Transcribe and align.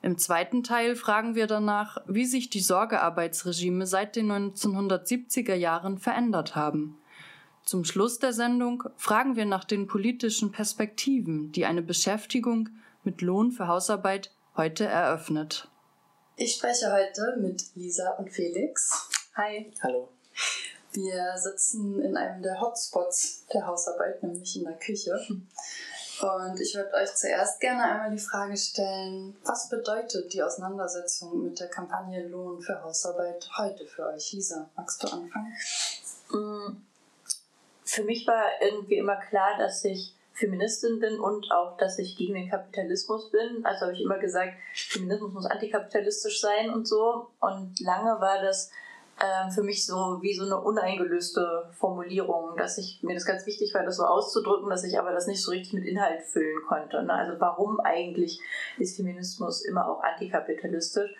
Im 0.00 0.16
zweiten 0.16 0.62
Teil 0.62 0.94
fragen 0.94 1.34
wir 1.34 1.46
danach, 1.46 1.98
wie 2.06 2.24
sich 2.24 2.50
die 2.50 2.60
Sorgearbeitsregime 2.60 3.86
seit 3.86 4.14
den 4.14 4.30
1970er 4.30 5.54
Jahren 5.54 5.98
verändert 5.98 6.54
haben. 6.54 6.98
Zum 7.64 7.84
Schluss 7.84 8.18
der 8.18 8.32
Sendung 8.32 8.84
fragen 8.96 9.36
wir 9.36 9.44
nach 9.44 9.64
den 9.64 9.86
politischen 9.86 10.52
Perspektiven, 10.52 11.52
die 11.52 11.66
eine 11.66 11.82
Beschäftigung 11.82 12.70
mit 13.02 13.20
Lohn 13.20 13.50
für 13.50 13.66
Hausarbeit 13.66 14.30
heute 14.56 14.86
eröffnet. 14.86 15.68
Ich 16.36 16.54
spreche 16.54 16.92
heute 16.92 17.36
mit 17.40 17.64
Lisa 17.74 18.10
und 18.12 18.30
Felix. 18.30 19.08
Hi. 19.34 19.72
Hallo. 19.82 20.08
Wir 20.92 21.36
sitzen 21.36 22.00
in 22.00 22.16
einem 22.16 22.42
der 22.42 22.60
Hotspots 22.60 23.44
der 23.52 23.66
Hausarbeit, 23.66 24.22
nämlich 24.22 24.56
in 24.56 24.64
der 24.64 24.78
Küche. 24.78 25.18
Und 26.20 26.60
ich 26.60 26.74
würde 26.74 26.92
euch 26.94 27.14
zuerst 27.14 27.60
gerne 27.60 27.84
einmal 27.84 28.10
die 28.10 28.18
Frage 28.18 28.56
stellen, 28.56 29.36
was 29.44 29.68
bedeutet 29.68 30.32
die 30.32 30.42
Auseinandersetzung 30.42 31.44
mit 31.44 31.60
der 31.60 31.68
Kampagne 31.68 32.26
Lohn 32.26 32.60
für 32.60 32.82
Hausarbeit 32.82 33.48
heute 33.56 33.86
für 33.86 34.06
euch? 34.06 34.32
Lisa, 34.32 34.68
magst 34.76 35.02
du 35.02 35.08
anfangen? 35.08 35.52
Mm, 36.30 36.82
für 37.84 38.04
mich 38.04 38.26
war 38.26 38.44
irgendwie 38.60 38.96
immer 38.96 39.16
klar, 39.16 39.56
dass 39.58 39.84
ich 39.84 40.14
Feministin 40.32 41.00
bin 41.00 41.18
und 41.18 41.50
auch, 41.50 41.76
dass 41.76 41.98
ich 41.98 42.16
gegen 42.16 42.34
den 42.34 42.50
Kapitalismus 42.50 43.30
bin. 43.30 43.64
Also 43.64 43.82
habe 43.82 43.94
ich 43.94 44.02
immer 44.02 44.18
gesagt, 44.18 44.54
Feminismus 44.74 45.32
muss 45.32 45.46
antikapitalistisch 45.46 46.40
sein 46.40 46.70
und 46.70 46.86
so. 46.86 47.28
Und 47.40 47.78
lange 47.80 48.20
war 48.20 48.40
das 48.40 48.70
ähm, 49.20 49.50
für 49.50 49.62
mich 49.62 49.84
so 49.84 50.18
wie 50.22 50.34
so 50.34 50.44
eine 50.44 50.60
uneingelöste 50.60 51.68
Formulierung, 51.72 52.56
dass 52.56 52.78
ich 52.78 53.02
mir 53.02 53.14
das 53.14 53.24
ganz 53.24 53.46
wichtig 53.46 53.74
war, 53.74 53.82
das 53.82 53.96
so 53.96 54.04
auszudrücken, 54.04 54.70
dass 54.70 54.84
ich 54.84 54.98
aber 54.98 55.12
das 55.12 55.26
nicht 55.26 55.42
so 55.42 55.50
richtig 55.50 55.72
mit 55.74 55.84
Inhalt 55.84 56.22
füllen 56.22 56.62
konnte. 56.68 57.02
Ne? 57.02 57.12
Also 57.12 57.40
warum 57.40 57.80
eigentlich 57.80 58.40
ist 58.78 58.96
Feminismus 58.96 59.64
immer 59.64 59.88
auch 59.88 60.02
antikapitalistisch? 60.02 61.10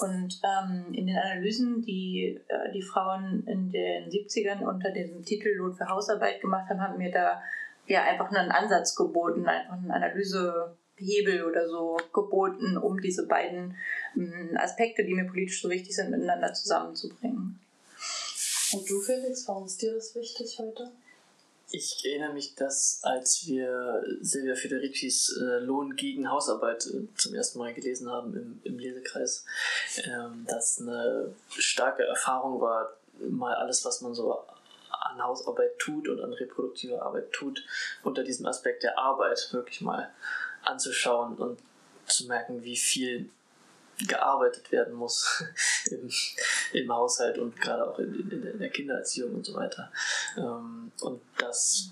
Und 0.00 0.40
ähm, 0.44 0.92
in 0.92 1.06
den 1.06 1.18
Analysen, 1.18 1.82
die 1.82 2.40
äh, 2.48 2.72
die 2.72 2.82
Frauen 2.82 3.44
in 3.46 3.70
den 3.70 4.08
70ern 4.08 4.64
unter 4.64 4.90
dem 4.92 5.24
Titel 5.24 5.48
Lohn 5.56 5.74
für 5.74 5.88
Hausarbeit 5.88 6.40
gemacht 6.40 6.68
haben, 6.70 6.80
haben 6.80 6.98
mir 6.98 7.10
da 7.10 7.42
ja 7.86 8.02
einfach 8.02 8.30
einen 8.30 8.52
Ansatz 8.52 8.94
geboten, 8.94 9.46
einfach 9.46 9.72
einen 9.72 9.90
Analysehebel 10.98 11.44
oder 11.44 11.68
so 11.68 11.96
geboten, 12.12 12.76
um 12.76 13.00
diese 13.00 13.26
beiden 13.26 13.76
ähm, 14.16 14.56
Aspekte, 14.56 15.04
die 15.04 15.14
mir 15.14 15.26
politisch 15.26 15.62
so 15.62 15.70
wichtig 15.70 15.94
sind, 15.94 16.10
miteinander 16.10 16.52
zusammenzubringen. 16.52 17.58
Und 18.72 18.88
du, 18.88 19.00
Felix, 19.00 19.48
warum 19.48 19.66
ist 19.66 19.80
dir 19.80 19.94
das 19.94 20.14
wichtig 20.14 20.58
heute? 20.58 20.90
Ich 21.70 22.02
erinnere 22.04 22.32
mich, 22.32 22.54
dass 22.54 23.00
als 23.02 23.46
wir 23.46 24.02
Silvia 24.20 24.54
Federicis 24.54 25.36
äh, 25.38 25.58
Lohn 25.58 25.96
gegen 25.96 26.30
Hausarbeit 26.30 26.86
äh, 26.86 27.06
zum 27.16 27.34
ersten 27.34 27.58
Mal 27.58 27.74
gelesen 27.74 28.10
haben 28.10 28.34
im, 28.34 28.60
im 28.64 28.78
Lesekreis, 28.78 29.44
ähm, 30.04 30.46
das 30.48 30.80
eine 30.80 31.34
starke 31.50 32.04
Erfahrung 32.04 32.60
war, 32.60 32.94
mal 33.18 33.54
alles, 33.54 33.84
was 33.84 34.00
man 34.00 34.14
so 34.14 34.38
an 34.90 35.22
Hausarbeit 35.22 35.78
tut 35.78 36.08
und 36.08 36.22
an 36.22 36.32
reproduktiver 36.32 37.02
Arbeit 37.02 37.32
tut, 37.32 37.62
unter 38.02 38.24
diesem 38.24 38.46
Aspekt 38.46 38.82
der 38.82 38.98
Arbeit 38.98 39.48
wirklich 39.52 39.80
mal 39.80 40.10
anzuschauen 40.68 41.36
und 41.36 41.58
zu 42.06 42.26
merken, 42.26 42.62
wie 42.62 42.76
viel 42.76 43.30
gearbeitet 44.06 44.70
werden 44.70 44.94
muss 44.94 45.44
im, 45.90 46.10
im 46.72 46.92
Haushalt 46.92 47.38
und 47.38 47.60
gerade 47.60 47.88
auch 47.88 47.98
in, 47.98 48.30
in, 48.30 48.46
in, 48.46 48.58
der 48.58 48.70
Kindererziehung 48.70 49.34
und 49.34 49.44
so 49.46 49.54
weiter. 49.54 49.90
Ähm, 50.36 50.92
und 51.00 51.20
dass 51.38 51.90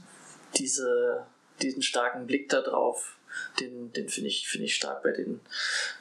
diese, 0.57 1.27
diesen 1.61 1.83
starken 1.83 2.27
Blick 2.27 2.49
darauf, 2.49 3.17
den, 3.61 3.93
den 3.93 4.09
finde 4.09 4.29
ich, 4.31 4.49
find 4.49 4.65
ich 4.65 4.75
stark 4.75 5.03
bei 5.03 5.11
den, 5.11 5.41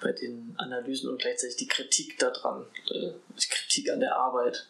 bei 0.01 0.13
den 0.13 0.53
Analysen 0.57 1.09
und 1.09 1.19
gleichzeitig 1.19 1.57
die 1.57 1.67
Kritik 1.67 2.17
daran, 2.19 2.65
äh, 2.91 3.11
die 3.37 3.47
Kritik 3.49 3.89
an 3.89 3.99
der 3.99 4.15
Arbeit 4.15 4.67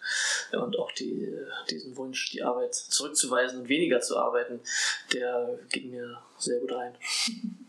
und 0.52 0.78
auch 0.80 0.92
die, 0.94 1.38
diesen 1.70 1.96
Wunsch, 1.98 2.32
die 2.32 2.44
Arbeit 2.44 2.74
zurückzuweisen 2.74 3.62
und 3.62 3.70
weniger 3.70 4.02
zu 4.02 4.18
arbeiten, 4.18 4.62
der 5.14 5.60
ging 5.70 5.92
mir 5.92 6.22
sehr 6.38 6.60
gut 6.60 6.72
rein. 6.72 6.98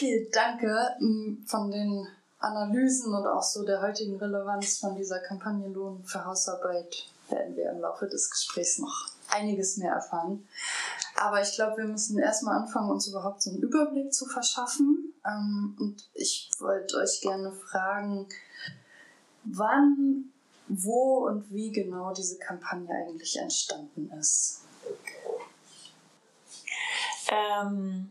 Okay, 0.00 0.30
danke. 0.32 0.96
Mm, 0.98 1.44
von 1.44 1.70
den 1.70 2.08
Analysen 2.38 3.12
und 3.12 3.26
auch 3.26 3.42
so 3.42 3.66
der 3.66 3.82
heutigen 3.82 4.16
Relevanz 4.16 4.78
von 4.78 4.96
dieser 4.96 5.18
Kampagne 5.18 5.68
Lohn 5.68 6.02
für 6.04 6.24
Hausarbeit 6.24 7.06
werden 7.28 7.54
wir 7.54 7.70
im 7.70 7.80
Laufe 7.80 8.06
des 8.06 8.30
Gesprächs 8.30 8.78
noch 8.78 9.08
einiges 9.28 9.76
mehr 9.76 9.92
erfahren. 9.92 10.48
Aber 11.16 11.42
ich 11.42 11.54
glaube, 11.54 11.82
wir 11.82 11.84
müssen 11.84 12.18
erstmal 12.18 12.56
anfangen, 12.56 12.88
uns 12.88 13.08
überhaupt 13.08 13.42
so 13.42 13.50
einen 13.50 13.60
Überblick 13.60 14.14
zu 14.14 14.24
verschaffen. 14.24 15.12
Ähm, 15.26 15.76
und 15.78 16.08
ich 16.14 16.50
wollte 16.60 16.96
euch 16.96 17.20
gerne 17.20 17.52
fragen, 17.52 18.26
wann, 19.44 20.32
wo 20.66 21.26
und 21.26 21.52
wie 21.52 21.72
genau 21.72 22.14
diese 22.14 22.38
Kampagne 22.38 22.88
eigentlich 22.88 23.38
entstanden 23.38 24.10
ist. 24.18 24.62
Ähm, 27.30 28.10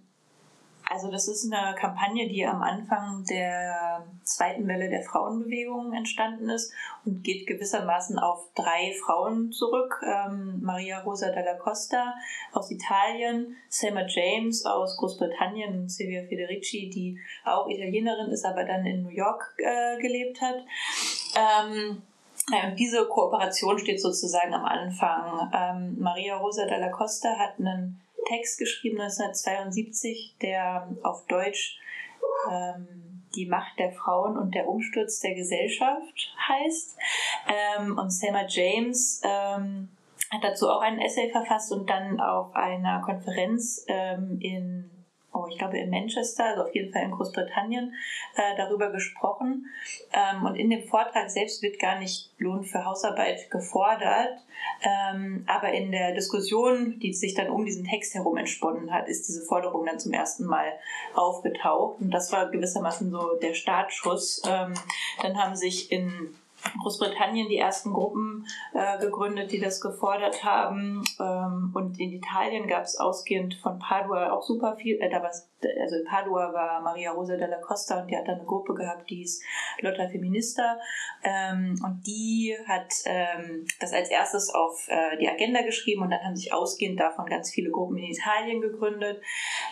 also 0.89 1.11
das 1.11 1.27
ist 1.27 1.51
eine 1.51 1.75
Kampagne, 1.75 2.27
die 2.27 2.45
am 2.45 2.63
Anfang 2.63 3.23
der 3.29 4.07
zweiten 4.23 4.67
Welle 4.67 4.89
der 4.89 5.03
Frauenbewegung 5.03 5.93
entstanden 5.93 6.49
ist 6.49 6.73
und 7.05 7.23
geht 7.23 7.45
gewissermaßen 7.45 8.17
auf 8.17 8.47
drei 8.55 8.93
Frauen 9.05 9.51
zurück. 9.51 10.01
Ähm, 10.03 10.59
Maria 10.61 11.01
Rosa 11.01 11.31
dalla 11.31 11.53
Costa 11.55 12.15
aus 12.53 12.71
Italien, 12.71 13.55
Selma 13.69 14.01
James 14.07 14.65
aus 14.65 14.97
Großbritannien 14.97 15.81
und 15.81 15.89
Silvia 15.89 16.23
Federici, 16.23 16.89
die 16.89 17.19
auch 17.45 17.67
Italienerin 17.67 18.31
ist, 18.31 18.45
aber 18.45 18.63
dann 18.63 18.85
in 18.85 19.03
New 19.03 19.09
York 19.09 19.55
äh, 19.57 20.01
gelebt 20.01 20.41
hat. 20.41 20.57
Ähm, 21.37 22.01
diese 22.79 23.05
Kooperation 23.07 23.77
steht 23.77 24.01
sozusagen 24.01 24.53
am 24.55 24.65
Anfang. 24.65 25.51
Ähm, 25.53 25.99
Maria 25.99 26.37
Rosa 26.37 26.65
dalla 26.65 26.89
Costa 26.89 27.37
hat 27.37 27.59
einen 27.59 28.01
Text 28.29 28.59
geschrieben 28.59 29.01
1972, 29.01 30.35
der 30.41 30.87
auf 31.03 31.25
Deutsch 31.27 31.79
ähm, 32.49 33.23
Die 33.35 33.47
Macht 33.47 33.77
der 33.79 33.91
Frauen 33.91 34.37
und 34.37 34.53
der 34.55 34.67
Umsturz 34.67 35.19
der 35.19 35.35
Gesellschaft 35.35 36.35
heißt. 36.47 36.97
Ähm, 37.47 37.97
und 37.97 38.11
Selma 38.11 38.45
James 38.47 39.21
ähm, 39.23 39.89
hat 40.31 40.43
dazu 40.43 40.69
auch 40.69 40.81
einen 40.81 40.99
Essay 40.99 41.29
verfasst 41.31 41.71
und 41.71 41.89
dann 41.89 42.19
auf 42.19 42.55
einer 42.55 43.01
Konferenz 43.01 43.83
ähm, 43.87 44.37
in 44.41 44.89
oh, 45.43 45.47
ich 45.49 45.57
glaube 45.57 45.77
in 45.77 45.89
Manchester, 45.89 46.45
also 46.45 46.63
auf 46.63 46.75
jeden 46.75 46.91
Fall 46.91 47.03
in 47.03 47.11
Großbritannien, 47.11 47.93
äh, 48.35 48.55
darüber 48.57 48.91
gesprochen. 48.91 49.67
Ähm, 50.13 50.45
und 50.45 50.55
in 50.55 50.69
dem 50.69 50.83
Vortrag 50.83 51.29
selbst 51.29 51.61
wird 51.61 51.79
gar 51.79 51.99
nicht 51.99 52.31
Lohn 52.37 52.63
für 52.63 52.85
Hausarbeit 52.85 53.49
gefordert, 53.51 54.39
ähm, 54.81 55.43
aber 55.47 55.71
in 55.71 55.91
der 55.91 56.13
Diskussion, 56.13 56.99
die 56.99 57.13
sich 57.13 57.33
dann 57.33 57.49
um 57.49 57.65
diesen 57.65 57.85
Text 57.85 58.13
herum 58.13 58.37
entsponnen 58.37 58.91
hat, 58.91 59.07
ist 59.07 59.27
diese 59.27 59.45
Forderung 59.45 59.85
dann 59.85 59.99
zum 59.99 60.13
ersten 60.13 60.45
Mal 60.45 60.73
aufgetaucht. 61.15 61.99
Und 61.99 62.11
das 62.11 62.31
war 62.31 62.49
gewissermaßen 62.49 63.11
so 63.11 63.35
der 63.41 63.53
Startschuss. 63.53 64.41
Ähm, 64.47 64.73
dann 65.21 65.37
haben 65.37 65.55
sich 65.55 65.91
in 65.91 66.33
Großbritannien 66.81 67.49
die 67.49 67.57
ersten 67.57 67.93
Gruppen 67.93 68.45
äh, 68.73 68.99
gegründet, 68.99 69.51
die 69.51 69.59
das 69.59 69.81
gefordert 69.81 70.43
haben. 70.43 71.03
Ähm, 71.19 71.71
und 71.73 71.99
in 71.99 72.11
Italien 72.11 72.67
gab 72.67 72.83
es 72.83 72.99
ausgehend 72.99 73.55
von 73.55 73.79
Padua 73.79 74.31
auch 74.31 74.43
super 74.43 74.75
viel. 74.75 74.99
Äh, 74.99 75.09
da 75.09 75.21
also 75.21 75.95
in 75.97 76.05
Padua 76.05 76.53
war 76.53 76.81
Maria 76.81 77.11
Rosa 77.11 77.35
della 77.35 77.57
Costa 77.57 78.01
und 78.01 78.07
die 78.07 78.15
hat 78.15 78.27
dann 78.27 78.35
eine 78.35 78.45
Gruppe 78.45 78.73
gehabt, 78.73 79.09
die 79.09 79.17
hieß 79.17 79.43
Lotta 79.81 80.07
Feminista. 80.07 80.79
Ähm, 81.23 81.75
und 81.83 82.05
die 82.05 82.55
hat 82.67 82.93
ähm, 83.05 83.65
das 83.79 83.93
als 83.93 84.09
erstes 84.09 84.53
auf 84.53 84.87
äh, 84.87 85.17
die 85.17 85.27
Agenda 85.27 85.61
geschrieben 85.61 86.03
und 86.03 86.11
dann 86.11 86.23
haben 86.23 86.35
sich 86.35 86.53
ausgehend 86.53 86.99
davon 86.99 87.25
ganz 87.25 87.51
viele 87.51 87.71
Gruppen 87.71 87.97
in 87.97 88.11
Italien 88.11 88.61
gegründet. 88.61 89.21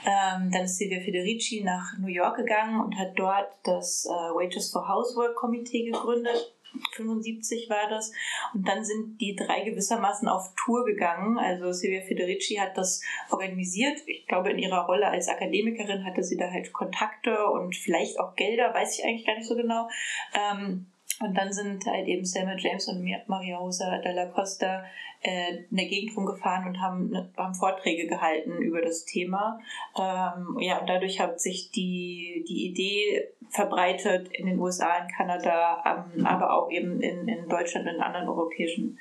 Ähm, 0.05 0.51
dann 0.51 0.63
ist 0.63 0.77
Silvia 0.77 0.99
Federici 0.99 1.63
nach 1.63 1.97
New 1.99 2.07
York 2.07 2.37
gegangen 2.37 2.81
und 2.81 2.97
hat 2.97 3.13
dort 3.15 3.49
das 3.63 4.05
äh, 4.05 4.09
Wages 4.09 4.71
for 4.71 4.87
Housework 4.87 5.35
Komitee 5.35 5.85
gegründet 5.85 6.53
75 6.93 7.69
war 7.69 7.89
das. 7.89 8.11
Und 8.53 8.67
dann 8.67 8.83
sind 8.83 9.19
die 9.19 9.35
drei 9.35 9.63
gewissermaßen 9.63 10.27
auf 10.27 10.53
Tour 10.55 10.85
gegangen. 10.85 11.37
Also 11.37 11.71
Silvia 11.71 12.01
Federici 12.01 12.55
hat 12.55 12.77
das 12.77 13.01
organisiert. 13.29 13.99
Ich 14.05 14.27
glaube, 14.27 14.51
in 14.51 14.59
ihrer 14.59 14.85
Rolle 14.85 15.07
als 15.07 15.27
Akademikerin 15.27 16.05
hatte 16.05 16.23
sie 16.23 16.37
da 16.37 16.51
halt 16.51 16.73
Kontakte 16.73 17.45
und 17.47 17.75
vielleicht 17.75 18.19
auch 18.19 18.35
Gelder, 18.35 18.73
weiß 18.73 18.99
ich 18.99 19.05
eigentlich 19.05 19.25
gar 19.25 19.35
nicht 19.35 19.47
so 19.47 19.55
genau. 19.55 19.89
Ähm, 20.33 20.87
und 21.19 21.35
dann 21.35 21.51
sind 21.51 21.85
halt 21.85 22.07
eben 22.07 22.25
Selma 22.25 22.55
James 22.57 22.87
und 22.87 23.03
Maria 23.27 23.57
Rosa 23.57 23.97
Della 23.99 24.27
Costa 24.27 24.83
äh, 25.21 25.63
in 25.69 25.77
der 25.77 25.87
Gegend 25.87 26.15
rumgefahren 26.15 26.67
und 26.67 26.79
haben, 26.79 27.09
ne, 27.09 27.29
haben 27.37 27.55
Vorträge 27.55 28.07
gehalten 28.07 28.61
über 28.61 28.81
das 28.81 29.05
Thema. 29.05 29.59
Ähm, 29.97 30.57
ja, 30.59 30.79
und 30.79 30.87
dadurch 30.87 31.19
hat 31.19 31.41
sich 31.41 31.71
die, 31.71 32.45
die 32.47 32.67
Idee 32.67 33.27
verbreitet 33.49 34.29
in 34.33 34.45
den 34.45 34.59
USA, 34.59 34.97
in 34.97 35.07
Kanada, 35.07 36.05
ähm, 36.15 36.25
aber 36.25 36.53
auch 36.53 36.69
eben 36.69 37.01
in, 37.01 37.27
in 37.27 37.49
Deutschland 37.49 37.87
und 37.87 37.95
in 37.95 38.01
anderen 38.01 38.29
europäischen 38.29 38.99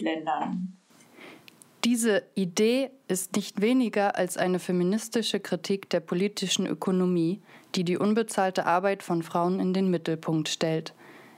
Ländern. 0.00 0.76
Diese 1.84 2.24
Idee 2.34 2.90
ist 3.08 3.36
nicht 3.36 3.60
weniger 3.60 4.16
als 4.16 4.38
eine 4.38 4.58
feministische 4.58 5.38
Kritik 5.38 5.90
der 5.90 6.00
politischen 6.00 6.66
Ökonomie, 6.66 7.42
die 7.74 7.84
die 7.84 7.98
unbezahlte 7.98 8.64
Arbeit 8.64 9.02
von 9.02 9.22
Frauen 9.22 9.60
in 9.60 9.74
den 9.74 9.90
Mittelpunkt 9.90 10.48
stellt. 10.48 10.94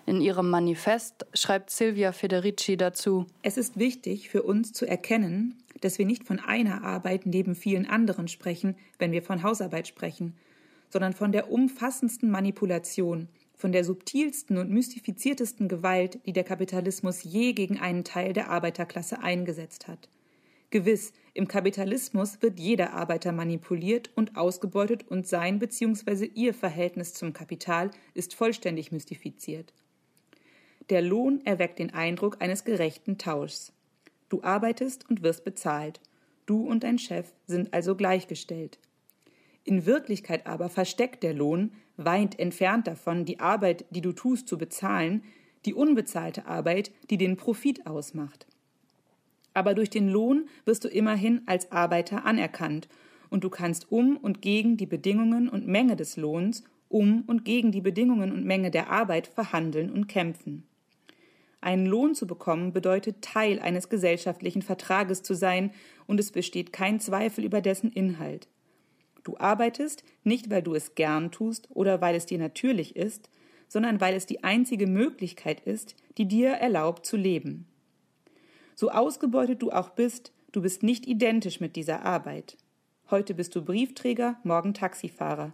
In 0.08 0.20
ihrem 0.20 0.50
Manifest 0.50 1.26
schreibt 1.34 1.68
Silvia 1.68 2.12
Federici 2.12 2.76
dazu 2.76 3.26
Es 3.42 3.56
ist 3.56 3.76
wichtig 3.76 4.28
für 4.28 4.44
uns 4.44 4.72
zu 4.72 4.86
erkennen, 4.86 5.56
dass 5.80 5.98
wir 5.98 6.06
nicht 6.06 6.22
von 6.22 6.38
einer 6.38 6.84
Arbeit 6.84 7.26
neben 7.26 7.56
vielen 7.56 7.86
anderen 7.86 8.28
sprechen, 8.28 8.76
wenn 9.00 9.10
wir 9.10 9.24
von 9.24 9.42
Hausarbeit 9.42 9.88
sprechen, 9.88 10.36
sondern 10.90 11.12
von 11.12 11.32
der 11.32 11.50
umfassendsten 11.50 12.30
Manipulation, 12.30 13.26
von 13.56 13.72
der 13.72 13.82
subtilsten 13.82 14.58
und 14.58 14.70
mystifiziertesten 14.70 15.66
Gewalt, 15.66 16.20
die 16.24 16.32
der 16.32 16.44
Kapitalismus 16.44 17.24
je 17.24 17.52
gegen 17.52 17.80
einen 17.80 18.04
Teil 18.04 18.32
der 18.32 18.48
Arbeiterklasse 18.48 19.24
eingesetzt 19.24 19.88
hat. 19.88 20.08
Gewiss, 20.70 21.14
im 21.34 21.48
Kapitalismus 21.48 22.42
wird 22.42 22.60
jeder 22.60 22.92
Arbeiter 22.92 23.32
manipuliert 23.32 24.10
und 24.14 24.36
ausgebeutet 24.36 25.08
und 25.08 25.26
sein 25.26 25.58
bzw. 25.58 26.26
ihr 26.26 26.54
Verhältnis 26.54 27.12
zum 27.12 27.32
Kapital 27.32 27.90
ist 28.14 28.34
vollständig 28.34 28.92
mystifiziert. 28.92 29.72
Der 30.88 31.02
Lohn 31.02 31.40
erweckt 31.44 31.80
den 31.80 31.92
Eindruck 31.92 32.40
eines 32.40 32.64
gerechten 32.64 33.18
Tauschs. 33.18 33.72
Du 34.28 34.42
arbeitest 34.44 35.08
und 35.10 35.22
wirst 35.24 35.44
bezahlt. 35.44 36.00
Du 36.46 36.60
und 36.64 36.84
dein 36.84 36.98
Chef 36.98 37.32
sind 37.48 37.74
also 37.74 37.96
gleichgestellt. 37.96 38.78
In 39.64 39.84
Wirklichkeit 39.84 40.46
aber 40.46 40.68
versteckt 40.68 41.24
der 41.24 41.34
Lohn, 41.34 41.72
weit 41.96 42.38
entfernt 42.38 42.86
davon, 42.86 43.24
die 43.24 43.40
Arbeit, 43.40 43.84
die 43.90 44.00
du 44.00 44.12
tust, 44.12 44.46
zu 44.46 44.58
bezahlen, 44.58 45.24
die 45.64 45.74
unbezahlte 45.74 46.46
Arbeit, 46.46 46.92
die 47.10 47.18
den 47.18 47.36
Profit 47.36 47.84
ausmacht. 47.84 48.46
Aber 49.54 49.74
durch 49.74 49.90
den 49.90 50.08
Lohn 50.08 50.48
wirst 50.66 50.84
du 50.84 50.88
immerhin 50.88 51.42
als 51.46 51.72
Arbeiter 51.72 52.24
anerkannt 52.24 52.88
und 53.28 53.42
du 53.42 53.50
kannst 53.50 53.90
um 53.90 54.16
und 54.16 54.40
gegen 54.40 54.76
die 54.76 54.86
Bedingungen 54.86 55.48
und 55.48 55.66
Menge 55.66 55.96
des 55.96 56.16
Lohns, 56.16 56.62
um 56.88 57.24
und 57.26 57.44
gegen 57.44 57.72
die 57.72 57.80
Bedingungen 57.80 58.30
und 58.30 58.44
Menge 58.44 58.70
der 58.70 58.90
Arbeit 58.90 59.26
verhandeln 59.26 59.90
und 59.90 60.06
kämpfen. 60.06 60.62
Einen 61.66 61.86
Lohn 61.86 62.14
zu 62.14 62.28
bekommen 62.28 62.72
bedeutet 62.72 63.22
Teil 63.22 63.58
eines 63.58 63.88
gesellschaftlichen 63.88 64.62
Vertrages 64.62 65.24
zu 65.24 65.34
sein, 65.34 65.72
und 66.06 66.20
es 66.20 66.30
besteht 66.30 66.72
kein 66.72 67.00
Zweifel 67.00 67.44
über 67.44 67.60
dessen 67.60 67.90
Inhalt. 67.90 68.46
Du 69.24 69.36
arbeitest 69.36 70.04
nicht, 70.22 70.48
weil 70.48 70.62
du 70.62 70.76
es 70.76 70.94
gern 70.94 71.32
tust 71.32 71.66
oder 71.70 72.00
weil 72.00 72.14
es 72.14 72.24
dir 72.24 72.38
natürlich 72.38 72.94
ist, 72.94 73.30
sondern 73.66 74.00
weil 74.00 74.14
es 74.14 74.26
die 74.26 74.44
einzige 74.44 74.86
Möglichkeit 74.86 75.58
ist, 75.58 75.96
die 76.18 76.28
dir 76.28 76.50
erlaubt 76.50 77.04
zu 77.04 77.16
leben. 77.16 77.66
So 78.76 78.92
ausgebeutet 78.92 79.60
du 79.60 79.72
auch 79.72 79.88
bist, 79.88 80.32
du 80.52 80.62
bist 80.62 80.84
nicht 80.84 81.04
identisch 81.08 81.58
mit 81.58 81.74
dieser 81.74 82.04
Arbeit. 82.04 82.56
Heute 83.10 83.34
bist 83.34 83.56
du 83.56 83.64
Briefträger, 83.64 84.38
morgen 84.44 84.72
Taxifahrer. 84.72 85.52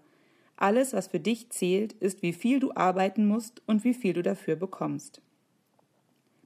Alles, 0.57 0.93
was 0.93 1.07
für 1.07 1.21
dich 1.21 1.49
zählt, 1.49 1.95
ist, 1.95 2.21
wie 2.21 2.35
viel 2.35 2.61
du 2.61 2.71
arbeiten 2.75 3.25
musst 3.25 3.63
und 3.65 3.83
wie 3.83 3.95
viel 3.95 4.13
du 4.13 4.23
dafür 4.23 4.57
bekommst. 4.57 5.23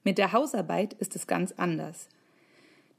Mit 0.07 0.19
der 0.19 0.31
Hausarbeit 0.31 0.93
ist 0.93 1.17
es 1.17 1.27
ganz 1.27 1.53
anders. 1.57 2.09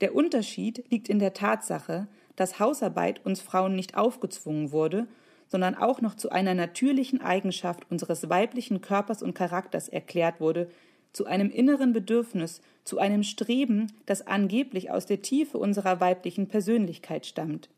Der 0.02 0.14
Unterschied 0.14 0.84
liegt 0.90 1.08
in 1.08 1.20
der 1.20 1.34
Tatsache, 1.34 2.06
dass 2.36 2.60
Hausarbeit 2.60 3.26
uns 3.26 3.40
Frauen 3.40 3.78
nicht 3.78 3.96
aufgezwungen 3.96 4.74
wurde, 4.74 5.08
sondern 5.48 5.74
auch 5.76 6.02
noch 6.02 6.16
zu 6.16 6.32
einer 6.32 6.54
natürlichen 6.54 7.22
Eigenschaft 7.22 7.90
unseres 7.90 8.30
weiblichen 8.30 8.82
Körpers 8.82 9.24
und 9.24 9.36
Charakters 9.36 9.88
erklärt 9.88 10.42
wurde, 10.42 10.70
zu 11.14 11.26
einem 11.26 11.50
inneren 11.50 11.94
Bedürfnis, 11.94 12.62
zu 12.84 13.00
einem 13.00 13.24
Streben, 13.24 13.88
das 14.06 14.28
angeblich 14.28 14.92
aus 14.92 15.06
der 15.06 15.22
Tiefe 15.22 15.60
unserer 15.60 16.02
weiblichen 16.02 16.50
Persönlichkeit 16.50 17.26
stammt. 17.26 17.70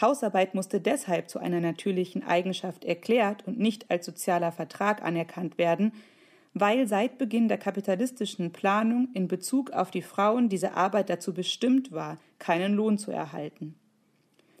Hausarbeit 0.00 0.54
musste 0.54 0.80
deshalb 0.80 1.30
zu 1.30 1.40
einer 1.40 1.58
natürlichen 1.58 2.22
Eigenschaft 2.22 2.84
erklärt 2.84 3.44
und 3.44 3.58
nicht 3.58 3.90
als 3.90 4.06
sozialer 4.06 4.52
Vertrag 4.52 5.02
anerkannt 5.02 5.58
werden, 5.58 5.90
weil 6.58 6.88
seit 6.88 7.18
Beginn 7.18 7.48
der 7.48 7.58
kapitalistischen 7.58 8.50
Planung 8.50 9.08
in 9.12 9.28
Bezug 9.28 9.72
auf 9.72 9.90
die 9.90 10.00
Frauen 10.00 10.48
diese 10.48 10.72
Arbeit 10.72 11.10
dazu 11.10 11.34
bestimmt 11.34 11.92
war, 11.92 12.16
keinen 12.38 12.72
Lohn 12.72 12.96
zu 12.96 13.10
erhalten. 13.10 13.74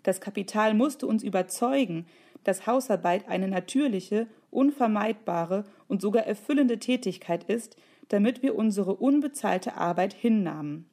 Das 0.02 0.20
Kapital 0.20 0.74
musste 0.74 1.06
uns 1.06 1.22
überzeugen, 1.22 2.04
dass 2.44 2.66
Hausarbeit 2.66 3.30
eine 3.30 3.48
natürliche, 3.48 4.26
unvermeidbare 4.50 5.64
und 5.88 6.02
sogar 6.02 6.24
erfüllende 6.26 6.78
Tätigkeit 6.78 7.44
ist, 7.44 7.78
damit 8.08 8.42
wir 8.42 8.56
unsere 8.56 8.94
unbezahlte 8.96 9.78
Arbeit 9.78 10.12
hinnahmen. 10.12 10.84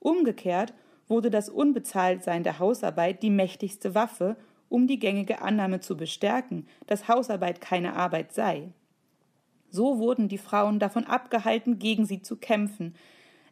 Umgekehrt 0.00 0.74
wurde 1.06 1.30
das 1.30 1.48
Unbezahltsein 1.48 2.42
der 2.42 2.58
Hausarbeit 2.58 3.22
die 3.22 3.30
mächtigste 3.30 3.94
Waffe, 3.94 4.36
um 4.68 4.88
die 4.88 4.98
gängige 4.98 5.40
Annahme 5.40 5.78
zu 5.78 5.96
bestärken, 5.96 6.66
dass 6.88 7.06
Hausarbeit 7.06 7.60
keine 7.60 7.94
Arbeit 7.94 8.32
sei. 8.32 8.72
So 9.70 9.98
wurden 9.98 10.28
die 10.28 10.38
Frauen 10.38 10.78
davon 10.78 11.04
abgehalten, 11.04 11.78
gegen 11.78 12.06
sie 12.06 12.22
zu 12.22 12.36
kämpfen, 12.36 12.94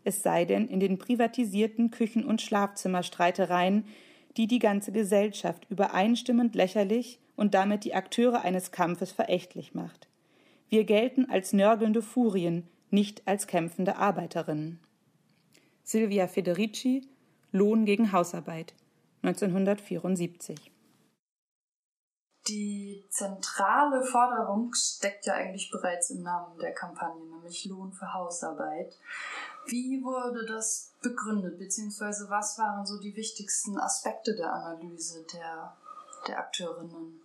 es 0.05 0.23
sei 0.23 0.45
denn 0.45 0.69
in 0.69 0.81
den 0.81 0.99
privatisierten 0.99 1.91
Küchen- 1.91 2.25
und 2.25 2.41
Schlafzimmerstreitereien, 2.41 3.85
die 4.37 4.47
die 4.47 4.59
ganze 4.59 4.93
Gesellschaft 4.93 5.67
übereinstimmend 5.69 6.55
lächerlich 6.55 7.19
und 7.37 7.55
damit 7.55 7.85
die 7.85 7.95
Akteure 7.95 8.43
eines 8.43 8.71
Kampfes 8.71 9.13
verächtlich 9.13 9.75
macht. 9.75 10.09
Wir 10.69 10.85
gelten 10.85 11.29
als 11.31 11.53
nörgelnde 11.53 12.03
Furien, 12.03 12.69
nicht 12.91 13.27
als 13.27 13.47
kämpfende 13.47 13.97
Arbeiterinnen. 13.97 14.81
Silvia 15.83 16.27
Federici 16.27 17.03
Lohn 17.51 17.87
gegen 17.87 18.13
Hausarbeit 18.13 18.75
1974 19.23 20.71
die 22.49 23.05
zentrale 23.11 24.03
Forderung 24.05 24.73
steckt 24.75 25.27
ja 25.27 25.35
eigentlich 25.35 25.71
bereits 25.71 26.11
im 26.11 26.23
Namen 26.23 26.59
der 26.59 26.73
Kampagne, 26.73 27.23
nämlich 27.25 27.65
Lohn 27.67 27.93
für 27.93 28.13
Hausarbeit. 28.13 28.97
Wie 29.67 30.03
wurde 30.03 30.47
das 30.47 30.95
begründet, 31.03 31.59
beziehungsweise 31.59 32.31
was 32.31 32.59
waren 32.59 32.87
so 32.87 32.99
die 32.99 33.15
wichtigsten 33.15 33.79
Aspekte 33.79 34.35
der 34.35 34.53
Analyse 34.53 35.25
der, 35.33 35.77
der 36.27 36.39
Akteurinnen? 36.39 37.21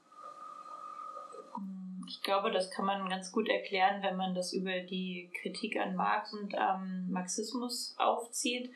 Ich 2.08 2.22
glaube, 2.22 2.52
das 2.52 2.70
kann 2.70 2.86
man 2.86 3.10
ganz 3.10 3.32
gut 3.32 3.48
erklären, 3.48 4.04
wenn 4.04 4.18
man 4.18 4.36
das 4.36 4.54
über 4.54 4.82
die 4.82 5.32
Kritik 5.42 5.78
an 5.80 5.96
Marx 5.96 6.34
und 6.34 6.54
ähm, 6.54 7.10
Marxismus 7.10 7.96
aufzieht. 7.98 8.72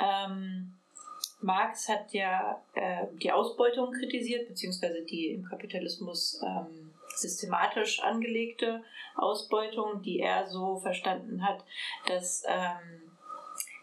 Ähm, 0.00 0.75
Marx 1.40 1.88
hat 1.88 2.12
ja 2.12 2.62
äh, 2.74 3.06
die 3.22 3.30
Ausbeutung 3.30 3.92
kritisiert, 3.92 4.48
beziehungsweise 4.48 5.02
die 5.02 5.28
im 5.28 5.44
Kapitalismus 5.44 6.40
ähm, 6.44 6.92
systematisch 7.14 8.00
angelegte 8.02 8.82
Ausbeutung, 9.16 10.02
die 10.02 10.20
er 10.20 10.46
so 10.46 10.76
verstanden 10.76 11.46
hat, 11.46 11.64
dass 12.06 12.44
ähm, 12.46 13.06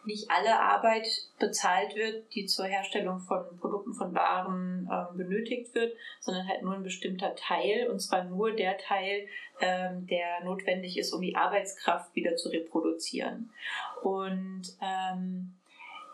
nicht 0.05 0.29
alle 0.29 0.59
Arbeit 0.59 1.07
bezahlt 1.39 1.95
wird, 1.95 2.33
die 2.35 2.45
zur 2.45 2.65
Herstellung 2.65 3.19
von 3.19 3.43
Produkten, 3.59 3.93
von 3.93 4.13
Waren 4.13 4.89
ähm, 4.91 5.17
benötigt 5.17 5.73
wird, 5.75 5.95
sondern 6.19 6.47
halt 6.47 6.61
nur 6.61 6.73
ein 6.73 6.83
bestimmter 6.83 7.35
Teil, 7.35 7.89
und 7.89 7.99
zwar 8.01 8.25
nur 8.25 8.51
der 8.51 8.77
Teil, 8.77 9.27
ähm, 9.61 10.05
der 10.07 10.43
notwendig 10.43 10.97
ist, 10.97 11.13
um 11.13 11.21
die 11.21 11.35
Arbeitskraft 11.35 12.13
wieder 12.15 12.35
zu 12.35 12.49
reproduzieren. 12.49 13.51
Und 14.01 14.63
ähm, 14.81 15.53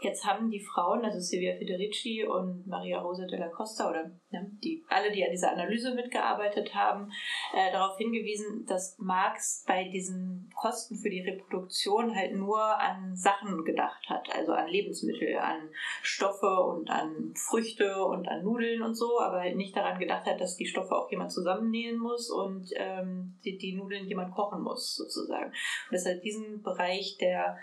Jetzt 0.01 0.25
haben 0.25 0.49
die 0.49 0.63
Frauen, 0.63 1.03
also 1.03 1.19
Silvia 1.19 1.55
Federici 1.57 2.23
und 2.23 2.65
Maria 2.67 3.01
Rosa 3.01 3.25
della 3.25 3.49
Costa 3.49 3.89
oder 3.89 4.11
ne, 4.31 4.51
die, 4.63 4.83
alle, 4.87 5.11
die 5.11 5.23
an 5.23 5.31
dieser 5.31 5.51
Analyse 5.51 5.93
mitgearbeitet 5.93 6.73
haben, 6.73 7.11
äh, 7.53 7.71
darauf 7.71 7.97
hingewiesen, 7.97 8.65
dass 8.65 8.97
Marx 8.97 9.65
bei 9.67 9.89
diesen 9.89 10.49
Kosten 10.55 10.95
für 10.95 11.09
die 11.09 11.21
Reproduktion 11.21 12.15
halt 12.15 12.33
nur 12.33 12.59
an 12.79 13.15
Sachen 13.15 13.65
gedacht 13.65 14.09
hat, 14.09 14.33
also 14.33 14.53
an 14.53 14.67
Lebensmittel, 14.67 15.37
an 15.37 15.69
Stoffe 16.01 16.63
und 16.63 16.89
an 16.89 17.33
Früchte 17.35 18.05
und 18.05 18.27
an 18.27 18.43
Nudeln 18.43 18.81
und 18.81 18.95
so, 18.95 19.19
aber 19.19 19.41
halt 19.41 19.57
nicht 19.57 19.75
daran 19.75 19.99
gedacht 19.99 20.25
hat, 20.25 20.39
dass 20.39 20.55
die 20.55 20.65
Stoffe 20.65 20.95
auch 20.95 21.11
jemand 21.11 21.31
zusammennähen 21.31 21.99
muss 21.99 22.29
und 22.29 22.69
ähm, 22.75 23.37
die, 23.43 23.57
die 23.57 23.75
Nudeln 23.75 24.07
jemand 24.07 24.33
kochen 24.33 24.61
muss, 24.61 24.95
sozusagen. 24.95 25.47
Und 25.47 25.91
deshalb 25.91 26.21
diesen 26.21 26.61
Bereich 26.61 27.17
der 27.19 27.57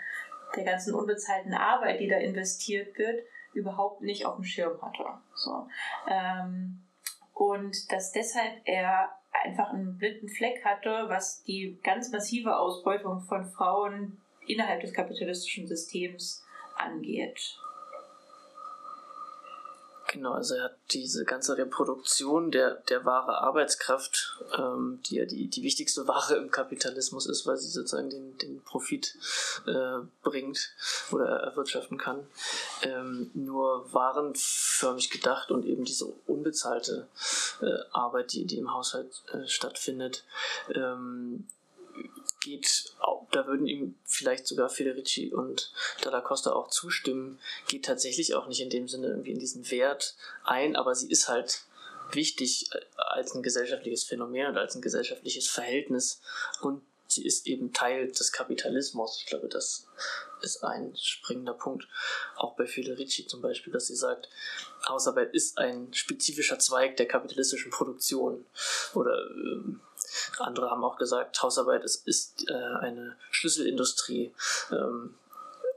der 0.55 0.63
ganzen 0.63 0.93
unbezahlten 0.93 1.53
Arbeit, 1.53 1.99
die 1.99 2.07
da 2.07 2.17
investiert 2.17 2.97
wird, 2.97 3.21
überhaupt 3.53 4.01
nicht 4.01 4.25
auf 4.25 4.35
dem 4.35 4.43
Schirm 4.43 4.81
hatte. 4.81 5.05
So. 5.35 5.67
Ähm, 6.07 6.81
und 7.33 7.91
dass 7.91 8.11
deshalb 8.11 8.61
er 8.65 9.09
einfach 9.43 9.71
einen 9.71 9.97
blinden 9.97 10.29
Fleck 10.29 10.63
hatte, 10.65 11.05
was 11.07 11.43
die 11.43 11.77
ganz 11.83 12.11
massive 12.11 12.57
Ausbeutung 12.57 13.21
von 13.21 13.45
Frauen 13.45 14.19
innerhalb 14.47 14.81
des 14.81 14.93
kapitalistischen 14.93 15.67
Systems 15.67 16.45
angeht. 16.77 17.59
Genau, 20.07 20.31
also 20.31 20.55
er 20.55 20.63
hat 20.65 20.77
diese 20.91 21.25
ganze 21.25 21.57
Reproduktion 21.57 22.49
der, 22.49 22.75
der 22.75 23.03
wahre 23.03 23.39
Arbeitskraft, 23.41 24.41
ähm, 24.57 25.01
die 25.05 25.15
ja 25.15 25.25
die, 25.25 25.47
die 25.49 25.63
wichtigste 25.63 26.07
Ware 26.07 26.35
im 26.35 26.49
Kapitalismus 26.49 27.27
ist, 27.27 27.45
weil 27.45 27.57
sie 27.57 27.67
sozusagen 27.67 28.09
den, 28.09 28.37
den 28.37 28.61
Profit 28.61 29.17
äh, 29.65 29.99
bringt 30.23 30.71
oder 31.11 31.25
erwirtschaften 31.41 31.97
kann, 31.97 32.25
ähm, 32.83 33.31
nur 33.33 33.93
warenförmig 33.93 35.09
gedacht 35.09 35.51
und 35.51 35.65
eben 35.65 35.83
diese 35.83 36.05
unbezahlte 36.05 37.09
äh, 37.61 37.65
Arbeit, 37.91 38.31
die, 38.31 38.45
die 38.45 38.59
im 38.59 38.73
Haushalt 38.73 39.23
äh, 39.33 39.45
stattfindet, 39.45 40.23
ähm, 40.73 41.47
geht, 42.47 42.93
da 43.31 43.45
würden 43.45 43.67
ihm 43.67 43.95
vielleicht 44.05 44.47
sogar 44.47 44.69
Federici 44.69 45.33
und 45.33 45.71
Dalla 46.01 46.21
Costa 46.21 46.53
auch 46.53 46.69
zustimmen, 46.69 47.39
geht 47.67 47.85
tatsächlich 47.85 48.35
auch 48.35 48.47
nicht 48.47 48.61
in 48.61 48.69
dem 48.69 48.87
Sinne 48.87 49.07
irgendwie 49.07 49.31
in 49.31 49.39
diesen 49.39 49.69
Wert 49.69 50.15
ein, 50.43 50.75
aber 50.75 50.95
sie 50.95 51.09
ist 51.09 51.27
halt 51.27 51.63
wichtig 52.11 52.69
äh, 52.73 52.79
als 52.95 53.35
ein 53.35 53.43
gesellschaftliches 53.43 54.05
Phänomen 54.05 54.47
und 54.47 54.57
als 54.57 54.75
ein 54.75 54.81
gesellschaftliches 54.81 55.49
Verhältnis 55.49 56.21
und 56.61 56.81
sie 57.07 57.25
ist 57.25 57.47
eben 57.47 57.73
Teil 57.73 58.07
des 58.11 58.31
Kapitalismus. 58.31 59.19
Ich 59.19 59.27
glaube, 59.27 59.47
das 59.47 59.87
ist 60.41 60.63
ein 60.63 60.95
springender 60.95 61.53
Punkt. 61.53 61.87
Auch 62.35 62.55
bei 62.55 62.65
Federici 62.65 63.27
zum 63.27 63.41
Beispiel, 63.41 63.73
dass 63.73 63.87
sie 63.87 63.95
sagt, 63.95 64.29
Hausarbeit 64.87 65.33
ist 65.33 65.57
ein 65.57 65.93
spezifischer 65.93 66.59
Zweig 66.59 66.97
der 66.97 67.07
kapitalistischen 67.07 67.71
Produktion. 67.71 68.45
Oder 68.93 69.17
ähm, 69.31 69.81
andere 70.39 70.69
haben 70.69 70.83
auch 70.83 70.97
gesagt, 70.97 71.41
Hausarbeit 71.41 71.83
ist, 71.83 72.07
ist 72.07 72.49
äh, 72.49 72.53
eine 72.53 73.15
Schlüsselindustrie. 73.31 74.33
Ähm, 74.71 75.15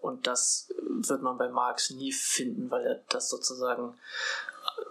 und 0.00 0.26
das 0.26 0.72
wird 0.78 1.22
man 1.22 1.36
bei 1.36 1.48
Marx 1.48 1.90
nie 1.90 2.12
finden, 2.12 2.70
weil 2.70 2.86
er 2.86 3.00
das 3.08 3.28
sozusagen 3.28 3.98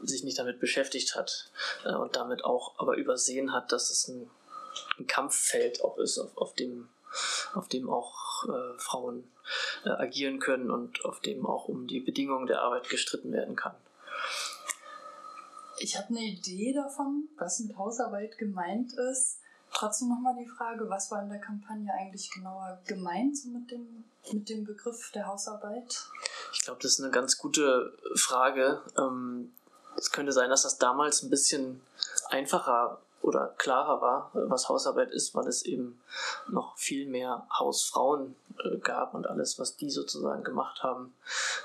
sich 0.03 0.23
nicht 0.23 0.37
damit 0.37 0.59
beschäftigt 0.59 1.15
hat 1.15 1.49
äh, 1.83 1.93
und 1.93 2.15
damit 2.15 2.43
auch 2.43 2.77
aber 2.77 2.95
übersehen 2.95 3.53
hat, 3.53 3.71
dass 3.71 3.89
es 3.89 4.07
ein, 4.07 4.29
ein 4.97 5.07
Kampffeld 5.07 5.83
auch 5.83 5.97
ist, 5.97 6.17
auf, 6.19 6.37
auf 6.37 6.53
dem 6.53 6.89
auf 7.53 7.67
dem 7.67 7.89
auch 7.89 8.45
äh, 8.47 8.77
Frauen 8.77 9.29
äh, 9.83 9.89
agieren 9.89 10.39
können 10.39 10.69
und 10.69 11.03
auf 11.05 11.19
dem 11.21 11.45
auch 11.45 11.67
um 11.67 11.87
die 11.87 11.99
Bedingungen 11.99 12.47
der 12.47 12.61
Arbeit 12.61 12.87
gestritten 12.89 13.31
werden 13.31 13.55
kann. 13.55 13.75
Ich 15.79 15.97
habe 15.97 16.09
eine 16.09 16.25
Idee 16.25 16.73
davon, 16.73 17.29
was 17.37 17.59
mit 17.59 17.77
Hausarbeit 17.77 18.37
gemeint 18.37 18.93
ist. 18.93 19.39
Trotzdem 19.73 20.09
nochmal 20.09 20.35
die 20.37 20.49
Frage, 20.49 20.89
was 20.89 21.11
war 21.11 21.21
in 21.21 21.29
der 21.29 21.39
Kampagne 21.39 21.91
eigentlich 21.93 22.29
genauer 22.31 22.81
gemeint 22.85 23.37
so 23.37 23.49
mit, 23.49 23.69
dem, 23.71 24.03
mit 24.31 24.49
dem 24.49 24.65
Begriff 24.65 25.11
der 25.13 25.27
Hausarbeit? 25.27 26.07
Ich 26.53 26.61
glaube, 26.61 26.81
das 26.81 26.93
ist 26.93 27.01
eine 27.01 27.11
ganz 27.11 27.37
gute 27.37 27.93
Frage. 28.15 28.81
Ähm, 28.97 29.53
es 29.95 30.11
könnte 30.11 30.31
sein, 30.31 30.49
dass 30.49 30.63
das 30.63 30.77
damals 30.77 31.23
ein 31.23 31.29
bisschen 31.29 31.81
einfacher 32.29 32.99
oder 33.21 33.53
klarer 33.57 34.01
war, 34.01 34.31
was 34.33 34.69
Hausarbeit 34.69 35.11
ist, 35.11 35.35
weil 35.35 35.47
es 35.47 35.63
eben 35.63 36.01
noch 36.47 36.77
viel 36.77 37.05
mehr 37.05 37.47
Hausfrauen 37.57 38.35
äh, 38.63 38.77
gab 38.77 39.13
und 39.13 39.27
alles, 39.27 39.59
was 39.59 39.75
die 39.75 39.89
sozusagen 39.89 40.43
gemacht 40.43 40.83
haben, 40.83 41.13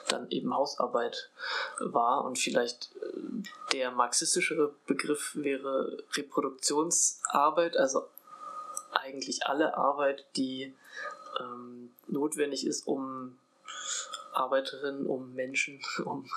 dann 0.09 0.29
eben 0.31 0.55
Hausarbeit 0.55 1.31
war. 1.79 2.25
Und 2.25 2.39
vielleicht 2.39 2.91
äh, 2.97 3.73
der 3.73 3.91
marxistischere 3.93 4.75
Begriff 4.87 5.33
wäre 5.37 6.03
Reproduktionsarbeit, 6.13 7.77
also 7.77 8.07
eigentlich 8.93 9.47
alle 9.47 9.77
Arbeit, 9.77 10.25
die 10.37 10.75
ähm, 11.41 11.91
notwendig 12.07 12.67
ist, 12.67 12.87
um 12.87 13.37
Arbeiterinnen, 14.35 15.07
um 15.07 15.35
Menschen, 15.35 15.81
um 16.05 16.29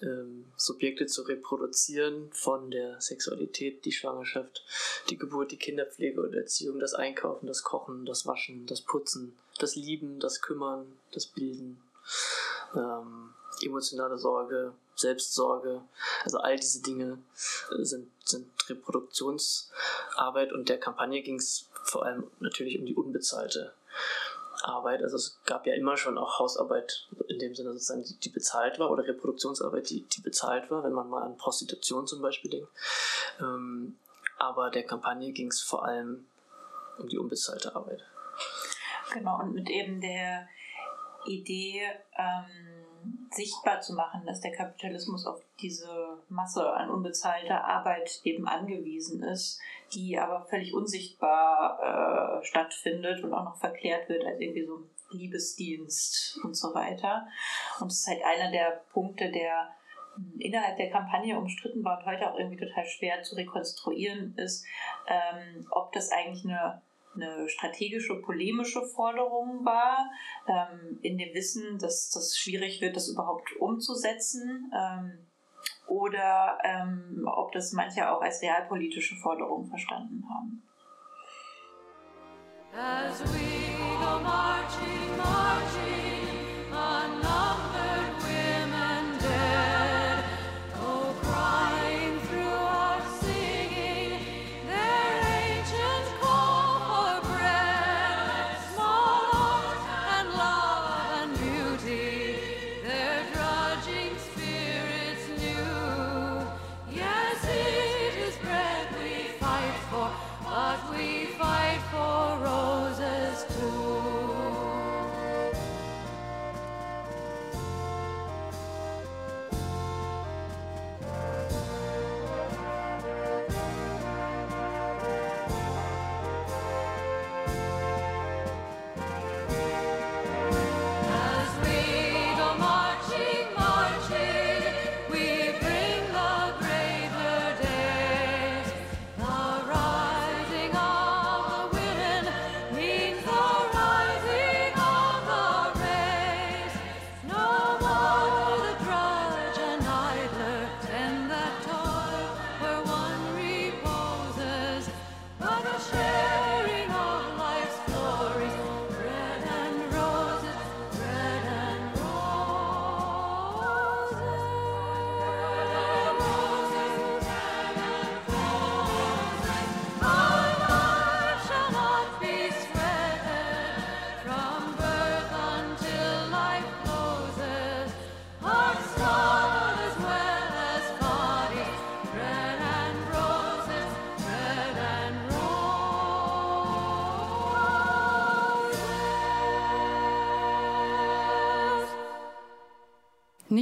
ähm, 0.00 0.46
Subjekte 0.56 1.06
zu 1.06 1.22
reproduzieren, 1.22 2.30
von 2.32 2.70
der 2.70 3.00
Sexualität, 3.00 3.84
die 3.84 3.92
Schwangerschaft, 3.92 4.64
die 5.10 5.18
Geburt, 5.18 5.52
die 5.52 5.58
Kinderpflege 5.58 6.20
und 6.20 6.34
Erziehung, 6.34 6.78
das 6.78 6.94
Einkaufen, 6.94 7.46
das 7.46 7.62
Kochen, 7.62 8.04
das 8.06 8.26
Waschen, 8.26 8.66
das 8.66 8.80
Putzen, 8.80 9.36
das 9.58 9.76
Lieben, 9.76 10.20
das 10.20 10.40
Kümmern, 10.40 10.92
das 11.12 11.26
Bilden, 11.26 11.82
ähm, 12.74 13.34
emotionale 13.62 14.18
Sorge, 14.18 14.72
Selbstsorge. 14.94 15.82
Also 16.24 16.38
all 16.38 16.56
diese 16.56 16.82
Dinge 16.82 17.18
äh, 17.70 17.84
sind, 17.84 18.10
sind 18.24 18.46
Reproduktionsarbeit 18.68 20.52
und 20.52 20.68
der 20.68 20.78
Kampagne 20.78 21.22
ging 21.22 21.36
es 21.36 21.68
vor 21.84 22.04
allem 22.04 22.30
natürlich 22.40 22.78
um 22.78 22.86
die 22.86 22.94
unbezahlte 22.94 23.72
Arbeit. 24.64 25.02
Also 25.02 25.16
es 25.16 25.40
gab 25.44 25.66
ja 25.66 25.74
immer 25.74 25.96
schon 25.96 26.18
auch 26.18 26.38
Hausarbeit 26.38 27.08
in 27.28 27.38
dem 27.38 27.54
Sinne 27.54 27.72
sozusagen, 27.72 28.04
die, 28.04 28.16
die 28.16 28.28
bezahlt 28.28 28.78
war 28.78 28.90
oder 28.90 29.06
Reproduktionsarbeit, 29.06 29.90
die, 29.90 30.02
die 30.02 30.20
bezahlt 30.20 30.70
war, 30.70 30.84
wenn 30.84 30.92
man 30.92 31.08
mal 31.08 31.22
an 31.22 31.36
Prostitution 31.36 32.06
zum 32.06 32.22
Beispiel 32.22 32.50
denkt. 32.50 32.68
Ähm, 33.40 33.96
aber 34.38 34.70
der 34.70 34.84
Kampagne 34.84 35.32
ging 35.32 35.48
es 35.48 35.60
vor 35.60 35.84
allem 35.84 36.26
um 36.98 37.08
die 37.08 37.18
unbezahlte 37.18 37.74
Arbeit. 37.74 38.02
Genau, 39.12 39.40
und 39.40 39.54
mit 39.54 39.68
eben 39.70 40.00
der 40.00 40.48
Idee, 41.26 41.82
ähm, 42.16 42.81
sichtbar 43.34 43.80
zu 43.80 43.94
machen, 43.94 44.24
dass 44.26 44.40
der 44.40 44.52
Kapitalismus 44.52 45.26
auf 45.26 45.40
diese 45.60 46.18
Masse 46.28 46.72
an 46.72 46.90
unbezahlter 46.90 47.64
Arbeit 47.64 48.20
eben 48.24 48.46
angewiesen 48.46 49.22
ist, 49.22 49.60
die 49.92 50.18
aber 50.18 50.46
völlig 50.46 50.74
unsichtbar 50.74 52.40
äh, 52.40 52.44
stattfindet 52.44 53.22
und 53.22 53.32
auch 53.32 53.44
noch 53.44 53.56
verklärt 53.58 54.08
wird 54.08 54.24
als 54.24 54.40
irgendwie 54.40 54.66
so 54.66 54.80
Liebesdienst 55.10 56.40
und 56.42 56.56
so 56.56 56.74
weiter. 56.74 57.26
Und 57.80 57.88
es 57.88 58.00
ist 58.00 58.08
halt 58.08 58.22
einer 58.24 58.50
der 58.50 58.82
Punkte, 58.92 59.30
der 59.30 59.68
innerhalb 60.38 60.76
der 60.76 60.90
Kampagne 60.90 61.38
umstritten 61.38 61.84
war 61.84 61.98
und 61.98 62.06
heute 62.06 62.30
auch 62.30 62.38
irgendwie 62.38 62.64
total 62.64 62.84
schwer 62.86 63.22
zu 63.22 63.34
rekonstruieren 63.34 64.34
ist, 64.36 64.64
ähm, 65.06 65.66
ob 65.70 65.92
das 65.92 66.10
eigentlich 66.10 66.44
eine 66.44 66.82
eine 67.14 67.48
strategische, 67.48 68.20
polemische 68.20 68.82
Forderung 68.82 69.64
war, 69.64 70.10
ähm, 70.46 70.98
in 71.02 71.18
dem 71.18 71.34
Wissen, 71.34 71.78
dass 71.78 72.10
das 72.10 72.36
schwierig 72.36 72.80
wird, 72.80 72.96
das 72.96 73.08
überhaupt 73.08 73.54
umzusetzen, 73.58 74.72
ähm, 74.74 75.26
oder 75.86 76.58
ähm, 76.64 77.26
ob 77.26 77.52
das 77.52 77.72
manche 77.72 78.10
auch 78.10 78.22
als 78.22 78.42
realpolitische 78.42 79.16
Forderung 79.16 79.66
verstanden 79.66 80.24
haben. 80.28 80.62
As 82.74 83.20
we 83.20 83.76
go 83.98 84.20
marching, 84.22 85.16
marching, 85.18 86.11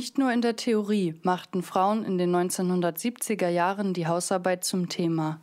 Nicht 0.01 0.17
nur 0.17 0.33
in 0.33 0.41
der 0.41 0.57
Theorie 0.57 1.15
machten 1.25 1.63
Frauen 1.63 2.07
in 2.07 2.17
den 2.17 2.35
1970er 2.35 3.51
Jahren 3.51 3.93
die 3.93 4.07
Hausarbeit 4.07 4.65
zum 4.65 4.89
Thema. 4.89 5.43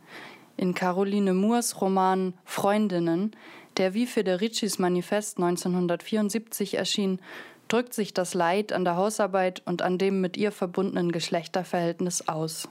In 0.56 0.74
Caroline 0.74 1.32
Moores 1.32 1.80
Roman 1.80 2.34
Freundinnen, 2.44 3.36
der 3.76 3.94
wie 3.94 4.04
Federicis 4.04 4.80
Manifest 4.80 5.36
1974 5.36 6.74
erschien, 6.74 7.20
drückt 7.68 7.94
sich 7.94 8.14
das 8.14 8.34
Leid 8.34 8.72
an 8.72 8.84
der 8.84 8.96
Hausarbeit 8.96 9.62
und 9.64 9.80
an 9.80 9.96
dem 9.96 10.20
mit 10.20 10.36
ihr 10.36 10.50
verbundenen 10.50 11.12
Geschlechterverhältnis 11.12 12.26
aus. 12.26 12.68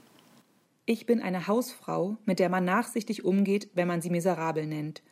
Ich 0.85 1.05
bin 1.05 1.21
eine 1.21 1.47
Hausfrau, 1.47 2.17
mit 2.25 2.39
der 2.39 2.49
man 2.49 2.65
nachsichtig 2.65 3.23
umgeht, 3.23 3.69
wenn 3.75 3.87
man 3.87 4.01
sie 4.01 4.09
miserabel 4.09 4.67
nennt. 4.67 5.03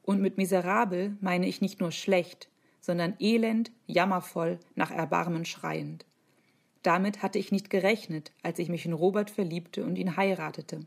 Und 0.00 0.22
mit 0.22 0.38
miserabel 0.38 1.14
meine 1.20 1.46
ich 1.46 1.60
nicht 1.60 1.78
nur 1.78 1.92
schlecht, 1.92 2.48
sondern 2.86 3.14
elend, 3.18 3.72
jammervoll, 3.88 4.60
nach 4.76 4.92
Erbarmen 4.92 5.44
schreiend. 5.44 6.04
Damit 6.84 7.20
hatte 7.20 7.40
ich 7.40 7.50
nicht 7.50 7.68
gerechnet, 7.68 8.30
als 8.44 8.60
ich 8.60 8.68
mich 8.68 8.86
in 8.86 8.92
Robert 8.92 9.28
verliebte 9.28 9.84
und 9.84 9.98
ihn 9.98 10.16
heiratete. 10.16 10.86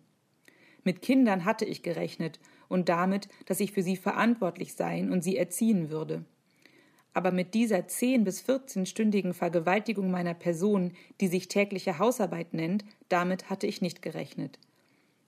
Mit 0.86 1.02
Kindern 1.02 1.44
hatte 1.44 1.66
ich 1.66 1.84
gerechnet 1.84 2.40
und 2.70 2.88
damit, 2.88 3.28
dass 3.48 3.60
ich 3.60 3.74
für 3.74 3.84
sie 3.84 3.98
verantwortlich 3.98 4.76
sein 4.76 5.12
und 5.12 5.26
sie 5.26 5.36
erziehen 5.36 5.90
würde. 5.90 6.24
Aber 7.14 7.32
mit 7.32 7.54
dieser 7.54 7.90
zehn 7.90 8.24
bis 8.24 8.40
vierzehnstündigen 8.40 9.34
Vergewaltigung 9.34 10.10
meiner 10.10 10.36
Person, 10.36 10.94
die 11.20 11.28
sich 11.28 11.50
tägliche 11.50 12.00
Hausarbeit 12.00 12.54
nennt, 12.54 12.86
damit 13.10 13.50
hatte 13.50 13.68
ich 13.68 13.82
nicht 13.82 14.02
gerechnet. 14.02 14.58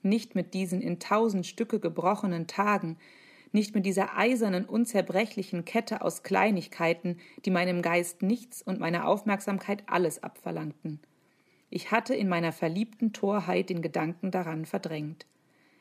Nicht 0.03 0.35
mit 0.35 0.53
diesen 0.53 0.81
in 0.81 0.99
tausend 0.99 1.45
Stücke 1.45 1.81
gebrochenen 1.81 2.47
Tagen, 2.47 2.97
nicht 3.51 3.75
mit 3.75 3.85
dieser 3.85 4.17
eisernen, 4.17 4.65
unzerbrechlichen 4.65 5.65
Kette 5.65 6.01
aus 6.01 6.23
Kleinigkeiten, 6.23 7.19
die 7.45 7.51
meinem 7.51 7.81
Geist 7.81 8.21
nichts 8.21 8.61
und 8.61 8.79
meiner 8.79 9.07
Aufmerksamkeit 9.07 9.83
alles 9.87 10.23
abverlangten. 10.23 10.99
Ich 11.69 11.91
hatte 11.91 12.15
in 12.15 12.27
meiner 12.27 12.51
verliebten 12.51 13.13
Torheit 13.13 13.69
den 13.69 13.81
Gedanken 13.81 14.31
daran 14.31 14.65
verdrängt. 14.65 15.25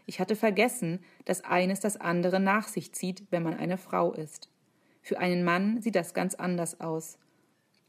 Ich 0.06 0.20
hatte 0.20 0.37
vergessen, 0.37 1.00
dass 1.24 1.44
eines 1.44 1.80
das 1.80 1.96
andere 1.96 2.40
nach 2.40 2.68
sich 2.68 2.92
zieht, 2.92 3.24
wenn 3.30 3.42
man 3.42 3.54
eine 3.54 3.78
Frau 3.78 4.12
ist. 4.12 4.48
Für 5.02 5.18
einen 5.18 5.44
Mann 5.44 5.80
sieht 5.83 5.96
das 5.96 6.14
ganz 6.14 6.35
anders 6.35 6.80
aus. 6.80 7.18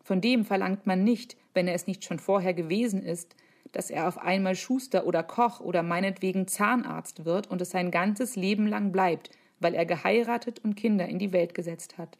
Von 0.04 0.22
dem 0.22 0.46
verlangt 0.46 0.88
man 0.88 1.04
nicht, 1.04 1.38
wenn 1.54 1.67
er 1.67 1.76
es 1.76 1.88
nicht 1.88 2.04
schon 2.04 2.20
vorher 2.20 2.54
gewesen 2.54 3.04
ist, 3.04 3.36
dass 3.72 3.89
er 3.89 4.08
auf 4.08 4.17
einmal 4.17 4.56
Schuster 4.56 5.06
oder 5.06 5.24
Koch 5.24 5.60
oder 5.60 5.84
meinetwegen 5.84 6.48
Zahnarzt 6.48 7.26
wird 7.26 7.48
und 7.48 7.62
es 7.62 7.70
sein 7.70 7.91
ganzes 7.91 8.36
Leben 8.36 8.67
lang 8.67 8.91
bleibt, 8.91 9.32
weil 9.62 9.74
er 9.74 9.86
geheiratet 9.86 10.60
und 10.60 10.76
Kinder 10.76 11.08
in 11.08 11.19
die 11.19 11.32
Welt 11.32 11.54
gesetzt 11.54 11.97
hat. 11.97 12.17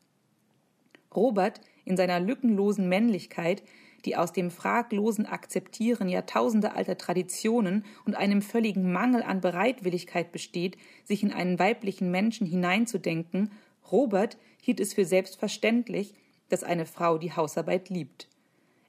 Robert 1.13 1.60
in 1.84 1.97
seiner 1.97 2.19
lückenlosen 2.19 2.88
Männlichkeit, 2.88 3.63
die 4.06 4.15
aus 4.15 4.32
dem 4.32 4.49
fraglosen 4.49 5.25
Akzeptieren 5.25 6.08
jahrtausendealter 6.08 6.97
Traditionen 6.97 7.86
und 8.06 8.15
einem 8.15 8.41
völligen 8.41 8.91
Mangel 8.91 9.21
an 9.21 9.41
Bereitwilligkeit 9.41 10.32
besteht, 10.32 10.77
sich 11.04 11.21
in 11.21 11.34
einen 11.34 11.60
weiblichen 11.60 12.10
Menschen 12.10 12.47
hineinzudenken, 12.47 13.51
Robert 13.91 14.38
hielt 14.62 14.80
es 14.80 14.93
für 14.93 15.06
selbstverständlich, 15.06 16.13
dass 16.49 16.63
eine 16.63 16.86
Frau 16.86 17.17
die 17.17 17.34
Hausarbeit 17.34 17.89
liebt. 17.89 18.27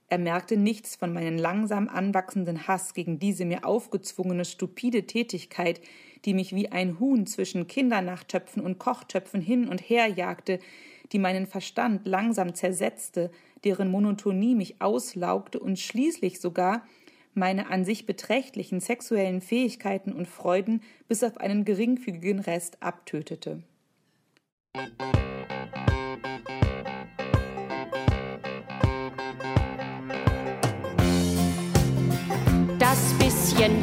Er 0.08 0.18
merkte 0.18 0.58
nichts 0.58 0.96
von 0.96 1.12
meinem 1.12 1.38
langsam 1.38 1.88
anwachsenden 1.88 2.68
Hass 2.68 2.92
gegen 2.92 3.18
diese 3.18 3.46
mir 3.46 3.64
aufgezwungene 3.64 4.44
stupide 4.44 5.06
Tätigkeit, 5.06 5.80
die 6.24 6.34
mich 6.34 6.54
wie 6.54 6.70
ein 6.70 7.00
Huhn 7.00 7.26
zwischen 7.26 7.66
Kindernachtöpfen 7.66 8.62
und 8.62 8.78
Kochtöpfen 8.78 9.40
hin 9.40 9.68
und 9.68 9.78
her 9.78 10.06
jagte, 10.06 10.58
die 11.12 11.18
meinen 11.18 11.46
Verstand 11.46 12.06
langsam 12.06 12.54
zersetzte, 12.54 13.30
deren 13.64 13.90
Monotonie 13.90 14.54
mich 14.54 14.80
auslaugte 14.80 15.58
und 15.60 15.78
schließlich 15.78 16.40
sogar 16.40 16.86
meine 17.34 17.70
an 17.70 17.84
sich 17.84 18.06
beträchtlichen 18.06 18.80
sexuellen 18.80 19.40
Fähigkeiten 19.40 20.12
und 20.12 20.28
Freuden 20.28 20.82
bis 21.08 21.22
auf 21.22 21.38
einen 21.38 21.64
geringfügigen 21.64 22.40
Rest 22.40 22.82
abtötete. 22.82 23.62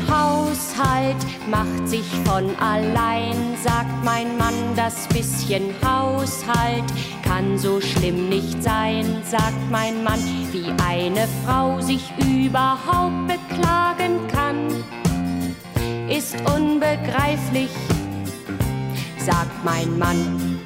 Haushalt 0.09 1.15
macht 1.49 1.87
sich 1.87 2.05
von 2.25 2.53
allein, 2.59 3.55
sagt 3.63 4.03
mein 4.03 4.37
Mann. 4.37 4.53
Das 4.75 5.07
bisschen 5.07 5.73
Haushalt 5.81 6.83
kann 7.23 7.57
so 7.57 7.79
schlimm 7.79 8.27
nicht 8.27 8.61
sein, 8.61 9.05
sagt 9.23 9.71
mein 9.71 10.03
Mann. 10.03 10.19
Wie 10.51 10.73
eine 10.85 11.27
Frau 11.45 11.79
sich 11.79 12.11
überhaupt 12.17 13.27
beklagen 13.27 14.19
kann, 14.27 14.67
ist 16.09 16.35
unbegreiflich, 16.53 17.69
sagt 19.17 19.63
mein 19.63 19.97
Mann. 19.97 20.59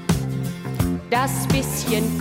Das 1.12 1.48
bisschen 1.50 2.18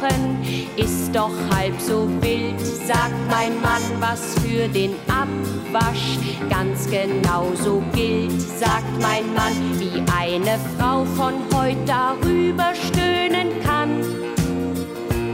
Kochen 0.00 0.42
ist 0.76 1.14
doch 1.14 1.32
halb 1.50 1.80
so 1.80 2.08
wild, 2.20 2.60
sagt 2.60 3.14
mein 3.30 3.60
Mann, 3.60 3.82
was 4.00 4.34
für 4.44 4.68
den 4.68 4.94
Abwasch 5.08 6.18
ganz 6.48 6.88
genau 6.90 7.52
so 7.62 7.82
gilt, 7.92 8.40
sagt 8.40 9.00
mein 9.00 9.32
Mann, 9.34 9.78
wie 9.78 10.02
eine 10.16 10.58
Frau 10.76 11.04
von 11.04 11.34
heute 11.54 11.78
darüber 11.86 12.72
stöhnen 12.74 13.48
kann, 13.64 14.00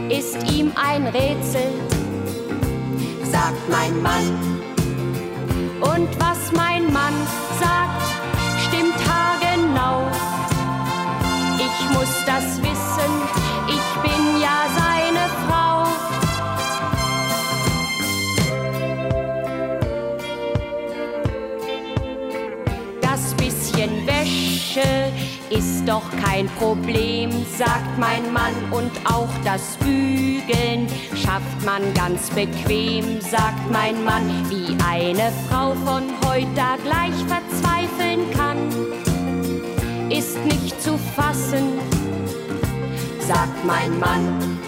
ist 0.09 0.37
ihm 0.51 0.71
ein 0.75 1.07
Rätsel, 1.07 1.71
sagt 3.23 3.69
mein 3.69 4.01
Mann. 4.01 4.61
Und 5.81 6.09
was 6.19 6.51
mein 6.53 6.91
Mann 6.91 7.13
sagt, 7.59 8.01
stimmt 8.67 8.95
haargenau. 9.07 10.07
Ich 11.57 11.97
muss 11.97 12.25
das 12.25 12.61
wissen, 12.61 13.44
bisschen 23.89 24.15
Wäsche 24.75 25.11
ist 25.49 25.87
doch 25.87 26.03
kein 26.23 26.47
Problem, 26.47 27.31
sagt 27.57 27.97
mein 27.99 28.31
Mann. 28.33 28.53
Und 28.71 28.91
auch 29.05 29.29
das 29.43 29.77
Bügeln 29.77 30.87
schafft 31.15 31.65
man 31.65 31.81
ganz 31.93 32.29
bequem, 32.29 33.21
sagt 33.21 33.71
mein 33.71 34.03
Mann. 34.03 34.45
Wie 34.49 34.75
eine 34.83 35.31
Frau 35.49 35.73
von 35.85 36.03
heute 36.25 36.65
gleich 36.83 37.15
verzweifeln 37.27 38.29
kann 38.31 38.57
ist 40.09 40.37
nicht 40.45 40.81
zu 40.81 40.97
fassen, 41.15 41.79
sagt 43.19 43.65
mein 43.65 43.99
Mann. 43.99 44.59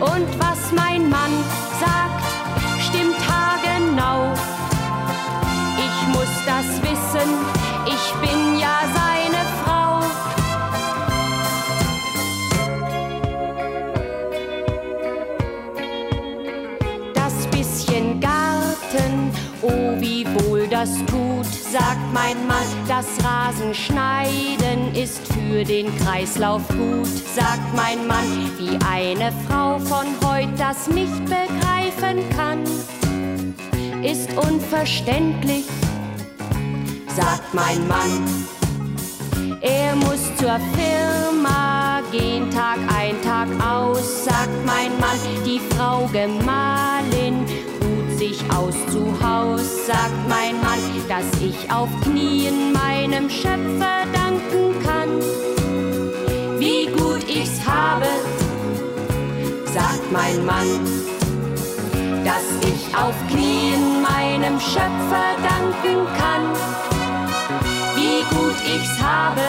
Und 0.00 0.28
was 0.38 0.70
mein 0.72 1.08
Mann 1.08 1.32
sagt, 1.80 2.24
stimmt 2.78 3.16
haargenau. 3.28 4.34
Ich 5.78 6.08
muss 6.14 6.28
das 6.46 6.82
wissen, 6.82 7.67
ich 7.88 8.12
bin 8.20 8.58
ja 8.58 8.80
seine 8.94 9.42
Frau. 9.62 10.00
Das 17.14 17.46
bisschen 17.46 18.20
Garten, 18.20 19.32
oh 19.62 20.00
wie 20.00 20.26
wohl 20.40 20.66
das 20.68 20.90
tut, 21.06 21.46
sagt 21.46 22.12
mein 22.12 22.46
Mann. 22.46 22.66
Das 22.86 23.06
Rasenschneiden 23.24 24.94
ist 24.94 25.20
für 25.32 25.64
den 25.64 25.96
Kreislauf 25.98 26.66
gut, 26.68 27.06
sagt 27.34 27.74
mein 27.74 28.06
Mann. 28.06 28.50
Wie 28.58 28.78
eine 28.86 29.32
Frau 29.46 29.78
von 29.78 30.06
heute 30.24 30.52
das 30.58 30.88
nicht 30.88 31.24
begreifen 31.24 32.28
kann, 32.36 32.64
ist 34.02 34.28
unverständlich, 34.36 35.66
sagt 37.20 37.52
mein 37.52 37.88
Mann. 37.88 38.12
Er 39.60 39.96
muss 39.96 40.22
zur 40.36 40.58
Firma 40.76 42.00
gehen, 42.12 42.48
Tag 42.50 42.78
ein, 42.96 43.20
Tag 43.22 43.48
aus, 43.60 44.24
sagt 44.24 44.58
mein 44.64 44.92
Mann. 45.00 45.18
Die 45.44 45.60
Frau 45.70 46.06
Gemahlin 46.12 47.44
ruht 47.82 48.18
sich 48.18 48.38
aus 48.56 48.74
zu 48.92 49.02
Haus, 49.20 49.86
sagt 49.86 50.28
mein 50.28 50.54
Mann, 50.60 50.82
dass 51.08 51.28
ich 51.42 51.70
auf 51.72 51.88
Knien 52.02 52.72
meinem 52.72 53.28
Schöpfer 53.28 53.98
danken 54.12 54.80
kann. 54.84 55.10
Wie 56.60 56.86
gut 56.86 57.24
ich's 57.28 57.58
habe, 57.66 58.06
sagt 59.64 60.12
mein 60.12 60.44
Mann, 60.46 60.70
dass 62.24 62.46
ich 62.62 62.96
auf 62.96 63.14
Knien 63.28 64.02
meinem 64.02 64.60
Schöpfer 64.60 65.28
danken 65.42 66.06
kann 66.16 66.87
gut 68.30 68.56
ich's 68.64 69.00
habe, 69.02 69.40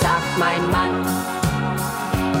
sagt 0.00 0.38
mein 0.38 0.70
Mann, 0.70 1.02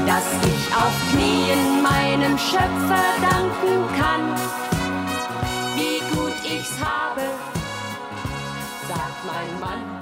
dass 0.06 0.26
ich 0.44 0.74
auf 0.74 0.94
Knien 1.12 1.82
meinem 1.82 2.38
Schöpfer 2.38 3.04
danken 3.20 3.96
kann. 3.98 4.36
Wie 5.76 6.00
gut 6.14 6.34
ich's 6.44 6.78
habe, 6.80 7.22
sagt 8.88 9.24
mein 9.26 9.60
Mann. 9.60 9.98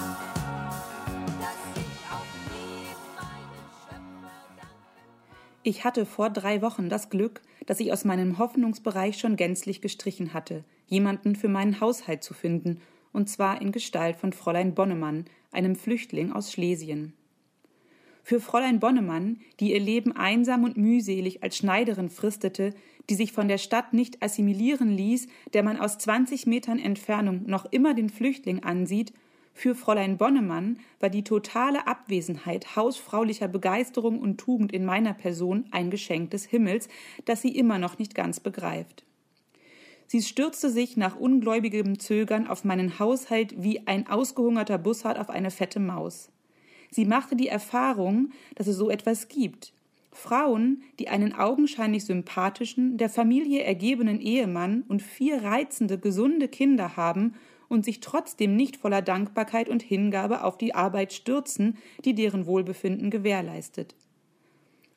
Ich 5.63 5.85
hatte 5.85 6.07
vor 6.07 6.31
drei 6.31 6.63
Wochen 6.63 6.89
das 6.89 7.11
Glück, 7.11 7.43
dass 7.67 7.81
ich 7.81 7.93
aus 7.93 8.05
meinem 8.05 8.39
Hoffnungsbereich 8.39 9.19
schon 9.19 9.35
gänzlich 9.35 9.81
gestrichen 9.81 10.33
hatte, 10.33 10.63
jemanden 10.87 11.35
für 11.35 11.49
meinen 11.49 11.81
Haushalt 11.81 12.23
zu 12.23 12.35
finden, 12.35 12.81
und 13.17 13.29
zwar 13.29 13.61
in 13.61 13.73
Gestalt 13.73 14.17
von 14.17 14.33
Fräulein 14.33 14.75
Bonnemann, 14.75 15.25
einem 15.51 15.75
Flüchtling 15.75 16.31
aus 16.31 16.53
Schlesien. 16.53 17.15
Für 18.23 18.41
Fräulein 18.41 18.79
Bonnemann, 18.79 19.41
die 19.59 19.73
ihr 19.73 19.81
Leben 19.81 20.13
einsam 20.13 20.63
und 20.63 20.77
mühselig 20.77 21.43
als 21.43 21.57
Schneiderin 21.57 22.11
fristete, 22.11 22.75
die 23.09 23.15
sich 23.15 23.33
von 23.33 23.49
der 23.49 23.59
Stadt 23.59 23.93
nicht 23.93 24.23
assimilieren 24.23 24.91
ließ, 24.91 25.29
der 25.53 25.63
man 25.63 25.79
aus 25.79 25.99
20 25.99 26.47
Metern 26.47 26.79
Entfernung 26.79 27.45
noch 27.47 27.65
immer 27.73 27.95
den 27.95 28.11
Flüchtling 28.11 28.63
ansieht 28.63 29.13
für 29.57 29.75
Fräulein 29.75 30.19
Bonnemann 30.19 30.79
war 31.01 31.09
die 31.09 31.25
totale 31.25 31.87
Abwesenheit 31.87 32.77
hausfraulicher 32.77 33.49
Begeisterung 33.49 34.21
und 34.21 34.37
Tugend 34.37 34.71
in 34.71 34.85
meiner 34.85 35.15
Person 35.15 35.65
ein 35.71 35.91
Geschenk 35.91 36.31
des 36.33 36.45
Himmels, 36.45 36.89
das 37.25 37.41
sie 37.41 37.57
immer 37.57 37.79
noch 37.79 37.99
nicht 37.99 38.15
ganz 38.15 38.39
begreift. 38.39 39.07
Sie 40.07 40.23
stürzte 40.23 40.71
sich 40.71 40.97
nach 40.97 41.17
ungläubigem 41.17 41.99
Zögern 41.99 42.47
auf 42.47 42.65
meinen 42.65 42.99
Haushalt 42.99 43.55
wie 43.57 43.87
ein 43.87 44.07
ausgehungerter 44.07 44.79
Bussard 44.79 45.19
auf 45.19 45.31
eine 45.31 45.51
fette 45.51 45.81
Maus. 45.81 46.31
Sie 46.91 47.05
machte 47.05 47.35
die 47.35 47.49
Erfahrung, 47.49 48.31
dass 48.55 48.69
es 48.69 48.77
so 48.77 48.89
etwas 48.89 49.29
gibt. 49.29 49.73
Frauen, 50.13 50.83
die 50.99 51.09
einen 51.09 51.35
augenscheinlich 51.35 52.05
sympathischen, 52.05 52.97
der 52.97 53.11
Familie 53.11 53.63
ergebenen 53.65 54.21
Ehemann 54.21 54.83
und 54.89 55.03
vier 55.03 55.43
reizende, 55.43 55.99
gesunde 55.99 56.49
Kinder 56.49 56.97
haben 56.97 57.35
und 57.69 57.85
sich 57.85 58.01
trotzdem 58.01 58.57
nicht 58.57 58.77
voller 58.77 59.03
Dankbarkeit 59.03 59.69
und 59.69 59.83
Hingabe 59.83 60.45
auf 60.45 60.57
die 60.57 60.75
Arbeit 60.75 61.13
stürzen, 61.13 61.77
die 62.05 62.15
deren 62.15 62.47
Wohlbefinden 62.47 63.11
gewährleistet. 63.11 63.95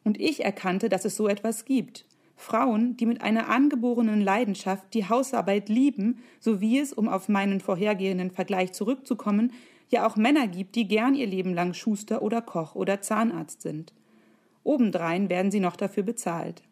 Und 0.04 0.20
ich 0.20 0.46
erkannte, 0.46 0.88
dass 0.88 1.06
es 1.06 1.16
so 1.16 1.28
etwas 1.28 1.66
gibt. 1.66 2.06
Frauen, 2.40 2.96
die 2.96 3.06
mit 3.06 3.22
einer 3.22 3.50
angeborenen 3.50 4.22
Leidenschaft 4.22 4.94
die 4.94 5.10
Hausarbeit 5.10 5.68
lieben, 5.68 6.20
so 6.40 6.62
wie 6.62 6.80
es, 6.80 6.94
um 6.94 7.10
auf 7.10 7.28
meinen 7.28 7.60
vorhergehenden 7.60 8.32
Vergleich 8.32 8.72
zurückzukommen, 8.72 9.52
ja 9.90 10.08
auch 10.08 10.16
Männer 10.16 10.48
gibt, 10.48 10.76
die 10.76 10.88
gern 10.88 11.16
ihr 11.16 11.28
Leben 11.28 11.54
lang 11.54 11.74
Schuster 11.74 12.22
oder 12.22 12.42
Koch 12.42 12.76
oder 12.76 13.02
Zahnarzt 13.02 13.62
sind. 13.62 13.94
Obendrein 14.64 15.30
werden 15.30 15.52
sie 15.52 15.60
noch 15.60 15.76
dafür 15.76 16.04
bezahlt. 16.04 16.64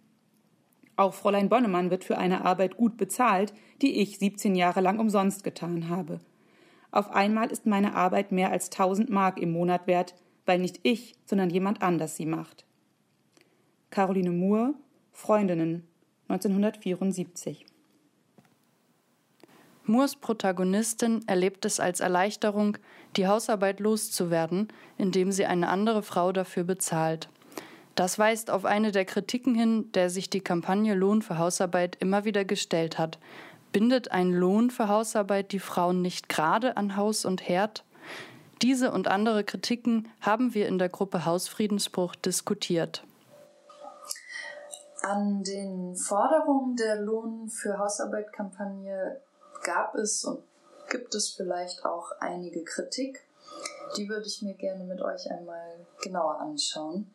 Auch 0.96 1.14
Fräulein 1.14 1.50
Bonnemann 1.50 1.92
wird 1.92 2.06
für 2.06 2.18
eine 2.18 2.46
Arbeit 2.46 2.78
gut 2.78 2.96
bezahlt, 2.96 3.54
die 3.82 4.00
ich 4.00 4.20
17 4.20 4.56
Jahre 4.56 4.80
lang 4.80 5.00
umsonst 5.00 5.44
getan 5.44 5.90
habe. 5.90 6.22
Auf 6.92 7.12
einmal 7.12 7.52
ist 7.52 7.66
meine 7.66 7.94
Arbeit 7.94 8.32
mehr 8.32 8.52
als 8.52 8.72
1000 8.72 9.10
Mark 9.10 9.38
im 9.38 9.52
Monat 9.52 9.86
wert, 9.86 10.16
weil 10.46 10.60
nicht 10.60 10.80
ich, 10.84 11.16
sondern 11.26 11.50
jemand 11.50 11.82
anders 11.82 12.16
sie 12.16 12.26
macht. 12.26 12.66
Caroline 13.90 14.32
Moore, 14.32 14.74
Freundinnen, 15.20 15.84
1974. 16.28 17.66
Moores 19.84 20.16
Protagonistin 20.16 21.28
erlebt 21.28 21.66
es 21.66 21.80
als 21.80 22.02
Erleichterung, 22.02 22.78
die 23.16 23.26
Hausarbeit 23.26 23.80
loszuwerden, 23.80 24.68
indem 24.96 25.32
sie 25.32 25.48
eine 25.48 25.70
andere 25.70 26.04
Frau 26.04 26.32
dafür 26.32 26.66
bezahlt. 26.66 27.30
Das 27.96 28.20
weist 28.20 28.52
auf 28.52 28.64
eine 28.64 28.92
der 28.92 29.06
Kritiken 29.06 29.56
hin, 29.56 29.92
der 29.94 30.12
sich 30.12 30.30
die 30.30 30.40
Kampagne 30.40 30.94
Lohn 30.94 31.24
für 31.24 31.40
Hausarbeit 31.40 31.98
immer 32.00 32.24
wieder 32.24 32.46
gestellt 32.46 33.00
hat. 33.00 33.18
Bindet 33.72 34.12
ein 34.12 34.32
Lohn 34.32 34.70
für 34.70 34.88
Hausarbeit 34.88 35.52
die 35.52 35.60
Frauen 35.60 36.04
nicht 36.04 36.30
gerade 36.30 36.78
an 36.78 36.96
Haus 36.96 37.26
und 37.26 37.42
Herd? 37.50 37.84
Diese 38.62 38.92
und 38.92 39.08
andere 39.08 39.44
Kritiken 39.44 40.10
haben 40.22 40.54
wir 40.54 40.68
in 40.68 40.78
der 40.78 40.90
Gruppe 40.90 41.26
Hausfriedensbruch 41.26 42.14
diskutiert. 42.16 43.04
An 45.08 45.42
den 45.42 45.96
Forderungen 45.96 46.76
der 46.76 46.98
Lohn 46.98 47.48
für 47.48 47.78
Hausarbeit-Kampagne 47.78 49.22
gab 49.64 49.96
es 49.96 50.26
und 50.26 50.44
gibt 50.90 51.16
es 51.16 51.30
vielleicht 51.30 51.86
auch 51.86 52.12
einige 52.20 52.66
Kritik. 52.66 53.26
Die 53.96 54.10
würde 54.10 54.26
ich 54.26 54.42
mir 54.42 54.56
gerne 54.56 54.84
mit 54.84 55.02
euch 55.02 55.32
einmal 55.32 55.88
genauer 56.02 56.42
anschauen. 56.42 57.10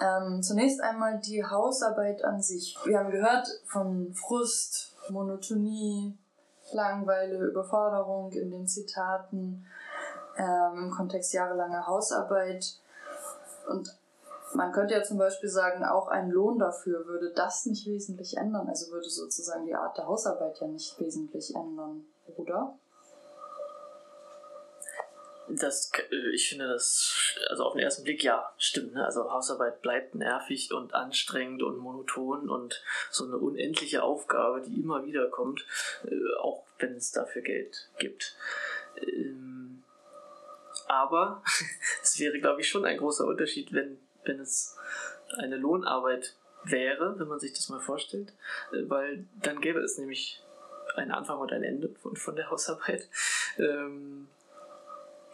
Ähm, 0.00 0.40
zunächst 0.40 0.80
einmal 0.80 1.18
die 1.18 1.44
Hausarbeit 1.44 2.22
an 2.22 2.40
sich. 2.40 2.78
Wir 2.84 3.00
haben 3.00 3.10
gehört 3.10 3.48
von 3.66 4.14
Frust, 4.14 4.94
Monotonie, 5.08 6.16
Langeweile, 6.70 7.38
Überforderung 7.38 8.30
in 8.30 8.52
den 8.52 8.68
Zitaten 8.68 9.66
ähm, 10.36 10.74
im 10.76 10.90
Kontext 10.92 11.32
jahrelanger 11.32 11.88
Hausarbeit. 11.88 12.76
Und 13.68 13.96
man 14.54 14.72
könnte 14.72 14.94
ja 14.94 15.02
zum 15.02 15.18
Beispiel 15.18 15.48
sagen, 15.48 15.84
auch 15.84 16.08
ein 16.08 16.30
Lohn 16.30 16.58
dafür 16.58 17.06
würde 17.06 17.32
das 17.32 17.66
nicht 17.66 17.86
wesentlich 17.86 18.36
ändern. 18.36 18.68
Also 18.68 18.90
würde 18.90 19.08
sozusagen 19.08 19.66
die 19.66 19.74
Art 19.74 19.96
der 19.96 20.06
Hausarbeit 20.06 20.60
ja 20.60 20.66
nicht 20.66 20.98
wesentlich 21.00 21.54
ändern, 21.54 22.04
oder? 22.36 22.78
Das, 25.48 25.90
äh, 26.10 26.30
ich 26.34 26.48
finde 26.48 26.68
das, 26.68 27.36
also 27.50 27.64
auf 27.64 27.72
den 27.74 27.82
ersten 27.82 28.04
Blick 28.04 28.22
ja, 28.22 28.52
stimmt. 28.56 28.94
Ne? 28.94 29.04
Also 29.04 29.30
Hausarbeit 29.30 29.82
bleibt 29.82 30.14
nervig 30.14 30.72
und 30.72 30.94
anstrengend 30.94 31.62
und 31.62 31.78
monoton 31.78 32.48
und 32.48 32.82
so 33.10 33.24
eine 33.24 33.36
unendliche 33.36 34.02
Aufgabe, 34.02 34.62
die 34.62 34.80
immer 34.80 35.04
wieder 35.04 35.28
kommt, 35.28 35.66
äh, 36.04 36.40
auch 36.40 36.64
wenn 36.78 36.94
es 36.94 37.10
dafür 37.10 37.42
Geld 37.42 37.90
gibt. 37.98 38.36
Ähm, 38.96 39.82
aber 40.88 41.42
es 42.02 42.18
wäre, 42.18 42.38
glaube 42.38 42.60
ich, 42.60 42.68
schon 42.68 42.84
ein 42.84 42.98
großer 42.98 43.26
Unterschied, 43.26 43.72
wenn, 43.72 43.98
wenn 44.24 44.40
es 44.40 44.76
eine 45.38 45.56
Lohnarbeit 45.56 46.36
wäre, 46.64 47.18
wenn 47.18 47.28
man 47.28 47.40
sich 47.40 47.52
das 47.52 47.68
mal 47.68 47.80
vorstellt, 47.80 48.32
äh, 48.72 48.88
weil 48.88 49.26
dann 49.40 49.60
gäbe 49.60 49.80
es 49.80 49.98
nämlich 49.98 50.42
einen 50.94 51.10
Anfang 51.10 51.38
und 51.38 51.52
ein 51.52 51.62
Ende 51.62 51.88
von, 52.00 52.16
von 52.16 52.36
der 52.36 52.50
Hausarbeit. 52.50 53.08
Ähm, 53.58 54.28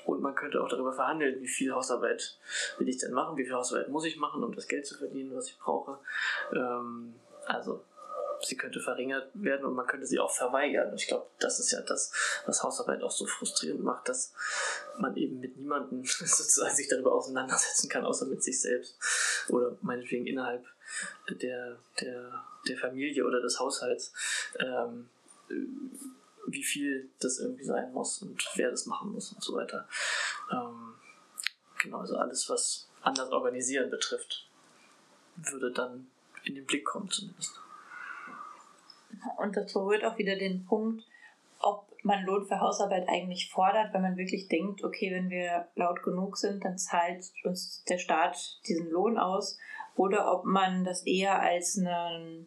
und 0.05 0.23
man 0.23 0.35
könnte 0.35 0.63
auch 0.63 0.69
darüber 0.69 0.95
verhandeln, 0.95 1.41
wie 1.43 1.49
viel 1.49 1.73
Hausarbeit 1.73 2.39
will 2.79 2.89
ich 2.89 2.97
denn 2.97 3.13
machen, 3.13 3.37
wie 3.37 3.45
viel 3.45 3.55
Hausarbeit 3.55 3.89
muss 3.89 4.07
ich 4.07 4.17
machen, 4.17 4.43
um 4.43 4.55
das 4.55 4.67
Geld 4.67 4.87
zu 4.87 4.97
verdienen, 4.97 5.35
was 5.37 5.49
ich 5.49 5.59
brauche. 5.59 5.99
Ähm, 6.53 7.15
also 7.47 7.85
sie 8.43 8.57
könnte 8.57 8.81
verringert 8.81 9.31
werden 9.35 9.65
und 9.67 9.75
man 9.75 9.87
könnte 9.87 10.07
sie 10.07 10.19
auch 10.19 10.31
verweigern. 10.31 10.95
Ich 10.95 11.07
glaube, 11.07 11.27
das 11.39 11.59
ist 11.59 11.71
ja 11.71 11.81
das, 11.83 12.13
was 12.47 12.63
Hausarbeit 12.63 13.03
auch 13.03 13.11
so 13.11 13.27
frustrierend 13.27 13.83
macht, 13.83 14.09
dass 14.09 14.33
man 14.99 15.17
eben 15.17 15.41
mit 15.41 15.57
niemandem 15.57 16.05
sozusagen 16.05 16.75
sich 16.75 16.89
darüber 16.89 17.13
auseinandersetzen 17.13 17.89
kann, 17.89 18.05
außer 18.05 18.27
mit 18.27 18.43
sich 18.43 18.61
selbst. 18.61 18.97
Oder 19.49 19.77
meinetwegen 19.83 20.27
innerhalb 20.27 20.65
der, 21.31 21.79
der, 22.01 22.45
der 22.67 22.79
Familie 22.79 23.25
oder 23.27 23.41
des 23.41 23.59
Haushalts. 23.59 24.13
Ähm, 24.59 25.09
wie 26.51 26.65
viel 26.65 27.11
das 27.21 27.39
irgendwie 27.39 27.65
sein 27.65 27.93
muss 27.93 28.23
und 28.23 28.43
wer 28.55 28.71
das 28.71 28.87
machen 28.87 29.13
muss 29.13 29.33
und 29.33 29.43
so 29.43 29.55
weiter. 29.55 29.87
Ähm, 30.51 30.95
genau, 31.79 31.99
also 31.99 32.17
alles, 32.17 32.49
was 32.49 32.89
anders 33.03 33.31
organisieren 33.31 33.91
betrifft, 33.91 34.49
würde 35.37 35.71
dann 35.73 36.11
in 36.45 36.55
den 36.55 36.67
Blick 36.67 36.85
kommen 36.85 37.11
zumindest. 37.11 37.61
Und 39.39 39.57
das 39.57 39.73
berührt 39.73 40.05
auch 40.05 40.19
wieder 40.19 40.37
den 40.37 40.65
Punkt, 40.65 41.05
ob 41.61 41.87
man 42.03 42.25
Lohn 42.25 42.47
für 42.47 42.61
Hausarbeit 42.61 43.09
eigentlich 43.09 43.51
fordert, 43.51 43.93
wenn 43.93 44.03
man 44.03 44.17
wirklich 44.17 44.49
denkt, 44.49 44.85
okay, 44.85 45.11
wenn 45.13 45.31
wir 45.31 45.69
laut 45.75 46.03
genug 46.03 46.37
sind, 46.37 46.65
dann 46.65 46.79
zahlt 46.79 47.25
uns 47.45 47.85
der 47.89 47.99
Staat 47.99 48.61
diesen 48.69 48.91
Lohn 48.91 49.19
aus, 49.19 49.59
oder 49.97 50.33
ob 50.33 50.45
man 50.45 50.85
das 50.85 51.05
eher 51.05 51.43
als 51.43 51.77
einen 51.77 52.47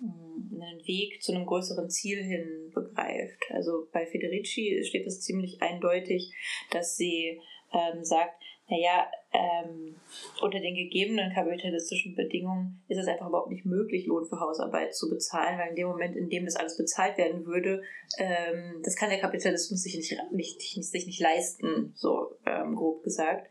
einen 0.00 0.86
Weg 0.86 1.22
zu 1.22 1.32
einem 1.32 1.46
größeren 1.46 1.88
Ziel 1.90 2.22
hin 2.22 2.70
begreift. 2.74 3.42
Also 3.50 3.88
bei 3.92 4.06
Federici 4.06 4.82
steht 4.84 5.06
es 5.06 5.22
ziemlich 5.22 5.62
eindeutig, 5.62 6.32
dass 6.70 6.96
sie 6.96 7.40
ähm, 7.72 8.04
sagt, 8.04 8.42
naja, 8.68 9.06
ähm, 9.32 9.94
unter 10.42 10.58
den 10.58 10.74
gegebenen 10.74 11.32
kapitalistischen 11.32 12.16
Bedingungen 12.16 12.82
ist 12.88 12.98
es 12.98 13.06
einfach 13.06 13.28
überhaupt 13.28 13.50
nicht 13.50 13.64
möglich, 13.64 14.06
Lohn 14.06 14.26
für 14.26 14.40
Hausarbeit 14.40 14.94
zu 14.94 15.08
bezahlen, 15.08 15.58
weil 15.58 15.70
in 15.70 15.76
dem 15.76 15.88
Moment, 15.88 16.16
in 16.16 16.28
dem 16.28 16.44
das 16.44 16.56
alles 16.56 16.76
bezahlt 16.76 17.16
werden 17.16 17.46
würde, 17.46 17.82
ähm, 18.18 18.80
das 18.82 18.96
kann 18.96 19.10
der 19.10 19.20
Kapitalismus 19.20 19.82
sich 19.82 19.96
nicht, 19.96 20.32
nicht, 20.32 20.60
sich 20.84 21.06
nicht 21.06 21.20
leisten, 21.20 21.92
so 21.94 22.36
ähm, 22.44 22.74
grob 22.74 23.04
gesagt. 23.04 23.48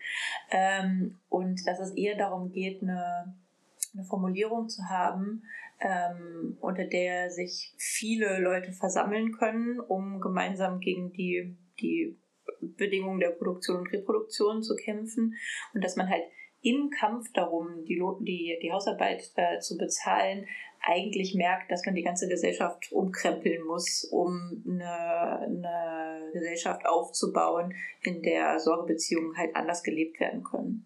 Ähm, 0.51 1.17
und 1.29 1.65
dass 1.65 1.79
es 1.79 1.95
eher 1.95 2.17
darum 2.17 2.51
geht, 2.51 2.81
eine, 2.81 3.33
eine 3.93 4.03
Formulierung 4.03 4.67
zu 4.67 4.83
haben, 4.89 5.43
ähm, 5.79 6.57
unter 6.59 6.85
der 6.85 7.31
sich 7.31 7.73
viele 7.77 8.39
Leute 8.39 8.73
versammeln 8.73 9.31
können, 9.31 9.79
um 9.79 10.19
gemeinsam 10.19 10.81
gegen 10.81 11.13
die, 11.13 11.55
die 11.79 12.17
Bedingungen 12.61 13.19
der 13.19 13.29
Produktion 13.29 13.77
und 13.77 13.91
Reproduktion 13.91 14.63
zu 14.63 14.75
kämpfen 14.75 15.35
und 15.73 15.83
dass 15.83 15.95
man 15.95 16.09
halt 16.09 16.23
im 16.61 16.89
Kampf 16.89 17.31
darum, 17.33 17.85
die, 17.85 18.01
die, 18.21 18.57
die 18.61 18.71
Hausarbeit 18.71 19.31
äh, 19.35 19.59
zu 19.59 19.77
bezahlen, 19.77 20.47
eigentlich 20.81 21.35
merkt, 21.35 21.71
dass 21.71 21.85
man 21.85 21.95
die 21.95 22.03
ganze 22.03 22.27
Gesellschaft 22.27 22.91
umkrempeln 22.91 23.63
muss, 23.65 24.03
um 24.11 24.63
eine, 24.67 25.39
eine 25.39 26.31
Gesellschaft 26.33 26.85
aufzubauen, 26.85 27.73
in 28.01 28.21
der 28.21 28.59
Sorgebeziehungen 28.59 29.37
halt 29.37 29.55
anders 29.55 29.83
gelebt 29.83 30.19
werden 30.19 30.43
können. 30.43 30.85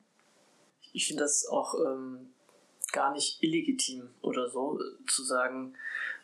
Ich 0.93 1.07
finde 1.07 1.23
das 1.23 1.47
auch 1.47 1.75
ähm, 1.75 2.33
gar 2.91 3.13
nicht 3.13 3.41
illegitim 3.43 4.09
oder 4.21 4.49
so, 4.49 4.79
zu 5.07 5.23
sagen, 5.23 5.75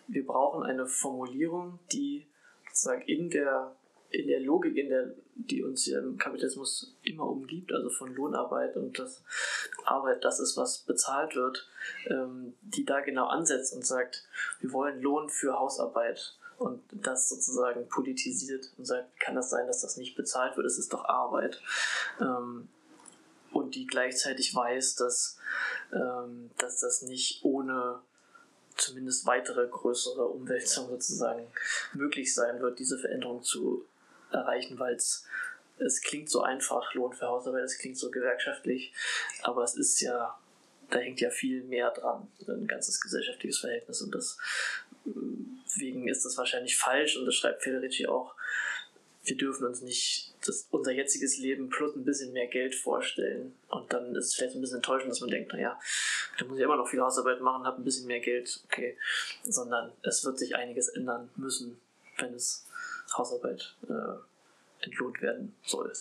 wir 0.08 0.26
brauchen 0.26 0.64
eine 0.64 0.86
Formulierung, 0.86 1.80
die 1.92 2.28
sozusagen 2.68 3.04
in 3.04 3.30
der 3.30 3.76
in 4.10 4.28
der 4.28 4.40
Logik, 4.40 4.76
in 4.78 4.90
der, 4.90 5.14
die 5.36 5.64
uns 5.64 5.86
ja 5.86 6.00
im 6.00 6.18
Kapitalismus 6.18 6.96
immer 7.04 7.28
umgibt, 7.28 7.72
also 7.72 7.90
von 7.90 8.14
Lohnarbeit 8.14 8.76
und 8.78 8.98
das 8.98 9.24
Arbeit, 9.86 10.24
das 10.24 10.40
ist, 10.40 10.58
was 10.58 10.80
bezahlt 10.80 11.36
wird, 11.36 11.68
ähm, 12.08 12.54
die 12.62 12.86
da 12.86 13.02
genau 13.02 13.28
ansetzt 13.28 13.74
und 13.74 13.86
sagt, 13.86 14.28
wir 14.60 14.72
wollen 14.72 15.02
Lohn 15.02 15.30
für 15.30 15.60
Hausarbeit 15.60 16.38
und 16.58 16.82
das 16.92 17.30
sozusagen 17.30 17.88
politisiert 17.90 18.72
und 18.78 18.86
sagt, 18.86 19.20
kann 19.20 19.36
das 19.36 19.50
sein, 19.50 19.68
dass 19.68 19.82
das 19.82 19.98
nicht 19.98 20.16
bezahlt 20.16 20.56
wird, 20.56 20.66
es 20.66 20.78
ist 20.78 20.94
doch 20.94 21.06
Arbeit. 21.06 21.62
Ähm, 22.20 22.70
und 23.52 23.76
die 23.76 23.88
gleichzeitig 23.88 24.54
weiß, 24.54 24.96
dass, 24.96 25.38
ähm, 25.94 26.52
dass 26.58 26.80
das 26.80 27.04
nicht 27.04 27.44
ohne 27.44 28.02
zumindest 28.76 29.26
weitere 29.26 29.68
größere 29.68 30.28
Umwälzungen 30.28 30.90
sozusagen 30.92 31.48
möglich 31.94 32.34
sein 32.34 32.60
wird, 32.60 32.80
diese 32.80 32.98
Veränderung 32.98 33.44
zu 33.44 33.86
erreichen, 34.32 34.80
weil 34.80 34.96
es 34.96 35.26
es 35.78 36.02
klingt 36.02 36.30
so 36.30 36.42
einfach, 36.42 36.94
Lohn 36.94 37.14
für 37.14 37.28
Hausarbeit, 37.28 37.64
es 37.64 37.78
klingt 37.78 37.98
so 37.98 38.10
gewerkschaftlich, 38.10 38.94
aber 39.44 39.64
es 39.64 39.76
ist 39.76 40.00
ja, 40.02 40.38
da 40.90 41.00
hängt 41.00 41.20
ja 41.20 41.30
viel 41.30 41.64
mehr 41.64 41.92
dran, 41.92 42.28
ein 42.48 42.68
ganzes 42.68 43.02
gesellschaftliches 43.02 43.60
Verhältnis 43.60 44.02
und 44.02 44.16
deswegen 44.16 46.08
ist 46.08 46.24
das 46.26 46.38
wahrscheinlich 46.38 46.78
falsch 46.78 47.18
und 47.18 47.26
das 47.26 47.36
schreibt 47.36 47.64
Federici 47.64 48.08
auch, 48.08 48.36
wir 49.26 49.38
dürfen 49.38 49.66
uns 49.66 49.82
nicht 49.82 50.34
das, 50.46 50.68
unser 50.70 50.92
jetziges 50.92 51.38
Leben 51.38 51.70
plus 51.70 51.96
ein 51.96 52.06
bisschen 52.06 52.32
mehr 52.32 52.46
Geld 52.46 52.76
vorstellen. 52.76 53.56
Und 53.70 53.92
dann 53.92 54.16
ist 54.16 54.28
es 54.28 54.36
vielleicht 54.36 54.54
ein 54.54 54.62
bisschen 54.62 54.78
enttäuschend, 54.78 55.10
dass 55.10 55.22
man 55.22 55.32
denkt, 55.32 55.52
naja, 55.52 55.80
da 56.38 56.46
muss 56.46 56.60
ich 56.60 56.64
immer 56.64 56.76
noch 56.76 56.88
viel 56.88 57.02
Hausarbeit 57.02 57.42
machen, 57.42 57.66
habe 57.66 57.82
ein 57.82 57.84
bisschen 57.84 58.06
mehr 58.06 58.20
Geld, 58.20 58.62
okay. 58.66 58.96
Sondern 59.44 59.92
es 60.04 60.24
wird 60.24 60.38
sich 60.38 60.56
einiges 60.56 60.90
ändern 60.90 61.32
müssen, 61.38 61.82
wenn 62.20 62.36
es 62.36 62.68
Hausarbeit 63.18 63.76
äh, 63.88 64.84
entlohnt 64.86 65.22
werden 65.22 65.56
soll. 65.64 65.92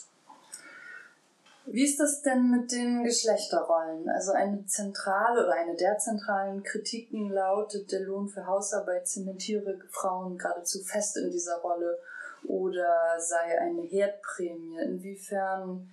Wie 1.67 1.85
ist 1.85 1.99
das 1.99 2.21
denn 2.21 2.51
mit 2.51 2.73
den 2.73 3.05
Geschlechterrollen? 3.05 4.09
Also 4.11 4.33
eine 4.33 4.67
zentrale 4.67 5.45
oder 5.45 5.55
eine 5.55 5.75
der 5.77 5.97
zentralen 5.97 6.63
Kritiken 6.63 7.31
lautet, 7.31 7.91
der 7.91 8.01
Lohn 8.01 8.29
für 8.29 8.47
Hausarbeit 8.47 9.09
zementiere 9.09 9.79
Frauen 9.91 10.37
geradezu 10.37 10.81
fest 10.81 11.17
in 11.17 11.31
dieser 11.31 11.57
Rolle 11.59 11.99
oder 12.47 13.19
sei 13.19 13.59
eine 13.59 13.81
Herdprämie. 13.81 14.79
Inwiefern 14.79 15.91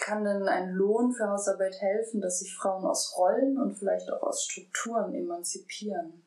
kann 0.00 0.24
denn 0.24 0.48
ein 0.48 0.70
Lohn 0.70 1.12
für 1.12 1.28
Hausarbeit 1.28 1.78
helfen, 1.80 2.22
dass 2.22 2.38
sich 2.38 2.56
Frauen 2.56 2.86
aus 2.86 3.14
Rollen 3.18 3.58
und 3.58 3.76
vielleicht 3.76 4.10
auch 4.10 4.22
aus 4.22 4.44
Strukturen 4.44 5.14
emanzipieren? 5.14 6.24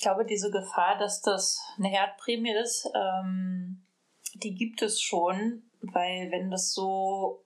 Ich 0.00 0.04
glaube, 0.04 0.24
diese 0.24 0.50
Gefahr, 0.50 0.96
dass 0.96 1.20
das 1.20 1.60
eine 1.76 1.88
Herdprämie 1.88 2.54
ist, 2.54 2.90
ähm, 2.94 3.82
die 4.32 4.54
gibt 4.54 4.80
es 4.80 5.02
schon, 5.02 5.64
weil 5.82 6.30
wenn 6.30 6.50
das 6.50 6.72
so 6.72 7.44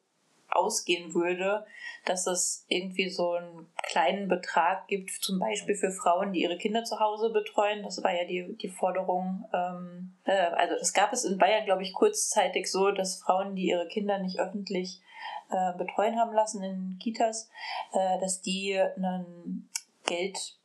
ausgehen 0.51 1.15
würde, 1.15 1.67
dass 2.05 2.29
es 2.29 2.65
irgendwie 2.69 3.09
so 3.09 3.33
einen 3.33 3.67
kleinen 3.83 4.29
Betrag 4.29 4.87
gibt, 4.87 5.11
zum 5.11 5.41
Beispiel 5.41 5.75
für 5.75 5.91
Frauen, 5.91 6.33
die 6.33 6.43
ihre 6.43 6.57
Kinder 6.57 6.85
zu 6.85 7.01
Hause 7.01 7.31
betreuen. 7.31 7.83
Das 7.83 8.05
war 8.05 8.13
ja 8.13 8.25
die, 8.25 8.57
die 8.57 8.69
Forderung. 8.69 9.47
Ähm, 9.53 10.15
äh, 10.23 10.31
also 10.31 10.77
das 10.79 10.93
gab 10.93 11.13
es 11.13 11.25
in 11.25 11.39
Bayern, 11.39 11.65
glaube 11.65 11.83
ich, 11.83 11.93
kurzzeitig 11.93 12.71
so, 12.71 12.93
dass 12.93 13.21
Frauen, 13.21 13.57
die 13.57 13.67
ihre 13.67 13.89
Kinder 13.89 14.21
nicht 14.21 14.39
öffentlich 14.39 15.03
äh, 15.51 15.77
betreuen 15.77 16.21
haben 16.21 16.33
lassen 16.33 16.63
in 16.63 17.01
Kitas, 17.03 17.51
äh, 17.95 18.21
dass 18.21 18.43
die 18.43 18.79
einen 18.79 19.69
Geld 20.07 20.57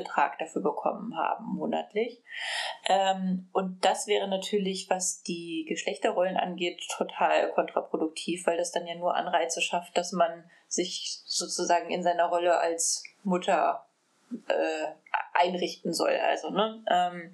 Betrag 0.00 0.38
dafür 0.38 0.62
bekommen 0.62 1.16
haben 1.16 1.44
monatlich. 1.56 2.22
Ähm, 2.88 3.48
und 3.52 3.84
das 3.84 4.06
wäre 4.06 4.28
natürlich, 4.28 4.88
was 4.90 5.22
die 5.22 5.66
Geschlechterrollen 5.68 6.36
angeht, 6.36 6.82
total 6.96 7.50
kontraproduktiv, 7.52 8.46
weil 8.46 8.56
das 8.56 8.72
dann 8.72 8.86
ja 8.86 8.94
nur 8.94 9.14
Anreize 9.14 9.60
schafft, 9.60 9.96
dass 9.96 10.12
man 10.12 10.44
sich 10.66 11.20
sozusagen 11.24 11.90
in 11.90 12.02
seiner 12.02 12.26
Rolle 12.26 12.58
als 12.58 13.04
Mutter 13.24 13.86
äh, 14.48 14.86
einrichten 15.32 15.92
soll. 15.92 16.16
Also, 16.16 16.50
ne? 16.50 16.84
Ähm, 16.90 17.32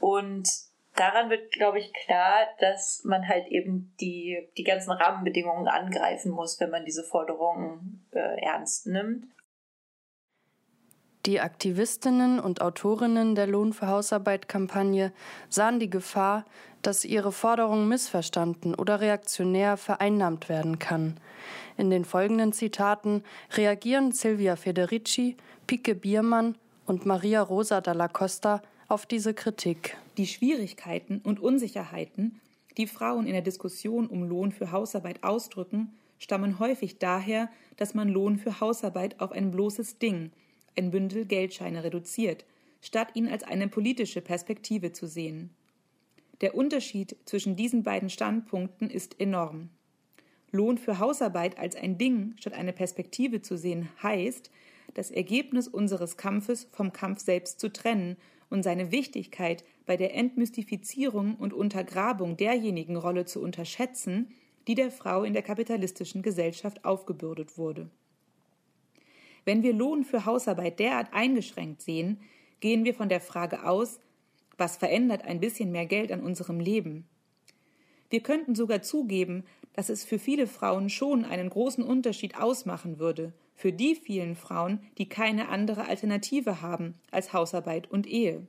und 0.00 0.48
daran 0.94 1.30
wird, 1.30 1.52
glaube 1.52 1.78
ich, 1.78 1.92
klar, 1.92 2.46
dass 2.60 3.04
man 3.04 3.28
halt 3.28 3.46
eben 3.48 3.94
die, 4.00 4.48
die 4.56 4.64
ganzen 4.64 4.92
Rahmenbedingungen 4.92 5.68
angreifen 5.68 6.32
muss, 6.32 6.60
wenn 6.60 6.70
man 6.70 6.84
diese 6.84 7.04
Forderungen 7.04 8.06
äh, 8.12 8.40
ernst 8.42 8.86
nimmt. 8.86 9.26
Die 11.26 11.40
Aktivistinnen 11.40 12.38
und 12.38 12.60
Autorinnen 12.60 13.34
der 13.34 13.48
Lohn 13.48 13.72
für 13.72 13.88
Hausarbeit-Kampagne 13.88 15.12
sahen 15.48 15.80
die 15.80 15.90
Gefahr, 15.90 16.44
dass 16.82 17.04
ihre 17.04 17.32
Forderung 17.32 17.88
missverstanden 17.88 18.76
oder 18.76 19.00
reaktionär 19.00 19.76
vereinnahmt 19.76 20.48
werden 20.48 20.78
kann. 20.78 21.16
In 21.76 21.90
den 21.90 22.04
folgenden 22.04 22.52
Zitaten 22.52 23.24
reagieren 23.56 24.12
Silvia 24.12 24.54
Federici, 24.54 25.36
Pike 25.66 25.96
Biermann 25.96 26.54
und 26.86 27.06
Maria 27.06 27.42
Rosa 27.42 27.80
dalla 27.80 28.06
Costa 28.06 28.62
auf 28.86 29.04
diese 29.04 29.34
Kritik. 29.34 29.96
Die 30.18 30.28
Schwierigkeiten 30.28 31.20
und 31.24 31.40
Unsicherheiten, 31.40 32.40
die 32.76 32.86
Frauen 32.86 33.26
in 33.26 33.32
der 33.32 33.42
Diskussion 33.42 34.06
um 34.06 34.22
Lohn 34.22 34.52
für 34.52 34.70
Hausarbeit 34.70 35.24
ausdrücken, 35.24 35.92
stammen 36.18 36.60
häufig 36.60 37.00
daher, 37.00 37.50
dass 37.78 37.94
man 37.94 38.08
Lohn 38.08 38.38
für 38.38 38.60
Hausarbeit 38.60 39.20
auf 39.20 39.32
ein 39.32 39.50
bloßes 39.50 39.98
Ding, 39.98 40.30
ein 40.76 40.90
Bündel 40.90 41.24
Geldscheine 41.24 41.84
reduziert, 41.84 42.44
statt 42.80 43.08
ihn 43.14 43.28
als 43.28 43.42
eine 43.42 43.68
politische 43.68 44.20
Perspektive 44.20 44.92
zu 44.92 45.06
sehen. 45.06 45.50
Der 46.40 46.54
Unterschied 46.54 47.16
zwischen 47.24 47.56
diesen 47.56 47.82
beiden 47.82 48.10
Standpunkten 48.10 48.90
ist 48.90 49.18
enorm. 49.20 49.70
Lohn 50.52 50.78
für 50.78 50.98
Hausarbeit 50.98 51.58
als 51.58 51.76
ein 51.76 51.98
Ding 51.98 52.34
statt 52.38 52.52
eine 52.52 52.72
Perspektive 52.72 53.42
zu 53.42 53.56
sehen 53.56 53.88
heißt, 54.02 54.50
das 54.94 55.10
Ergebnis 55.10 55.68
unseres 55.68 56.16
Kampfes 56.16 56.68
vom 56.72 56.92
Kampf 56.92 57.20
selbst 57.20 57.60
zu 57.60 57.72
trennen 57.72 58.16
und 58.48 58.62
seine 58.62 58.92
Wichtigkeit 58.92 59.64
bei 59.84 59.96
der 59.96 60.14
Entmystifizierung 60.14 61.36
und 61.36 61.52
Untergrabung 61.52 62.36
derjenigen 62.36 62.96
Rolle 62.96 63.24
zu 63.24 63.42
unterschätzen, 63.42 64.28
die 64.68 64.74
der 64.74 64.90
Frau 64.90 65.24
in 65.24 65.32
der 65.32 65.42
kapitalistischen 65.42 66.22
Gesellschaft 66.22 66.84
aufgebürdet 66.84 67.58
wurde. 67.58 67.90
Wenn 69.46 69.62
wir 69.62 69.72
Lohn 69.72 70.04
für 70.04 70.26
Hausarbeit 70.26 70.80
derart 70.80 71.14
eingeschränkt 71.14 71.80
sehen, 71.80 72.20
gehen 72.58 72.84
wir 72.84 72.94
von 72.94 73.08
der 73.08 73.20
Frage 73.20 73.64
aus, 73.64 74.00
was 74.58 74.76
verändert 74.76 75.22
ein 75.22 75.38
bisschen 75.38 75.70
mehr 75.70 75.86
Geld 75.86 76.10
an 76.10 76.20
unserem 76.20 76.58
Leben? 76.58 77.06
Wir 78.10 78.20
könnten 78.20 78.56
sogar 78.56 78.82
zugeben, 78.82 79.44
dass 79.72 79.88
es 79.88 80.04
für 80.04 80.18
viele 80.18 80.48
Frauen 80.48 80.90
schon 80.90 81.24
einen 81.24 81.48
großen 81.48 81.84
Unterschied 81.84 82.36
ausmachen 82.36 82.98
würde, 82.98 83.32
für 83.54 83.72
die 83.72 83.94
vielen 83.94 84.34
Frauen, 84.34 84.80
die 84.98 85.08
keine 85.08 85.48
andere 85.48 85.86
Alternative 85.86 86.60
haben 86.60 86.94
als 87.12 87.32
Hausarbeit 87.32 87.88
und 87.88 88.08
Ehe. 88.08 88.44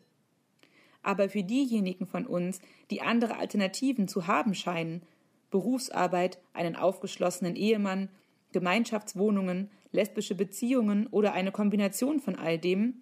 Aber 1.04 1.30
für 1.30 1.44
diejenigen 1.44 2.08
von 2.08 2.26
uns, 2.26 2.60
die 2.90 3.02
andere 3.02 3.38
Alternativen 3.38 4.08
zu 4.08 4.26
haben 4.26 4.56
scheinen, 4.56 5.04
Berufsarbeit, 5.52 6.40
einen 6.54 6.76
aufgeschlossenen 6.76 7.56
Ehemann, 7.56 8.10
Gemeinschaftswohnungen, 8.52 9.70
lesbische 9.92 10.36
Beziehungen 10.36 11.08
oder 11.08 11.34
eine 11.34 11.52
Kombination 11.52 12.20
von 12.20 12.36
all 12.36 12.58
dem, 12.58 13.02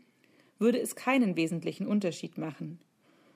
würde 0.60 0.80
es 0.80 0.96
keinen 0.96 1.36
wesentlichen 1.36 1.88
Unterschied 1.88 2.38
machen. 2.38 2.80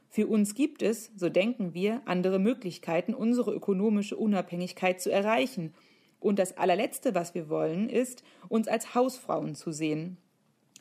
Für 0.10 0.28
uns 0.28 0.56
gibt 0.56 0.82
es, 0.82 1.12
so 1.16 1.30
denken 1.30 1.74
wir, 1.74 2.02
andere 2.06 2.40
Möglichkeiten, 2.40 3.14
unsere 3.14 3.54
ökonomische 3.54 4.18
Unabhängigkeit 4.18 5.00
zu 5.02 5.12
erreichen. 5.12 5.74
Und 6.20 6.40
das 6.40 6.58
allerletzte, 6.58 7.14
was 7.14 7.36
wir 7.36 7.50
wollen, 7.50 7.90
ist, 7.90 8.24
uns 8.48 8.68
als 8.68 8.96
Hausfrauen 8.96 9.56
zu 9.56 9.72
sehen. 9.72 10.18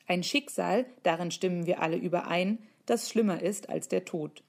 Ein 0.06 0.22
Schicksal, 0.22 0.86
darin 1.02 1.30
stimmen 1.30 1.66
wir 1.66 1.82
alle 1.82 1.96
überein, 1.96 2.58
das 2.86 3.10
schlimmer 3.10 3.42
ist 3.42 3.68
als 3.68 3.88
der 3.88 4.06
Tod. 4.06 4.42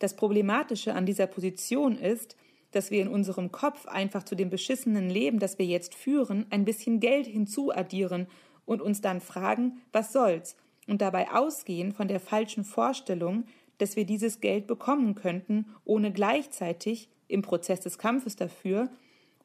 Das 0.00 0.16
Problematische 0.16 0.94
an 0.94 1.06
dieser 1.06 1.28
Position 1.28 1.96
ist, 1.96 2.36
dass 2.72 2.90
wir 2.90 3.00
in 3.00 3.08
unserem 3.08 3.52
Kopf 3.52 3.86
einfach 3.86 4.24
zu 4.24 4.34
dem 4.34 4.50
beschissenen 4.50 5.08
Leben, 5.08 5.38
das 5.38 5.58
wir 5.58 5.66
jetzt 5.66 5.94
führen, 5.94 6.46
ein 6.50 6.64
bisschen 6.64 7.00
Geld 7.00 7.26
hinzuaddieren 7.26 8.26
und 8.64 8.82
uns 8.82 9.00
dann 9.00 9.20
fragen, 9.20 9.80
was 9.92 10.12
soll's, 10.12 10.56
und 10.88 11.00
dabei 11.00 11.30
ausgehen 11.32 11.92
von 11.92 12.08
der 12.08 12.18
falschen 12.18 12.64
Vorstellung, 12.64 13.44
dass 13.78 13.94
wir 13.96 14.04
dieses 14.04 14.40
Geld 14.40 14.66
bekommen 14.66 15.14
könnten, 15.14 15.66
ohne 15.84 16.12
gleichzeitig 16.12 17.08
im 17.28 17.42
Prozess 17.42 17.80
des 17.80 17.98
Kampfes 17.98 18.36
dafür 18.36 18.90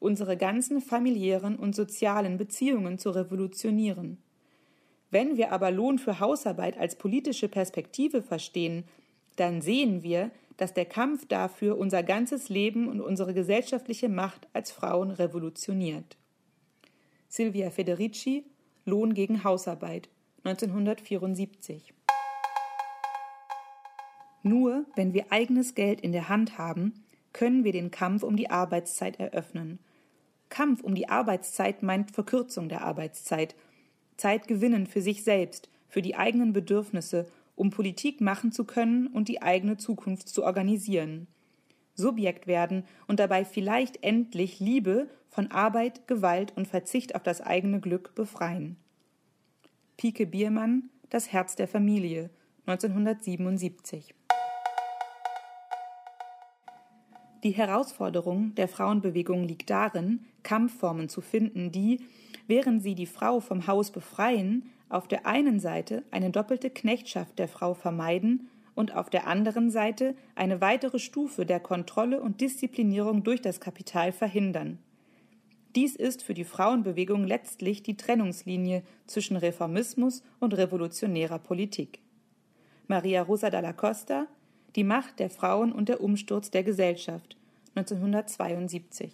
unsere 0.00 0.36
ganzen 0.36 0.80
familiären 0.80 1.56
und 1.56 1.74
sozialen 1.74 2.38
Beziehungen 2.38 2.98
zu 2.98 3.10
revolutionieren. 3.10 4.18
Wenn 5.10 5.36
wir 5.36 5.52
aber 5.52 5.70
Lohn 5.70 5.98
für 5.98 6.20
Hausarbeit 6.20 6.78
als 6.78 6.96
politische 6.96 7.48
Perspektive 7.48 8.22
verstehen, 8.22 8.84
dann 9.36 9.60
sehen 9.60 10.02
wir, 10.02 10.30
dass 10.58 10.74
der 10.74 10.84
Kampf 10.84 11.26
dafür 11.26 11.78
unser 11.78 12.02
ganzes 12.02 12.50
Leben 12.50 12.88
und 12.88 13.00
unsere 13.00 13.32
gesellschaftliche 13.32 14.08
Macht 14.08 14.46
als 14.52 14.70
Frauen 14.70 15.10
revolutioniert. 15.10 16.18
Silvia 17.28 17.70
Federici 17.70 18.44
Lohn 18.84 19.14
gegen 19.14 19.44
Hausarbeit 19.44 20.08
1974 20.44 21.94
Nur 24.42 24.84
wenn 24.96 25.14
wir 25.14 25.30
eigenes 25.30 25.74
Geld 25.74 26.00
in 26.00 26.12
der 26.12 26.28
Hand 26.28 26.58
haben, 26.58 27.04
können 27.32 27.64
wir 27.64 27.72
den 27.72 27.90
Kampf 27.90 28.22
um 28.22 28.36
die 28.36 28.50
Arbeitszeit 28.50 29.20
eröffnen. 29.20 29.78
Kampf 30.48 30.82
um 30.82 30.94
die 30.94 31.08
Arbeitszeit 31.08 31.82
meint 31.82 32.10
Verkürzung 32.10 32.68
der 32.68 32.82
Arbeitszeit, 32.82 33.54
Zeit 34.16 34.48
gewinnen 34.48 34.86
für 34.86 35.02
sich 35.02 35.22
selbst, 35.22 35.68
für 35.88 36.02
die 36.02 36.16
eigenen 36.16 36.52
Bedürfnisse, 36.52 37.26
um 37.58 37.70
Politik 37.70 38.20
machen 38.20 38.52
zu 38.52 38.64
können 38.64 39.08
und 39.08 39.28
die 39.28 39.42
eigene 39.42 39.76
Zukunft 39.76 40.28
zu 40.28 40.44
organisieren. 40.44 41.26
Subjekt 41.94 42.46
werden 42.46 42.84
und 43.08 43.18
dabei 43.18 43.44
vielleicht 43.44 44.04
endlich 44.04 44.60
Liebe 44.60 45.08
von 45.28 45.50
Arbeit, 45.50 46.06
Gewalt 46.06 46.56
und 46.56 46.68
Verzicht 46.68 47.14
auf 47.14 47.22
das 47.22 47.40
eigene 47.40 47.80
Glück 47.80 48.14
befreien. 48.14 48.76
Pike 49.96 50.26
Biermann, 50.26 50.90
Das 51.10 51.32
Herz 51.32 51.56
der 51.56 51.66
Familie, 51.66 52.30
1977. 52.66 54.14
Die 57.44 57.50
Herausforderung 57.50 58.54
der 58.56 58.68
Frauenbewegung 58.68 59.44
liegt 59.44 59.70
darin, 59.70 60.24
Kampfformen 60.42 61.08
zu 61.08 61.20
finden, 61.20 61.72
die, 61.72 62.00
während 62.46 62.82
sie 62.82 62.94
die 62.94 63.06
Frau 63.06 63.40
vom 63.40 63.66
Haus 63.66 63.90
befreien, 63.90 64.70
auf 64.88 65.08
der 65.08 65.26
einen 65.26 65.60
Seite 65.60 66.02
eine 66.10 66.30
doppelte 66.30 66.70
Knechtschaft 66.70 67.38
der 67.38 67.48
Frau 67.48 67.74
vermeiden 67.74 68.48
und 68.74 68.94
auf 68.94 69.10
der 69.10 69.26
anderen 69.26 69.70
Seite 69.70 70.14
eine 70.34 70.60
weitere 70.60 70.98
Stufe 70.98 71.44
der 71.44 71.60
Kontrolle 71.60 72.20
und 72.20 72.40
Disziplinierung 72.40 73.24
durch 73.24 73.42
das 73.42 73.60
Kapital 73.60 74.12
verhindern. 74.12 74.78
Dies 75.74 75.96
ist 75.96 76.22
für 76.22 76.34
die 76.34 76.44
Frauenbewegung 76.44 77.24
letztlich 77.24 77.82
die 77.82 77.96
Trennungslinie 77.96 78.82
zwischen 79.06 79.36
Reformismus 79.36 80.22
und 80.40 80.56
revolutionärer 80.56 81.38
Politik. 81.38 82.00
Maria 82.86 83.22
Rosa 83.22 83.50
dalla 83.50 83.72
Costa 83.72 84.26
Die 84.76 84.84
Macht 84.84 85.18
der 85.18 85.30
Frauen 85.30 85.72
und 85.72 85.88
der 85.88 86.00
Umsturz 86.00 86.50
der 86.50 86.62
Gesellschaft 86.62 87.36
1972 87.74 89.12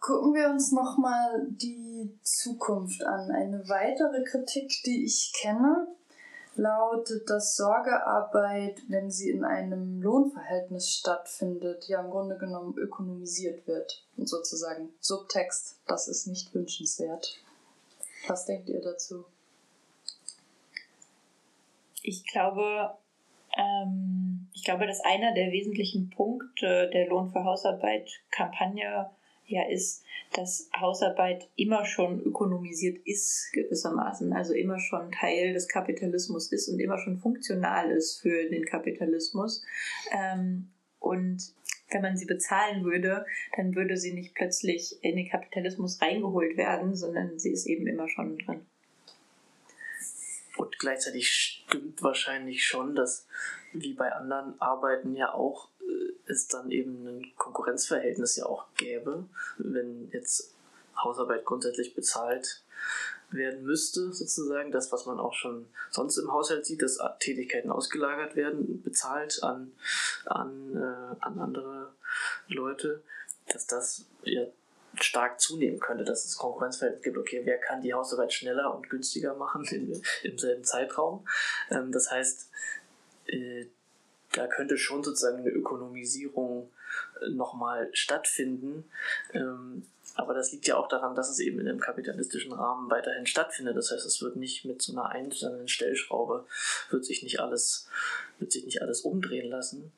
Gucken 0.00 0.34
wir 0.34 0.48
uns 0.48 0.72
nochmal 0.72 1.46
die 1.50 2.18
Zukunft 2.22 3.02
an. 3.04 3.30
Eine 3.30 3.68
weitere 3.68 4.24
Kritik, 4.24 4.72
die 4.84 5.04
ich 5.04 5.32
kenne, 5.40 5.88
lautet, 6.58 7.30
dass 7.30 7.56
Sorgearbeit, 7.56 8.82
wenn 8.88 9.10
sie 9.10 9.30
in 9.30 9.44
einem 9.44 10.02
Lohnverhältnis 10.02 10.90
stattfindet, 10.90 11.88
ja 11.88 12.00
im 12.00 12.10
Grunde 12.10 12.36
genommen 12.36 12.76
ökonomisiert 12.76 13.66
wird. 13.66 14.04
Und 14.16 14.28
sozusagen 14.28 14.90
Subtext, 15.00 15.78
das 15.86 16.08
ist 16.08 16.26
nicht 16.26 16.52
wünschenswert. 16.54 17.38
Was 18.26 18.44
denkt 18.44 18.68
ihr 18.68 18.80
dazu? 18.80 19.24
Ich 22.02 22.26
glaube, 22.26 22.96
ähm, 23.56 24.48
ich 24.52 24.64
glaube, 24.64 24.86
dass 24.86 25.00
einer 25.00 25.34
der 25.34 25.52
wesentlichen 25.52 26.10
Punkte 26.10 26.90
der 26.92 27.08
Lohn 27.08 27.30
für 27.30 27.44
Hausarbeit-Kampagne 27.44 29.10
ja 29.48 29.66
ist, 29.68 30.04
dass 30.34 30.68
Hausarbeit 30.78 31.48
immer 31.56 31.84
schon 31.84 32.22
ökonomisiert 32.22 32.98
ist, 33.06 33.50
gewissermaßen, 33.52 34.32
also 34.32 34.52
immer 34.52 34.78
schon 34.78 35.10
Teil 35.10 35.54
des 35.54 35.68
Kapitalismus 35.68 36.52
ist 36.52 36.68
und 36.68 36.78
immer 36.80 36.98
schon 36.98 37.18
funktional 37.18 37.90
ist 37.90 38.20
für 38.20 38.48
den 38.48 38.64
Kapitalismus. 38.66 39.64
Ähm, 40.12 40.68
und 41.00 41.54
wenn 41.90 42.02
man 42.02 42.16
sie 42.16 42.26
bezahlen 42.26 42.84
würde, 42.84 43.24
dann 43.56 43.74
würde 43.74 43.96
sie 43.96 44.12
nicht 44.12 44.34
plötzlich 44.34 45.02
in 45.02 45.16
den 45.16 45.28
Kapitalismus 45.28 46.00
reingeholt 46.02 46.56
werden, 46.56 46.94
sondern 46.94 47.38
sie 47.38 47.50
ist 47.50 47.66
eben 47.66 47.86
immer 47.86 48.08
schon 48.08 48.38
drin. 48.38 48.60
Und 50.58 50.78
gleichzeitig 50.78 51.28
stimmt 51.30 52.02
wahrscheinlich 52.02 52.64
schon, 52.64 52.94
dass 52.94 53.26
wie 53.72 53.94
bei 53.94 54.12
anderen 54.12 54.60
Arbeiten 54.60 55.14
ja 55.14 55.32
auch 55.32 55.68
es 56.26 56.48
dann 56.48 56.70
eben 56.70 57.06
ein 57.06 57.32
Konkurrenzverhältnis 57.36 58.36
ja 58.36 58.46
auch 58.46 58.66
gäbe, 58.76 59.24
wenn 59.58 60.10
jetzt 60.12 60.54
Hausarbeit 60.96 61.44
grundsätzlich 61.44 61.94
bezahlt 61.94 62.62
werden 63.30 63.64
müsste, 63.64 64.12
sozusagen. 64.12 64.70
Das, 64.72 64.92
was 64.92 65.06
man 65.06 65.18
auch 65.18 65.34
schon 65.34 65.66
sonst 65.90 66.16
im 66.18 66.32
Haushalt 66.32 66.66
sieht, 66.66 66.82
dass 66.82 66.98
Tätigkeiten 67.20 67.70
ausgelagert 67.70 68.36
werden, 68.36 68.82
bezahlt 68.82 69.42
an, 69.42 69.72
an, 70.24 70.74
äh, 70.74 71.16
an 71.20 71.38
andere 71.38 71.92
Leute, 72.48 73.02
dass 73.52 73.66
das 73.66 74.06
ja 74.24 74.46
stark 75.00 75.40
zunehmen 75.40 75.78
könnte, 75.78 76.04
dass 76.04 76.24
es 76.24 76.36
Konkurrenzverhältnis 76.36 77.04
gibt, 77.04 77.18
okay, 77.18 77.42
wer 77.44 77.58
kann 77.58 77.82
die 77.82 77.94
Hausarbeit 77.94 78.32
schneller 78.32 78.74
und 78.74 78.88
günstiger 78.90 79.34
machen 79.34 79.64
in, 79.66 80.02
im 80.22 80.38
selben 80.38 80.64
Zeitraum. 80.64 81.26
Ähm, 81.70 81.92
das 81.92 82.10
heißt, 82.10 82.50
äh, 83.26 83.66
da 84.38 84.46
könnte 84.46 84.78
schon 84.78 85.02
sozusagen 85.02 85.38
eine 85.38 85.50
Ökonomisierung 85.50 86.70
äh, 87.20 87.30
nochmal 87.30 87.90
stattfinden. 87.92 88.84
Ähm, 89.32 89.84
aber 90.14 90.34
das 90.34 90.52
liegt 90.52 90.66
ja 90.66 90.76
auch 90.76 90.88
daran, 90.88 91.14
dass 91.14 91.30
es 91.30 91.38
eben 91.38 91.60
in 91.60 91.68
einem 91.68 91.80
kapitalistischen 91.80 92.52
Rahmen 92.52 92.90
weiterhin 92.90 93.26
stattfindet. 93.26 93.76
Das 93.76 93.90
heißt, 93.90 94.06
es 94.06 94.22
wird 94.22 94.36
nicht 94.36 94.64
mit 94.64 94.80
so 94.80 94.92
einer 94.92 95.10
einzelnen 95.10 95.68
Stellschraube, 95.68 96.46
wird 96.90 97.04
sich 97.04 97.22
nicht 97.22 97.40
alles, 97.40 97.88
wird 98.38 98.52
sich 98.52 98.64
nicht 98.64 98.82
alles 98.82 99.02
umdrehen 99.02 99.50
lassen. 99.50 99.92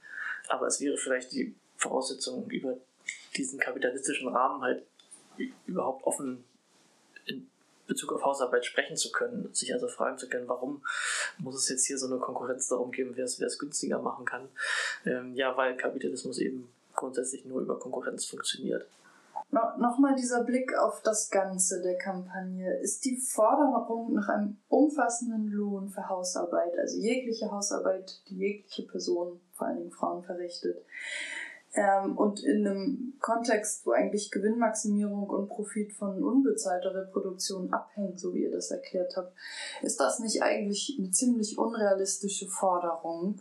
Aber 0.49 0.66
es 0.66 0.80
wäre 0.80 0.97
vielleicht 0.97 1.32
die 1.32 1.55
Voraussetzung, 1.76 2.51
über 2.51 2.76
diesen 3.36 3.59
kapitalistischen 3.59 4.28
Rahmen 4.28 4.62
halt 4.62 4.84
überhaupt 5.66 6.05
offen 6.05 6.45
in 7.26 7.49
Bezug 7.91 8.12
auf 8.12 8.24
Hausarbeit 8.24 8.64
sprechen 8.64 8.97
zu 8.97 9.11
können, 9.11 9.53
sich 9.53 9.74
also 9.74 9.88
fragen 9.88 10.16
zu 10.16 10.28
können, 10.28 10.49
warum 10.49 10.82
muss 11.38 11.57
es 11.57 11.68
jetzt 11.68 11.86
hier 11.86 11.99
so 11.99 12.07
eine 12.07 12.18
Konkurrenz 12.18 12.68
darum 12.68 12.93
geben, 12.93 13.12
wer 13.16 13.24
es, 13.24 13.59
günstiger 13.59 14.01
machen 14.01 14.24
kann. 14.24 14.49
Ähm, 15.05 15.34
ja, 15.34 15.57
weil 15.57 15.76
Kapitalismus 15.76 16.38
eben 16.38 16.72
grundsätzlich 16.95 17.45
nur 17.45 17.61
über 17.61 17.78
Konkurrenz 17.78 18.24
funktioniert. 18.24 18.86
No, 19.51 19.61
Nochmal 19.78 20.14
dieser 20.14 20.45
Blick 20.45 20.78
auf 20.78 21.03
das 21.03 21.30
Ganze 21.30 21.82
der 21.82 21.99
Kampagne. 21.99 22.78
Ist 22.78 23.05
die 23.05 23.16
Forderung 23.16 24.14
nach 24.14 24.28
einem 24.28 24.59
umfassenden 24.68 25.49
Lohn 25.49 25.88
für 25.91 26.09
Hausarbeit, 26.09 26.78
also 26.78 26.99
jegliche 26.99 27.51
Hausarbeit, 27.51 28.20
die 28.28 28.36
jegliche 28.36 28.84
Person, 28.84 29.41
vor 29.55 29.66
allen 29.66 29.78
Dingen 29.78 29.91
Frauen, 29.91 30.22
verrichtet, 30.22 30.78
ähm, 31.75 32.16
und 32.16 32.43
in 32.43 32.66
einem 32.66 33.14
Kontext, 33.21 33.87
wo 33.87 33.93
eigentlich 33.93 34.31
Gewinnmaximierung 34.31 35.29
und 35.29 35.49
Profit 35.49 35.93
von 35.93 36.23
unbezahlter 36.23 36.95
Reproduktion 36.95 37.73
abhängt, 37.73 38.18
so 38.18 38.35
wie 38.35 38.45
ihr 38.45 38.51
das 38.51 38.71
erklärt 38.71 39.16
habt, 39.16 39.33
ist 39.83 40.01
das 40.01 40.18
nicht 40.18 40.43
eigentlich 40.43 40.97
eine 40.99 41.11
ziemlich 41.11 41.59
unrealistische 41.59 42.49
Forderung? 42.49 43.39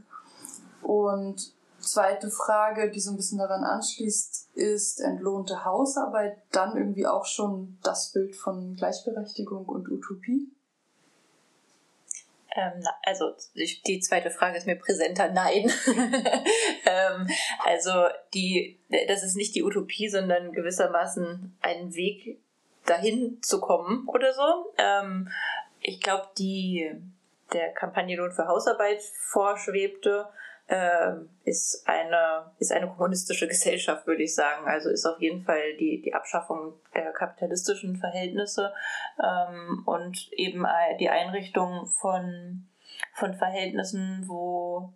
Und 0.84 1.54
zweite 1.80 2.30
Frage, 2.30 2.92
die 2.92 3.00
so 3.00 3.12
ein 3.12 3.18
bisschen 3.18 3.40
daran 3.40 3.64
anschließt, 3.64 4.56
ist 4.56 5.00
entlohnte 5.02 5.66
Hausarbeit 5.66 6.38
dann 6.52 6.78
irgendwie 6.78 7.08
auch 7.08 7.26
schon 7.26 7.78
das 7.84 8.12
Bild 8.12 8.36
von 8.36 8.76
Gleichberechtigung 8.76 9.66
und 9.66 9.90
Utopie? 9.90 10.52
Ähm, 12.56 12.84
also 13.04 13.32
die 13.88 14.00
zweite 14.00 14.32
Frage 14.32 14.58
ist 14.58 14.68
mir 14.68 14.76
präsenter, 14.76 15.32
nein. 15.32 15.72
ähm, 16.86 17.28
also 17.66 17.92
die, 18.34 18.80
das 19.08 19.24
ist 19.24 19.36
nicht 19.36 19.56
die 19.56 19.64
Utopie, 19.64 20.10
sondern 20.10 20.52
gewissermaßen 20.52 21.58
ein 21.62 21.94
Weg 21.94 22.40
dahin 22.86 23.40
zu 23.42 23.62
kommen 23.62 24.08
oder 24.08 24.34
so. 24.34 24.74
Ähm, 24.78 25.30
ich 25.82 26.02
glaube, 26.02 26.28
die 26.38 26.92
der 27.54 27.72
Kampagne 27.74 28.16
Lohn 28.16 28.32
für 28.32 28.48
Hausarbeit 28.48 29.02
vorschwebte, 29.02 30.28
äh, 30.70 31.14
ist 31.46 31.84
eine 31.88 32.52
ist 32.60 32.72
eine 32.72 32.88
kommunistische 32.88 33.48
Gesellschaft, 33.48 34.06
würde 34.06 34.24
ich 34.24 34.36
sagen. 34.36 34.68
Also 34.68 34.90
ist 34.90 35.06
auf 35.06 35.20
jeden 35.20 35.44
Fall 35.44 35.76
die 35.80 36.02
die 36.02 36.14
Abschaffung 36.14 36.74
der 36.94 37.12
kapitalistischen 37.12 37.96
Verhältnisse 37.98 38.72
ähm, 39.22 39.84
und 39.86 40.32
eben 40.34 40.66
die 41.00 41.10
Einrichtung 41.10 41.88
von 41.88 42.68
von 43.14 43.34
Verhältnissen, 43.34 44.24
wo 44.28 44.94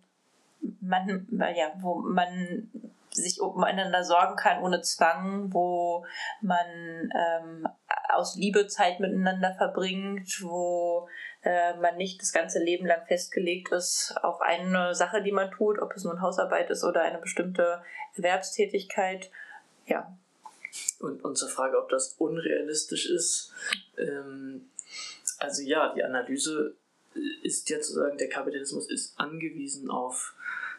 man 0.80 1.26
ja 1.30 1.72
wo 1.80 1.96
man 1.96 2.70
sich 3.10 3.40
umeinander 3.40 4.04
sorgen 4.04 4.36
kann 4.36 4.62
ohne 4.62 4.80
Zwang, 4.82 5.52
wo 5.52 6.04
man 6.40 6.66
ähm, 7.14 7.68
aus 8.12 8.36
Liebe 8.36 8.66
Zeit 8.68 9.00
miteinander 9.00 9.54
verbringt, 9.54 10.40
wo 10.42 11.08
äh, 11.44 11.76
man 11.76 11.96
nicht 11.96 12.20
das 12.20 12.32
ganze 12.32 12.58
Leben 12.58 12.86
lang 12.86 13.04
festgelegt 13.06 13.70
ist 13.72 14.14
auf 14.22 14.40
eine 14.40 14.94
Sache, 14.94 15.22
die 15.22 15.32
man 15.32 15.50
tut, 15.50 15.78
ob 15.78 15.94
es 15.94 16.04
nun 16.04 16.20
Hausarbeit 16.22 16.70
ist 16.70 16.84
oder 16.84 17.02
eine 17.02 17.18
bestimmte 17.18 17.82
Erwerbstätigkeit. 18.16 19.30
Ja, 19.86 20.16
Und, 21.00 21.22
und 21.24 21.36
zur 21.36 21.50
Frage, 21.50 21.78
ob 21.78 21.88
das 21.90 22.14
unrealistisch 22.14 23.10
ist. 23.10 23.52
Ähm, 23.98 24.70
also 25.38 25.62
ja, 25.62 25.92
die 25.94 26.02
Analyse 26.02 26.74
ist 27.42 27.68
ja 27.68 27.80
zu 27.80 27.92
sagen, 27.92 28.18
der 28.18 28.28
Kapitalismus 28.28 28.88
ist 28.90 29.18
angewiesen 29.20 29.90
auf 29.90 30.34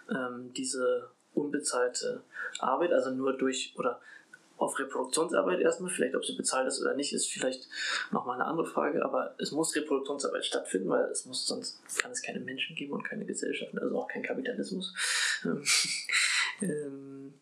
ähm, 0.09 0.51
diese 0.53 1.11
unbezahlte 1.33 2.23
Arbeit, 2.59 2.91
also 2.91 3.11
nur 3.11 3.37
durch 3.37 3.73
oder 3.77 4.01
auf 4.57 4.79
Reproduktionsarbeit 4.79 5.59
erstmal, 5.59 5.91
vielleicht 5.91 6.15
ob 6.15 6.25
sie 6.25 6.35
bezahlt 6.35 6.67
ist 6.67 6.81
oder 6.81 6.93
nicht, 6.93 7.13
ist 7.13 7.31
vielleicht 7.31 7.67
nochmal 8.11 8.35
eine 8.35 8.45
andere 8.45 8.67
Frage, 8.67 9.03
aber 9.03 9.35
es 9.37 9.51
muss 9.51 9.75
Reproduktionsarbeit 9.75 10.45
stattfinden, 10.45 10.89
weil 10.89 11.05
es 11.05 11.25
muss, 11.25 11.45
sonst 11.45 11.81
kann 11.97 12.11
es 12.11 12.21
keine 12.21 12.39
Menschen 12.39 12.75
geben 12.75 12.93
und 12.93 13.03
keine 13.03 13.25
Gesellschaften, 13.25 13.79
also 13.79 13.97
auch 13.97 14.07
kein 14.07 14.23
Kapitalismus. 14.23 14.93
Ähm, 16.61 17.33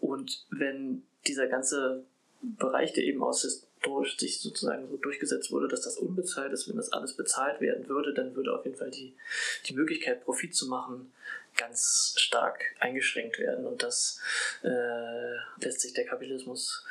und 0.00 0.44
wenn 0.50 1.04
dieser 1.28 1.46
ganze 1.46 2.02
Bereich, 2.42 2.92
der 2.92 3.04
eben 3.04 3.22
aus 3.22 3.42
historisch 3.42 4.18
sich 4.18 4.40
sozusagen 4.40 4.88
so 4.88 4.96
durchgesetzt 4.96 5.50
wurde, 5.52 5.68
dass 5.68 5.82
das 5.82 5.98
unbezahlt 5.98 6.52
ist, 6.52 6.68
wenn 6.68 6.76
das 6.76 6.92
alles 6.92 7.14
bezahlt 7.14 7.60
werden 7.60 7.88
würde, 7.88 8.14
dann 8.14 8.34
würde 8.34 8.54
auf 8.54 8.64
jeden 8.64 8.76
Fall 8.76 8.90
die, 8.90 9.14
die 9.66 9.74
Möglichkeit, 9.74 10.24
Profit 10.24 10.54
zu 10.54 10.68
machen, 10.68 11.12
ganz 11.56 12.14
stark 12.16 12.64
eingeschränkt 12.78 13.38
werden. 13.38 13.66
Und 13.66 13.82
das 13.82 14.20
äh, 14.62 15.64
lässt 15.64 15.80
sich 15.80 15.92
der 15.92 16.06
Kapitalismus 16.06 16.84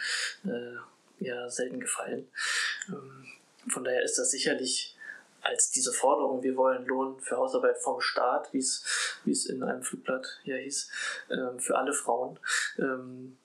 äh, 0.45 0.75
ja 1.19 1.49
selten 1.49 1.79
gefallen. 1.79 2.29
Ähm, 2.87 3.27
von 3.67 3.83
daher 3.83 4.03
ist 4.03 4.17
das 4.17 4.31
sicherlich 4.31 4.95
als 5.41 5.71
diese 5.71 5.93
Forderung, 5.93 6.43
wir 6.43 6.55
wollen 6.55 6.85
Lohn 6.85 7.19
für 7.19 7.37
Hausarbeit 7.37 7.77
vom 7.77 8.01
Staat, 8.01 8.51
wie 8.53 8.59
es, 8.59 9.45
in 9.45 9.63
einem 9.63 9.83
Flugblatt 9.83 10.39
hier 10.43 10.57
hieß, 10.57 10.89
ähm, 11.31 11.59
für 11.59 11.77
alle 11.77 11.93
Frauen, 11.93 12.39
ähm, 12.77 13.37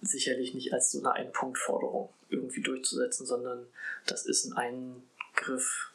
sicherlich 0.00 0.54
nicht 0.54 0.72
als 0.72 0.92
so 0.92 0.98
eine 1.00 1.12
Ein-Punkt-Forderung 1.12 2.10
irgendwie 2.28 2.62
durchzusetzen, 2.62 3.26
sondern 3.26 3.66
das 4.06 4.26
ist 4.26 4.46
ein 4.46 4.52
Eingriff 5.34 5.90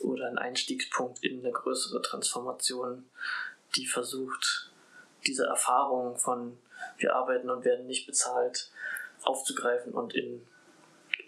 oder 0.00 0.28
ein 0.28 0.38
Einstiegspunkt 0.38 1.24
in 1.24 1.40
eine 1.40 1.52
größere 1.52 2.02
Transformation, 2.02 3.08
die 3.76 3.86
versucht, 3.86 4.70
diese 5.26 5.46
Erfahrung 5.46 6.16
von 6.16 6.58
wir 6.98 7.14
arbeiten 7.14 7.50
und 7.50 7.64
werden 7.64 7.86
nicht 7.86 8.06
bezahlt 8.06 8.70
aufzugreifen 9.22 9.92
und 9.92 10.14
in, 10.14 10.46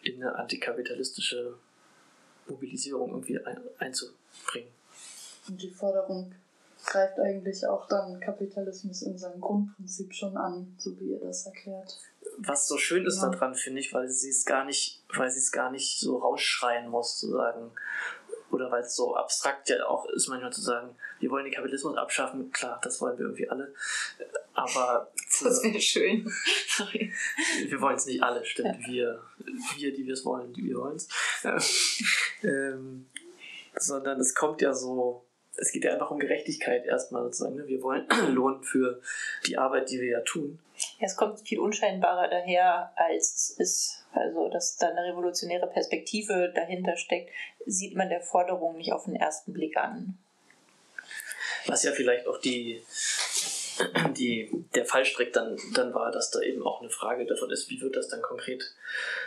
in 0.03 0.23
eine 0.23 0.37
antikapitalistische 0.37 1.55
Mobilisierung 2.47 3.11
irgendwie 3.11 3.45
ein, 3.45 3.61
einzubringen. 3.79 4.71
Und 5.49 5.61
die 5.61 5.71
Forderung 5.71 6.35
greift 6.87 7.19
eigentlich 7.19 7.67
auch 7.67 7.87
dann 7.89 8.21
Kapitalismus 8.21 9.03
in 9.03 9.19
seinem 9.19 9.41
Grundprinzip 9.41 10.15
schon 10.15 10.37
an, 10.37 10.75
so 10.79 10.99
wie 10.99 11.11
ihr 11.13 11.21
das 11.21 11.47
erklärt. 11.47 11.99
Was 12.39 12.69
so 12.69 12.79
schön 12.79 13.05
ist 13.07 13.23
Ja. 13.23 13.29
daran, 13.29 13.55
finde 13.55 13.81
ich, 13.81 13.93
weil 13.93 14.09
sie 14.09 14.31
es 14.31 14.45
gar 14.45 14.65
nicht, 14.65 15.03
weil 15.15 15.31
sie 15.31 15.41
es 15.41 15.53
gar 15.53 15.71
nicht 15.71 15.99
so 15.99 16.19
rausschreien 16.19 16.89
muss, 16.89 17.19
zu 17.19 17.31
sagen, 17.33 17.73
oder 18.51 18.71
weil 18.71 18.83
es 18.83 18.97
so 18.97 19.15
abstrakt 19.15 19.69
ja 19.69 19.87
auch 19.87 20.09
ist, 20.11 20.29
manchmal 20.29 20.53
zu 20.53 20.61
sagen, 20.61 20.97
wir 21.21 21.31
wollen 21.31 21.45
den 21.45 21.55
Kapitalismus 21.55 21.97
abschaffen, 21.97 22.51
klar, 22.51 22.81
das 22.83 23.01
wollen 23.01 23.19
wir 23.19 23.27
irgendwie 23.27 23.49
alle, 23.49 23.73
aber 24.55 25.11
Das 25.43 25.63
wäre 25.63 25.81
schön. 25.81 26.31
Sorry. 26.69 27.13
wir 27.69 27.81
wollen 27.81 27.97
es 27.97 28.07
nicht 28.07 28.23
alle, 28.23 28.45
stimmt, 28.45 28.79
wir, 28.87 29.23
wir, 29.77 29.93
die 29.93 30.07
wir 30.07 30.15
es 30.15 30.25
wollen, 30.25 30.53
die 30.53 30.65
wir 30.65 30.77
wollen 30.77 30.97
es, 30.97 31.09
ähm, 32.43 33.07
sondern 33.77 34.21
es 34.21 34.35
kommt 34.35 34.61
ja 34.61 34.75
so, 34.75 35.25
es 35.57 35.73
geht 35.73 35.85
ja 35.85 35.93
einfach 35.93 36.11
um 36.11 36.19
Gerechtigkeit 36.19 36.85
erstmal 36.85 37.25
sozusagen, 37.25 37.57
ne? 37.57 37.67
wir 37.67 37.83
wollen 37.83 38.07
Lohn 38.35 38.63
für 38.63 39.01
die 39.47 39.57
Arbeit, 39.57 39.91
die 39.91 40.01
wir 40.01 40.11
ja 40.11 40.21
tun. 40.21 40.59
Ja, 40.99 41.07
es 41.07 41.17
kommt 41.17 41.41
viel 41.41 41.59
unscheinbarer 41.59 42.29
daher, 42.29 42.93
als 42.97 43.35
es 43.35 43.51
ist. 43.59 43.97
Also, 44.13 44.49
dass 44.49 44.77
da 44.77 44.89
eine 44.89 45.05
revolutionäre 45.05 45.69
Perspektive 45.69 46.53
dahinter 46.55 46.97
steckt, 46.97 47.31
sieht 47.65 47.97
man 47.97 48.09
der 48.09 48.21
Forderung 48.21 48.77
nicht 48.77 48.93
auf 48.93 49.05
den 49.05 49.15
ersten 49.15 49.53
Blick 49.53 49.77
an. 49.77 50.19
Was 51.67 51.85
ja 51.85 51.93
vielleicht 51.93 52.27
auch 52.27 52.39
die, 52.39 52.83
die, 54.17 54.51
der 54.75 54.85
Fallstrick 54.85 55.33
dann, 55.33 55.57
dann 55.75 55.95
war, 55.95 56.11
dass 56.11 56.31
da 56.31 56.41
eben 56.41 56.63
auch 56.63 56.81
eine 56.81 56.91
Frage 56.91 57.27
davon 57.27 57.51
ist, 57.51 57.71
wie 57.71 57.81
wird 57.81 57.97
das 57.97 58.09
dann 58.09 58.23
konkret 58.23 58.75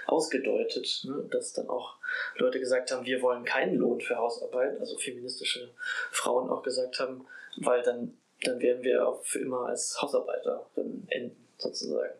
ausgedeutet. 0.06 1.04
Ne? 1.06 1.28
Dass 1.32 1.54
dann 1.54 1.70
auch 1.70 1.95
Leute 2.36 2.60
gesagt 2.60 2.91
haben, 2.91 3.06
wir 3.06 3.22
wollen 3.22 3.45
keinen 3.45 3.76
Lohn 3.76 4.01
für 4.01 4.18
Hausarbeit, 4.18 4.80
also 4.80 4.97
feministische 4.97 5.74
Frauen 6.12 6.49
auch 6.49 6.64
gesagt 6.64 6.99
haben, 6.99 7.26
weil 7.58 7.82
dann, 7.84 8.18
dann 8.43 8.60
werden 8.60 8.84
wir 8.84 9.08
auch 9.08 9.24
für 9.24 9.39
immer 9.39 9.68
als 9.68 10.01
Hausarbeiter 10.01 10.70
enden, 11.08 11.43
sozusagen. 11.64 12.14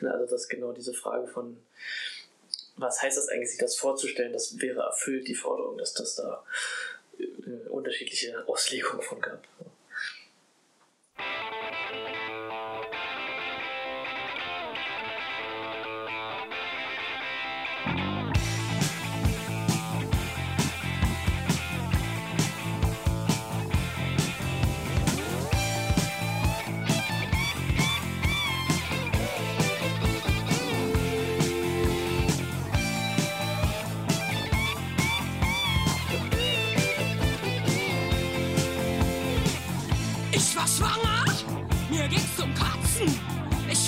Ne? 0.00 0.12
Also 0.12 0.26
das 0.26 0.42
ist 0.42 0.48
genau 0.48 0.72
diese 0.72 0.94
Frage 0.94 1.26
von, 1.26 1.56
was 2.76 3.02
heißt 3.02 3.16
das 3.16 3.28
eigentlich, 3.28 3.50
sich 3.50 3.58
das 3.58 3.76
vorzustellen, 3.76 4.32
das 4.32 4.58
wäre 4.60 4.80
erfüllt, 4.80 5.28
die 5.28 5.34
Forderung, 5.34 5.78
dass 5.78 5.94
das 5.94 6.14
da 6.14 6.44
äh, 7.18 7.68
unterschiedliche 7.68 8.46
Auslegungen 8.48 9.02
von 9.02 9.20
gab. 9.20 9.42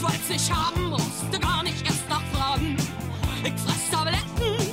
Ich 0.02 0.08
wollt's 0.08 0.28
nicht 0.28 0.52
haben, 0.52 0.90
musste 0.90 1.38
gar 1.38 1.62
nicht 1.62 1.86
erst 1.86 2.08
nachfragen. 2.08 2.76
Ich 3.44 3.52
fress 3.52 3.88
Tabletten 3.88 4.66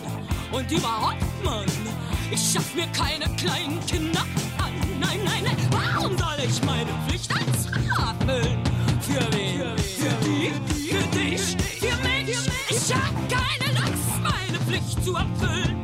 und 0.52 0.72
überhaupt, 0.72 1.22
Mann. 1.44 1.68
Ich 2.32 2.52
schaff 2.52 2.74
mir 2.74 2.88
keine 2.88 3.26
kleinen 3.36 3.80
Kinder 3.86 4.22
an. 4.58 4.74
Nein, 5.00 5.20
nein, 5.24 5.44
nein, 5.44 5.58
warum 5.70 6.18
soll 6.18 6.40
ich 6.44 6.64
meine 6.64 6.90
Pflicht 7.08 7.32
als 7.32 7.68
Frau 7.68 8.08
erfüllen? 8.08 8.64
Für 9.02 9.38
wen? 9.38 9.78
Für 9.78 10.26
die? 10.26 10.52
Für 10.90 11.04
dich? 11.16 11.56
Für 11.78 11.96
mich? 12.08 12.38
Ich 12.70 12.96
hab 12.96 13.14
keine 13.30 13.80
Lust, 13.82 14.24
meine 14.24 14.60
Pflicht 14.66 15.06
zu 15.06 15.16
erfüllen. 15.16 15.78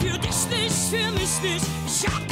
Für 0.00 0.18
dich 0.18 0.48
nicht, 0.50 0.74
für 0.90 1.12
mich 1.12 1.40
nicht. 1.40 1.66
Ich 1.86 2.04
hab 2.08 2.27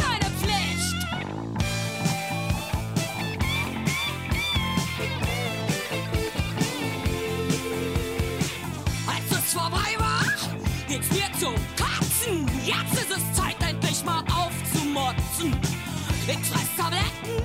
Ich 16.28 16.38
fress 16.38 16.68
Tabletten 16.76 17.40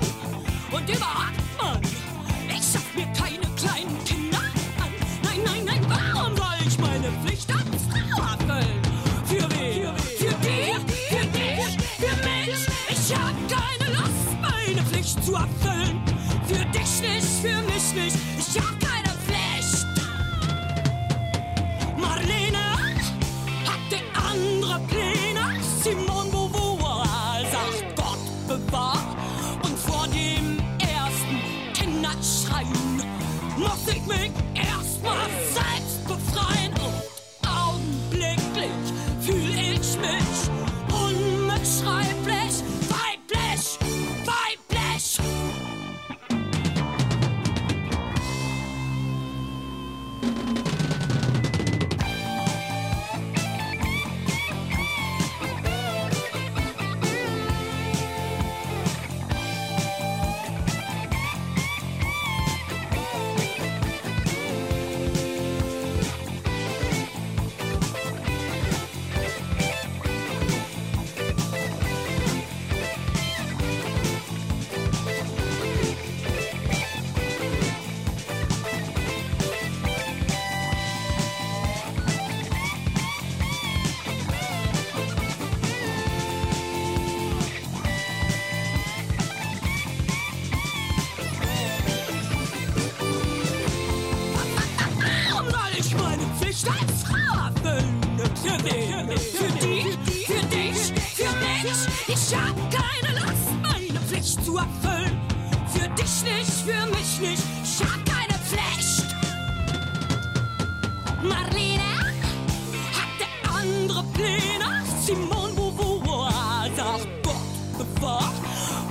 und 0.72 0.88
überhaupt, 0.88 1.41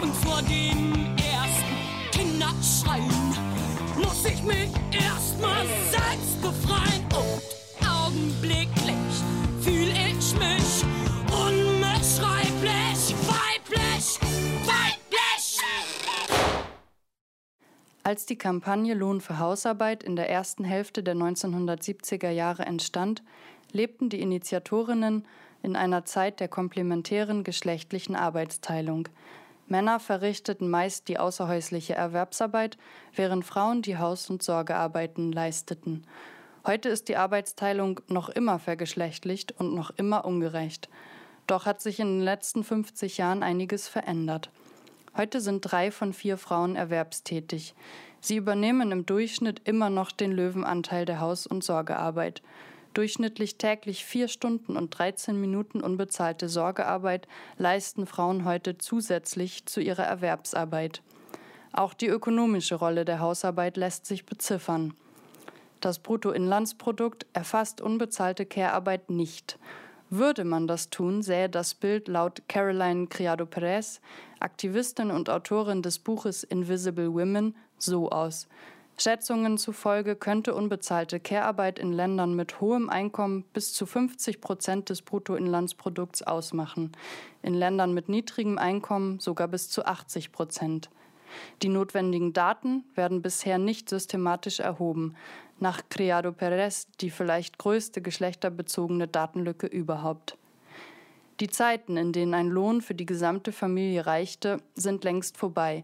Und 0.02 0.16
vor 0.16 0.42
dem 0.42 1.16
ersten 1.18 1.76
Kinderschreien 2.12 3.36
muss 3.98 4.26
ich 4.26 4.42
mich 4.42 4.70
erstmal 4.92 5.66
selbst 5.92 6.42
befreien. 6.42 7.06
Und 7.16 7.88
augenblicklich 7.88 8.96
fühl 9.62 9.90
ich 9.90 10.34
mich 10.40 10.84
unbeschreiblich 11.32 13.16
weiblich, 13.28 14.20
weiblich. 14.66 15.60
Als 18.04 18.26
die 18.26 18.38
Kampagne 18.38 18.96
Lohn 18.96 19.22
für 19.22 19.38
Hausarbeit 19.38 20.04
in 20.04 20.16
der 20.16 20.30
ersten 20.30 20.64
Hälfte 20.64 21.04
der 21.04 21.16
1970er 21.16 22.32
Jahre 22.32 22.64
entstand, 22.66 23.22
lebten 23.72 24.10
die 24.10 24.20
Initiatorinnen 24.22 25.26
in 25.62 25.76
einer 25.76 26.06
Zeit 26.06 26.40
der 26.40 26.48
komplementären 26.48 27.44
geschlechtlichen 27.44 28.16
Arbeitsteilung. 28.16 29.08
Männer 29.72 30.02
verrichteten 30.02 30.70
meist 30.70 31.08
die 31.08 31.18
außerhäusliche 31.18 31.96
Erwerbsarbeit, 31.96 32.78
während 33.16 33.46
Frauen 33.46 33.82
die 33.82 33.98
Haus- 33.98 34.30
und 34.30 34.44
Sorgearbeiten 34.44 35.32
leisteten. 35.32 36.06
Heute 36.68 36.90
ist 36.90 37.08
die 37.08 37.16
Arbeitsteilung 37.16 38.02
noch 38.10 38.28
immer 38.28 38.60
vergeschlechtlicht 38.60 39.54
und 39.54 39.74
noch 39.74 39.92
immer 39.92 40.26
ungerecht. 40.26 40.90
Doch 41.48 41.66
hat 41.66 41.80
sich 41.80 42.02
in 42.02 42.18
den 42.18 42.22
letzten 42.22 42.66
50 42.66 43.18
Jahren 43.18 43.44
einiges 43.44 43.88
verändert. 43.88 44.50
Heute 45.16 45.40
sind 45.40 45.62
drei 45.62 45.90
von 45.90 46.12
vier 46.12 46.38
Frauen 46.38 46.76
erwerbstätig. 46.76 47.74
Sie 48.20 48.36
übernehmen 48.36 48.92
im 48.92 49.06
Durchschnitt 49.06 49.62
immer 49.64 49.90
noch 49.90 50.12
den 50.12 50.34
Löwenanteil 50.34 51.06
der 51.06 51.22
Haus- 51.22 51.48
und 51.48 51.64
Sorgearbeit. 51.64 52.42
Durchschnittlich 52.94 53.58
täglich 53.58 54.04
vier 54.04 54.28
Stunden 54.28 54.76
und 54.76 54.90
13 54.98 55.40
Minuten 55.40 55.82
unbezahlte 55.82 56.50
Sorgearbeit 56.50 57.26
leisten 57.58 58.06
Frauen 58.06 58.44
heute 58.44 58.78
zusätzlich 58.78 59.66
zu 59.66 59.80
ihrer 59.80 60.04
Erwerbsarbeit. 60.04 61.02
Auch 61.72 61.94
die 61.94 62.08
ökonomische 62.08 62.76
Rolle 62.76 63.06
der 63.06 63.20
Hausarbeit 63.20 63.78
lässt 63.78 64.06
sich 64.06 64.26
beziffern. 64.26 64.94
Das 65.80 66.00
Bruttoinlandsprodukt 66.00 67.26
erfasst 67.32 67.80
unbezahlte 67.80 68.46
Care-Arbeit 68.46 69.10
nicht. 69.10 69.58
Würde 70.10 70.44
man 70.44 70.68
das 70.68 70.90
tun, 70.90 71.22
sähe 71.22 71.48
das 71.48 71.74
Bild 71.74 72.10
laut 72.10 72.42
Caroline 72.50 73.08
Criado 73.08 73.46
Perez, 73.46 74.02
Aktivistin 74.42 75.12
und 75.12 75.30
Autorin 75.30 75.82
des 75.82 75.98
Buches 75.98 76.44
Invisible 76.44 77.14
Women, 77.14 77.56
so 77.78 78.10
aus. 78.10 78.50
Schätzungen 78.98 79.58
zufolge 79.58 80.16
könnte 80.16 80.54
unbezahlte 80.54 81.20
Care-Arbeit 81.20 81.80
in 81.80 81.92
Ländern 81.92 82.36
mit 82.36 82.62
hohem 82.62 82.90
Einkommen 82.90 83.44
bis 83.54 83.74
zu 83.74 83.86
50 83.86 84.42
Prozent 84.42 84.90
des 84.90 85.02
Bruttoinlandsprodukts 85.02 86.22
ausmachen, 86.22 86.92
in 87.42 87.56
Ländern 87.56 87.94
mit 87.94 88.10
niedrigem 88.10 88.58
Einkommen 88.58 89.20
sogar 89.20 89.48
bis 89.48 89.70
zu 89.70 89.86
80 89.86 90.32
Prozent. 90.32 90.90
Die 91.62 91.70
notwendigen 91.70 92.34
Daten 92.34 92.84
werden 92.94 93.22
bisher 93.22 93.58
nicht 93.58 93.90
systematisch 93.90 94.60
erhoben, 94.60 95.16
nach 95.60 95.82
Criado 95.90 96.32
Perez 96.32 96.88
die 97.00 97.10
vielleicht 97.10 97.58
größte 97.58 98.02
geschlechterbezogene 98.02 99.08
Datenlücke 99.08 99.68
überhaupt. 99.68 100.38
Die 101.40 101.50
Zeiten, 101.50 101.98
in 101.98 102.12
denen 102.12 102.34
ein 102.34 102.50
Lohn 102.50 102.82
für 102.82 102.94
die 102.94 103.06
gesamte 103.06 103.52
Familie 103.52 104.06
reichte, 104.06 104.58
sind 104.76 105.04
längst 105.04 105.38
vorbei. 105.38 105.84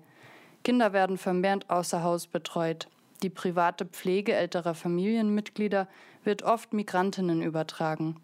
Kinder 0.63 0.93
werden 0.93 1.17
vermehrt 1.17 1.69
außer 1.69 2.03
Haus 2.03 2.27
betreut. 2.27 2.87
Die 3.23 3.29
private 3.29 3.85
Pflege 3.85 4.33
älterer 4.33 4.75
Familienmitglieder 4.75 5.87
wird 6.23 6.43
oft 6.43 6.73
Migrantinnen 6.73 7.41
übertragen. 7.41 8.17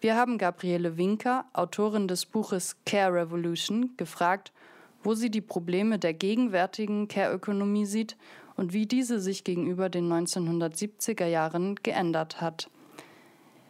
Wir 0.00 0.16
haben 0.16 0.36
Gabriele 0.36 0.96
Winker, 0.96 1.44
Autorin 1.52 2.08
des 2.08 2.26
Buches 2.26 2.76
Care 2.84 3.12
Revolution, 3.14 3.96
gefragt, 3.96 4.52
wo 5.02 5.14
sie 5.14 5.30
die 5.30 5.40
Probleme 5.40 5.98
der 5.98 6.12
gegenwärtigen 6.12 7.08
Care-Ökonomie 7.08 7.86
sieht 7.86 8.16
und 8.56 8.72
wie 8.72 8.86
diese 8.86 9.20
sich 9.20 9.44
gegenüber 9.44 9.88
den 9.88 10.12
1970er 10.12 11.26
Jahren 11.26 11.76
geändert 11.76 12.40
hat. 12.40 12.68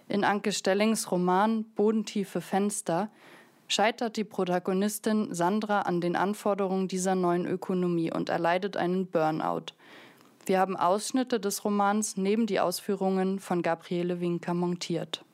In 0.08 0.24
Anke 0.24 0.52
Stellings 0.52 1.10
Roman 1.10 1.64
Bodentiefe 1.74 2.40
Fenster 2.40 3.10
scheitert 3.68 4.16
die 4.16 4.24
Protagonistin 4.24 5.34
Sandra 5.34 5.82
an 5.82 6.00
den 6.00 6.16
Anforderungen 6.16 6.88
dieser 6.88 7.14
neuen 7.14 7.46
Ökonomie 7.46 8.12
und 8.12 8.28
erleidet 8.28 8.76
einen 8.76 9.06
Burnout. 9.06 9.74
Wir 10.46 10.60
haben 10.60 10.76
Ausschnitte 10.76 11.40
des 11.40 11.64
Romans 11.64 12.16
neben 12.16 12.46
die 12.46 12.60
Ausführungen 12.60 13.40
von 13.40 13.62
Gabriele 13.62 14.20
Winker 14.20 14.54
montiert. 14.54 15.24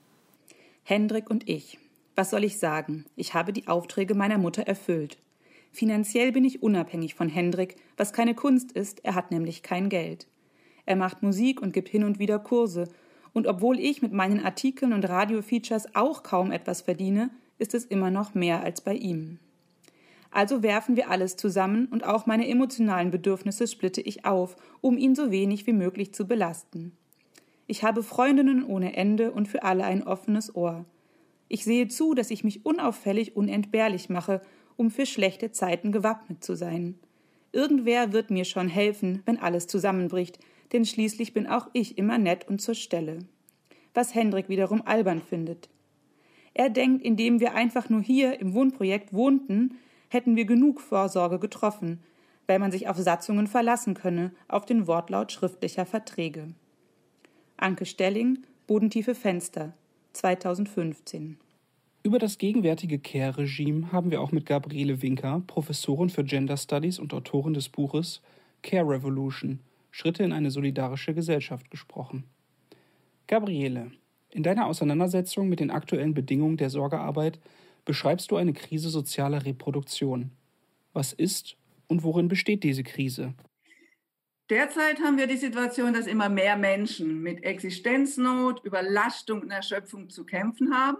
Hendrik 0.85 1.29
und 1.29 1.47
ich. 1.51 1.79
Was 2.17 2.31
soll 2.31 2.45
ich 2.45 2.59
sagen? 2.59 3.05
Ich 3.15 3.35
habe 3.35 3.53
die 3.53 3.69
Aufträge 3.69 4.15
meiner 4.15 4.39
Mutter 4.39 4.63
erfüllt. 4.63 5.19
Finanziell 5.71 6.33
bin 6.33 6.45
ich 6.45 6.63
unabhängig 6.63 7.15
von 7.15 7.29
Hendrik, 7.29 7.77
was 7.99 8.15
keine 8.15 8.35
Kunst 8.35 8.73
ist, 8.73 9.05
er 9.05 9.15
hat 9.15 9.31
nämlich 9.31 9.63
kein 9.63 9.91
Geld. 9.91 10.27
Er 10.87 10.97
macht 10.97 11.23
Musik 11.23 11.61
und 11.61 11.75
gibt 11.75 11.91
hin 11.91 12.05
und 12.05 12.19
wieder 12.19 12.39
Kurse, 12.39 12.89
und 13.35 13.47
obwohl 13.47 13.79
ich 13.79 14.01
mit 14.01 14.13
meinen 14.15 14.43
Artikeln 14.43 14.95
und 14.95 15.07
Radiofeatures 15.07 15.95
auch 15.95 16.23
kaum 16.23 16.53
etwas 16.53 16.81
verdiene, 16.81 17.29
ist 17.59 17.75
es 17.75 17.85
immer 17.85 18.11
noch 18.11 18.35
mehr 18.35 18.63
als 18.63 18.81
bei 18.81 18.95
ihm. 18.95 19.39
Also 20.33 20.63
werfen 20.63 20.97
wir 20.97 21.11
alles 21.11 21.37
zusammen 21.37 21.87
und 21.87 22.05
auch 22.05 22.27
meine 22.27 22.49
emotionalen 22.49 23.11
Bedürfnisse 23.11 23.67
splitte 23.67 24.01
ich 24.01 24.25
auf, 24.25 24.57
um 24.81 24.99
ihn 24.99 25.15
so 25.15 25.31
wenig 25.31 25.67
wie 25.67 25.73
möglich 25.73 26.13
zu 26.13 26.27
belasten. 26.27 26.97
Ich 27.67 27.85
habe 27.85 28.03
Freundinnen 28.03 28.65
ohne 28.65 28.97
Ende 28.97 29.31
und 29.31 29.47
für 29.47 29.63
alle 29.63 29.85
ein 29.85 30.03
offenes 30.03 30.55
Ohr. 30.57 30.85
Ich 31.49 31.65
sehe 31.65 31.87
zu, 31.87 32.15
dass 32.15 32.31
ich 32.31 32.45
mich 32.45 32.67
unauffällig 32.67 33.37
unentbehrlich 33.37 34.09
mache 34.09 34.41
um 34.77 34.91
für 34.91 35.07
schlechte 35.07 35.53
Zeiten 35.53 35.93
gewappnet 35.93 36.43
zu 36.43 36.55
sein. 36.55 36.99
Irgendwer 37.53 38.13
wird 38.13 38.31
mir 38.31 38.45
schon 38.45 38.69
helfen, 38.69 39.23
wenn 39.27 39.39
alles 39.39 39.67
zusammenbricht, 39.67 40.39
denn 40.73 40.85
schließlich 40.85 41.35
bin 41.35 41.47
auch 41.47 41.69
ich 41.73 41.99
immer 41.99 42.19
nett 42.19 42.49
und 42.49 42.61
zur 42.61 42.75
Stelle. 42.75 43.21
Was 43.95 44.15
Hendrik 44.15 44.49
wiederum 44.49 44.83
albern 44.87 45.21
findet. 45.21 45.69
Er 46.55 46.71
denkt, 46.71 47.05
indem 47.05 47.41
wir 47.41 47.55
einfach 47.55 47.91
nur 47.91 48.03
hier 48.03 48.41
im 48.41 48.55
Wohnprojekt 48.55 49.13
wohnten, 49.13 49.77
hätten 50.13 50.37
wir 50.37 50.45
genug 50.45 50.81
Vorsorge 50.81 51.39
getroffen, 51.39 52.01
weil 52.47 52.59
man 52.59 52.73
sich 52.73 52.89
auf 52.89 52.97
Satzungen 52.97 53.47
verlassen 53.47 53.95
könne, 53.95 54.33
auf 54.49 54.67
den 54.67 54.87
Wortlaut 54.87 55.33
schriftlicher 55.33 55.87
Verträge. 55.87 56.55
Anke 57.57 57.87
Stelling, 57.87 58.39
Bodentiefe 58.67 59.15
Fenster, 59.15 59.75
2015. 60.13 61.39
Über 62.03 62.19
das 62.19 62.39
gegenwärtige 62.39 62.99
Care-Regime 62.99 63.93
haben 63.93 64.11
wir 64.11 64.21
auch 64.21 64.33
mit 64.33 64.45
Gabriele 64.45 65.01
Winker, 65.03 65.43
Professorin 65.47 66.11
für 66.11 66.25
Gender 66.25 66.57
Studies 66.57 66.99
und 66.99 67.15
Autorin 67.15 67.55
des 67.55 67.69
Buches 67.69 68.21
Care 68.63 68.89
Revolution 68.89 69.61
Schritte 69.91 70.25
in 70.25 70.33
eine 70.33 70.51
solidarische 70.51 71.15
Gesellschaft 71.15 71.71
gesprochen. 71.71 72.25
Gabriele, 73.27 73.93
in 74.31 74.43
deiner 74.43 74.67
Auseinandersetzung 74.67 75.49
mit 75.49 75.61
den 75.61 75.71
aktuellen 75.71 76.15
Bedingungen 76.15 76.57
der 76.57 76.71
Sorgearbeit 76.71 77.39
beschreibst 77.85 78.31
du 78.31 78.37
eine 78.37 78.53
Krise 78.53 78.91
sozialer 78.91 79.45
Reproduktion. 79.45 80.33
Was 80.93 81.13
ist 81.13 81.57
und 81.89 82.03
worin 82.03 82.29
besteht 82.29 82.65
diese 82.65 82.83
Krise? 82.83 83.35
Derzeit 84.51 85.01
haben 85.01 85.17
wir 85.17 85.27
die 85.27 85.37
Situation, 85.37 85.95
dass 85.95 86.07
immer 86.07 86.29
mehr 86.29 86.57
Menschen 86.57 87.23
mit 87.23 87.43
Existenznot, 87.45 88.65
Überlastung 88.65 89.41
und 89.41 89.51
Erschöpfung 89.51 90.11
zu 90.11 90.25
kämpfen 90.25 90.75
haben 90.75 90.99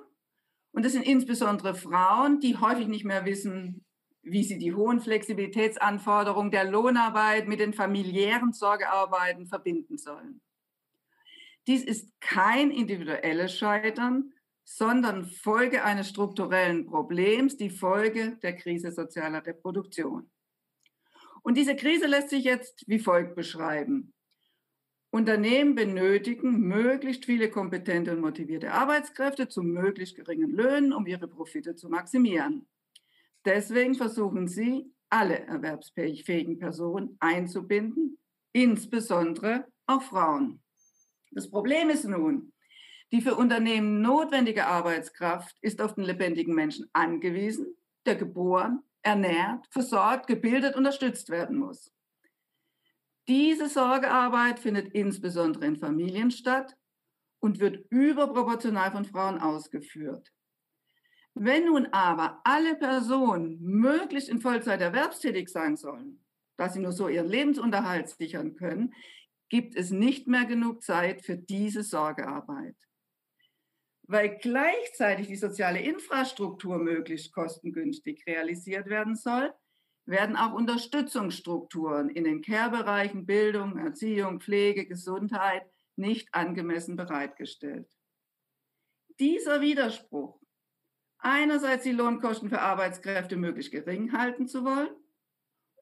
und 0.73 0.85
das 0.85 0.93
sind 0.93 1.07
insbesondere 1.07 1.75
Frauen, 1.75 2.41
die 2.41 2.57
häufig 2.57 2.89
nicht 2.89 3.05
mehr 3.05 3.25
wissen, 3.25 3.85
wie 4.23 4.43
sie 4.43 4.59
die 4.59 4.75
hohen 4.75 5.01
Flexibilitätsanforderungen 5.01 6.51
der 6.51 6.65
Lohnarbeit 6.65 7.47
mit 7.47 7.61
den 7.61 7.75
familiären 7.75 8.53
Sorgearbeiten 8.53 9.47
verbinden 9.47 9.99
sollen. 9.99 10.41
Dies 11.67 11.85
ist 11.85 12.09
kein 12.21 12.71
individuelles 12.71 13.57
Scheitern, 13.57 14.33
sondern 14.65 15.25
Folge 15.25 15.85
eines 15.85 16.09
strukturellen 16.09 16.87
Problems, 16.87 17.57
die 17.57 17.71
Folge 17.71 18.39
der 18.43 18.57
Krise 18.57 18.93
sozialer 18.93 19.45
Reproduktion. 19.45 20.31
Und 21.43 21.57
diese 21.57 21.77
Krise 21.77 22.07
lässt 22.07 22.31
sich 22.31 22.45
jetzt 22.45 22.85
wie 22.87 22.99
folgt 22.99 23.35
beschreiben. 23.35 24.13
Unternehmen 25.11 25.75
benötigen 25.75 26.61
möglichst 26.61 27.27
viele 27.27 27.51
kompetente 27.51 28.13
und 28.13 28.21
motivierte 28.21 28.73
Arbeitskräfte 28.73 29.49
zu 29.49 29.63
möglichst 29.63 30.17
geringen 30.17 30.51
Löhnen, 30.51 30.93
um 30.93 31.07
ihre 31.07 31.29
Profite 31.29 31.77
zu 31.77 31.91
maximieren. 31.91 32.67
Deswegen 33.45 33.95
versuchen 33.95 34.49
sie, 34.49 34.91
alle 35.11 35.41
erwerbsfähigen 35.41 36.59
Personen 36.59 37.17
einzubinden, 37.21 38.19
insbesondere 38.53 39.67
auch 39.87 40.03
Frauen. 40.03 40.63
Das 41.33 41.51
Problem 41.51 41.91
ist 41.91 42.05
nun, 42.05 42.52
Die 43.13 43.21
für 43.21 43.35
Unternehmen 43.35 44.01
notwendige 44.01 44.67
Arbeitskraft 44.67 45.57
ist 45.61 45.83
auf 45.83 45.95
den 45.95 46.05
lebendigen 46.05 46.55
Menschen 46.55 46.89
angewiesen, 46.95 47.77
der 48.07 48.17
geboren, 48.17 48.83
ernährt, 49.03 49.67
versorgt, 49.71 50.27
gebildet, 50.27 50.77
unterstützt 50.77 51.29
werden 51.29 51.59
muss. 51.59 51.93
Diese 53.29 53.69
Sorgearbeit 53.69 54.59
findet 54.59 54.95
insbesondere 54.95 55.67
in 55.67 55.77
Familien 55.77 56.31
statt 56.31 56.75
und 57.39 57.61
wird 57.61 57.85
überproportional 57.91 58.91
von 58.91 59.05
Frauen 59.05 59.39
ausgeführt. 59.39 60.33
Wenn 61.35 61.67
nun 61.67 61.87
aber 61.93 62.41
alle 62.45 62.77
Personen 62.77 63.61
möglichst 63.61 64.31
in 64.31 64.41
Vollzeit 64.41 64.81
erwerbstätig 64.81 65.51
sein 65.51 65.77
sollen, 65.77 66.25
da 66.57 66.71
sie 66.71 66.81
nur 66.81 66.93
so 66.93 67.09
ihren 67.09 67.29
Lebensunterhalt 67.29 68.09
sichern 68.09 68.55
können, 68.55 68.95
gibt 69.51 69.77
es 69.77 69.91
nicht 69.91 70.27
mehr 70.27 70.47
genug 70.47 70.83
Zeit 70.83 71.23
für 71.23 71.37
diese 71.37 71.83
Sorgearbeit. 71.83 72.77
Weil 74.05 74.37
gleichzeitig 74.39 75.29
die 75.29 75.37
soziale 75.37 75.81
Infrastruktur 75.81 76.79
möglichst 76.79 77.33
kostengünstig 77.33 78.25
realisiert 78.27 78.87
werden 78.89 79.15
soll, 79.15 79.53
werden 80.07 80.37
auch 80.37 80.53
Unterstützungsstrukturen 80.53 82.11
in 82.11 82.25
den 82.25 82.43
Care-Bereichen 82.43 83.27
Bildung, 83.27 83.79
Erziehung, 83.79 84.41
Pflege, 84.41 84.87
Gesundheit 84.87 85.63
nicht 85.97 86.35
angemessen 86.35 86.97
bereitgestellt. 86.97 87.89
Dieser 89.21 89.61
Widerspruch, 89.61 90.41
einerseits 91.19 91.85
die 91.85 91.93
Lohnkosten 91.93 92.49
für 92.49 92.61
Arbeitskräfte 92.61 93.37
möglichst 93.37 93.71
gering 93.71 94.13
halten 94.13 94.49
zu 94.49 94.65
wollen 94.65 94.91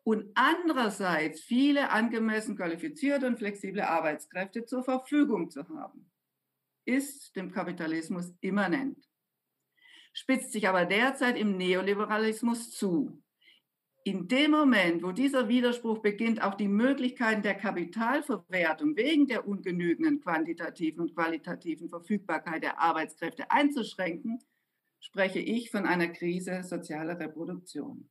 und 0.02 0.30
andererseits 0.34 1.40
viele 1.40 1.90
angemessen 1.90 2.56
qualifizierte 2.56 3.26
und 3.26 3.38
flexible 3.38 3.82
Arbeitskräfte 3.82 4.66
zur 4.66 4.82
Verfügung 4.82 5.50
zu 5.50 5.66
haben, 5.68 6.09
ist 6.84 7.34
dem 7.36 7.50
Kapitalismus 7.52 8.32
immanent, 8.40 9.08
spitzt 10.12 10.52
sich 10.52 10.68
aber 10.68 10.84
derzeit 10.84 11.38
im 11.38 11.56
Neoliberalismus 11.56 12.70
zu. 12.70 13.22
In 14.02 14.28
dem 14.28 14.52
Moment, 14.52 15.02
wo 15.02 15.12
dieser 15.12 15.48
Widerspruch 15.48 15.98
beginnt, 15.98 16.42
auch 16.42 16.54
die 16.54 16.68
Möglichkeiten 16.68 17.42
der 17.42 17.54
Kapitalverwertung 17.54 18.96
wegen 18.96 19.26
der 19.26 19.46
ungenügenden 19.46 20.20
quantitativen 20.20 21.02
und 21.02 21.14
qualitativen 21.14 21.90
Verfügbarkeit 21.90 22.62
der 22.62 22.80
Arbeitskräfte 22.80 23.50
einzuschränken, 23.50 24.38
spreche 25.00 25.38
ich 25.38 25.70
von 25.70 25.84
einer 25.84 26.08
Krise 26.08 26.62
sozialer 26.62 27.18
Reproduktion. 27.20 28.08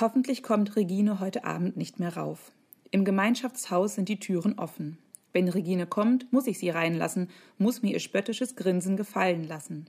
Hoffentlich 0.00 0.42
kommt 0.42 0.76
Regine 0.76 1.20
heute 1.20 1.44
Abend 1.44 1.76
nicht 1.76 2.00
mehr 2.00 2.16
rauf. 2.16 2.52
Im 2.90 3.04
Gemeinschaftshaus 3.04 3.96
sind 3.96 4.08
die 4.08 4.18
Türen 4.18 4.58
offen. 4.58 4.98
Wenn 5.32 5.48
Regine 5.48 5.86
kommt, 5.86 6.32
muss 6.32 6.46
ich 6.46 6.58
sie 6.58 6.70
reinlassen, 6.70 7.28
muss 7.58 7.82
mir 7.82 7.92
ihr 7.92 8.00
spöttisches 8.00 8.56
Grinsen 8.56 8.96
gefallen 8.96 9.44
lassen. 9.44 9.86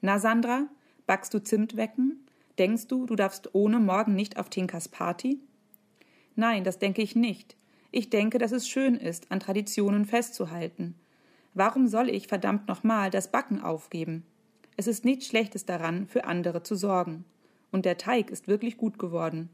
Na, 0.00 0.18
Sandra, 0.18 0.66
backst 1.06 1.32
du 1.34 1.42
Zimtwecken? 1.42 2.26
Denkst 2.58 2.88
du, 2.88 3.06
du 3.06 3.16
darfst 3.16 3.54
ohne 3.54 3.78
morgen 3.78 4.14
nicht 4.14 4.38
auf 4.38 4.50
Tinkas 4.50 4.88
Party? 4.88 5.40
Nein, 6.34 6.64
das 6.64 6.78
denke 6.78 7.02
ich 7.02 7.14
nicht. 7.14 7.56
Ich 7.90 8.10
denke, 8.10 8.38
dass 8.38 8.52
es 8.52 8.68
schön 8.68 8.96
ist, 8.96 9.30
an 9.30 9.40
Traditionen 9.40 10.04
festzuhalten. 10.04 10.94
Warum 11.54 11.86
soll 11.86 12.08
ich 12.08 12.26
verdammt 12.26 12.66
nochmal 12.66 13.10
das 13.10 13.30
Backen 13.30 13.60
aufgeben? 13.60 14.24
Es 14.76 14.86
ist 14.86 15.04
nichts 15.04 15.26
Schlechtes 15.26 15.66
daran, 15.66 16.06
für 16.06 16.24
andere 16.24 16.62
zu 16.62 16.74
sorgen. 16.74 17.24
Und 17.70 17.84
der 17.84 17.98
Teig 17.98 18.30
ist 18.30 18.48
wirklich 18.48 18.78
gut 18.78 18.98
geworden. 18.98 19.50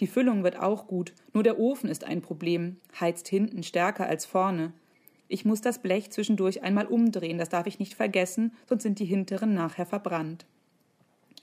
Die 0.00 0.06
Füllung 0.06 0.44
wird 0.44 0.58
auch 0.58 0.86
gut, 0.86 1.12
nur 1.32 1.42
der 1.42 1.58
Ofen 1.58 1.90
ist 1.90 2.04
ein 2.04 2.22
Problem, 2.22 2.76
heizt 3.00 3.28
hinten 3.28 3.62
stärker 3.62 4.06
als 4.06 4.26
vorne. 4.26 4.72
Ich 5.26 5.44
muss 5.44 5.60
das 5.60 5.80
Blech 5.80 6.10
zwischendurch 6.10 6.62
einmal 6.62 6.86
umdrehen, 6.86 7.38
das 7.38 7.48
darf 7.48 7.66
ich 7.66 7.78
nicht 7.78 7.94
vergessen, 7.94 8.52
sonst 8.66 8.84
sind 8.84 8.98
die 8.98 9.04
hinteren 9.04 9.54
nachher 9.54 9.86
verbrannt. 9.86 10.46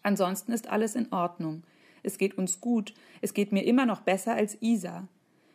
Ansonsten 0.03 0.53
ist 0.53 0.70
alles 0.70 0.95
in 0.95 1.12
Ordnung. 1.12 1.64
Es 2.01 2.18
geht 2.18 2.38
uns 2.38 2.62
gut, 2.62 2.93
es 3.22 3.34
geht 3.34 3.51
mir 3.51 3.64
immer 3.66 3.86
noch 3.86 4.01
besser 4.01 4.36
als 4.36 4.62
Isa. 4.62 5.08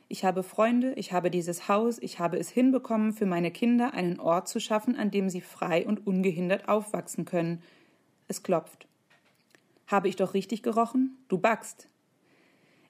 Ich 0.08 0.24
habe 0.24 0.42
Freunde, 0.42 0.92
ich 0.94 1.12
habe 1.12 1.30
dieses 1.30 1.68
Haus, 1.68 1.98
ich 2.00 2.18
habe 2.18 2.36
es 2.36 2.50
hinbekommen, 2.50 3.12
für 3.12 3.26
meine 3.26 3.52
Kinder 3.52 3.94
einen 3.94 4.18
Ort 4.18 4.48
zu 4.48 4.58
schaffen, 4.58 4.96
an 4.96 5.12
dem 5.12 5.30
sie 5.30 5.40
frei 5.40 5.86
und 5.86 6.04
ungehindert 6.04 6.68
aufwachsen 6.68 7.24
können. 7.24 7.62
Es 8.26 8.42
klopft. 8.42 8.88
Habe 9.86 10.08
ich 10.08 10.16
doch 10.16 10.34
richtig 10.34 10.64
gerochen? 10.64 11.16
Du 11.28 11.38
backst. 11.38 11.88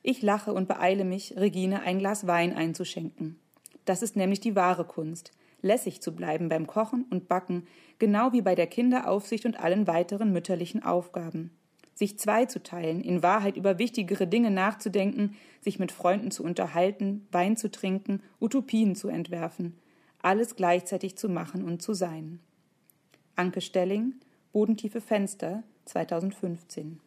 Ich 0.02 0.22
lache 0.22 0.52
und 0.52 0.66
beeile 0.66 1.04
mich, 1.04 1.36
Regine 1.36 1.82
ein 1.82 1.98
Glas 1.98 2.26
Wein 2.26 2.54
einzuschenken. 2.54 3.38
Das 3.84 4.02
ist 4.02 4.16
nämlich 4.16 4.40
die 4.40 4.56
wahre 4.56 4.84
Kunst, 4.84 5.32
lässig 5.62 6.00
zu 6.00 6.14
bleiben 6.14 6.48
beim 6.48 6.66
Kochen 6.66 7.04
und 7.10 7.28
Backen, 7.28 7.66
genau 7.98 8.32
wie 8.32 8.40
bei 8.40 8.54
der 8.54 8.66
Kinderaufsicht 8.66 9.44
und 9.44 9.60
allen 9.60 9.86
weiteren 9.86 10.32
mütterlichen 10.32 10.82
Aufgaben. 10.82 11.50
Sich 11.94 12.18
zweizuteilen, 12.18 13.02
in 13.02 13.22
Wahrheit 13.22 13.58
über 13.58 13.78
wichtigere 13.78 14.26
Dinge 14.26 14.50
nachzudenken, 14.50 15.36
sich 15.60 15.78
mit 15.78 15.92
Freunden 15.92 16.30
zu 16.30 16.44
unterhalten, 16.44 17.26
Wein 17.30 17.58
zu 17.58 17.70
trinken, 17.70 18.22
Utopien 18.40 18.96
zu 18.96 19.08
entwerfen, 19.08 19.76
alles 20.22 20.56
gleichzeitig 20.56 21.16
zu 21.16 21.28
machen 21.28 21.62
und 21.62 21.82
zu 21.82 21.92
sein. 21.92 22.40
Anke 23.36 23.60
Stelling, 23.60 24.14
Bodentiefe 24.52 25.02
Fenster, 25.02 25.62
2015. 25.84 27.00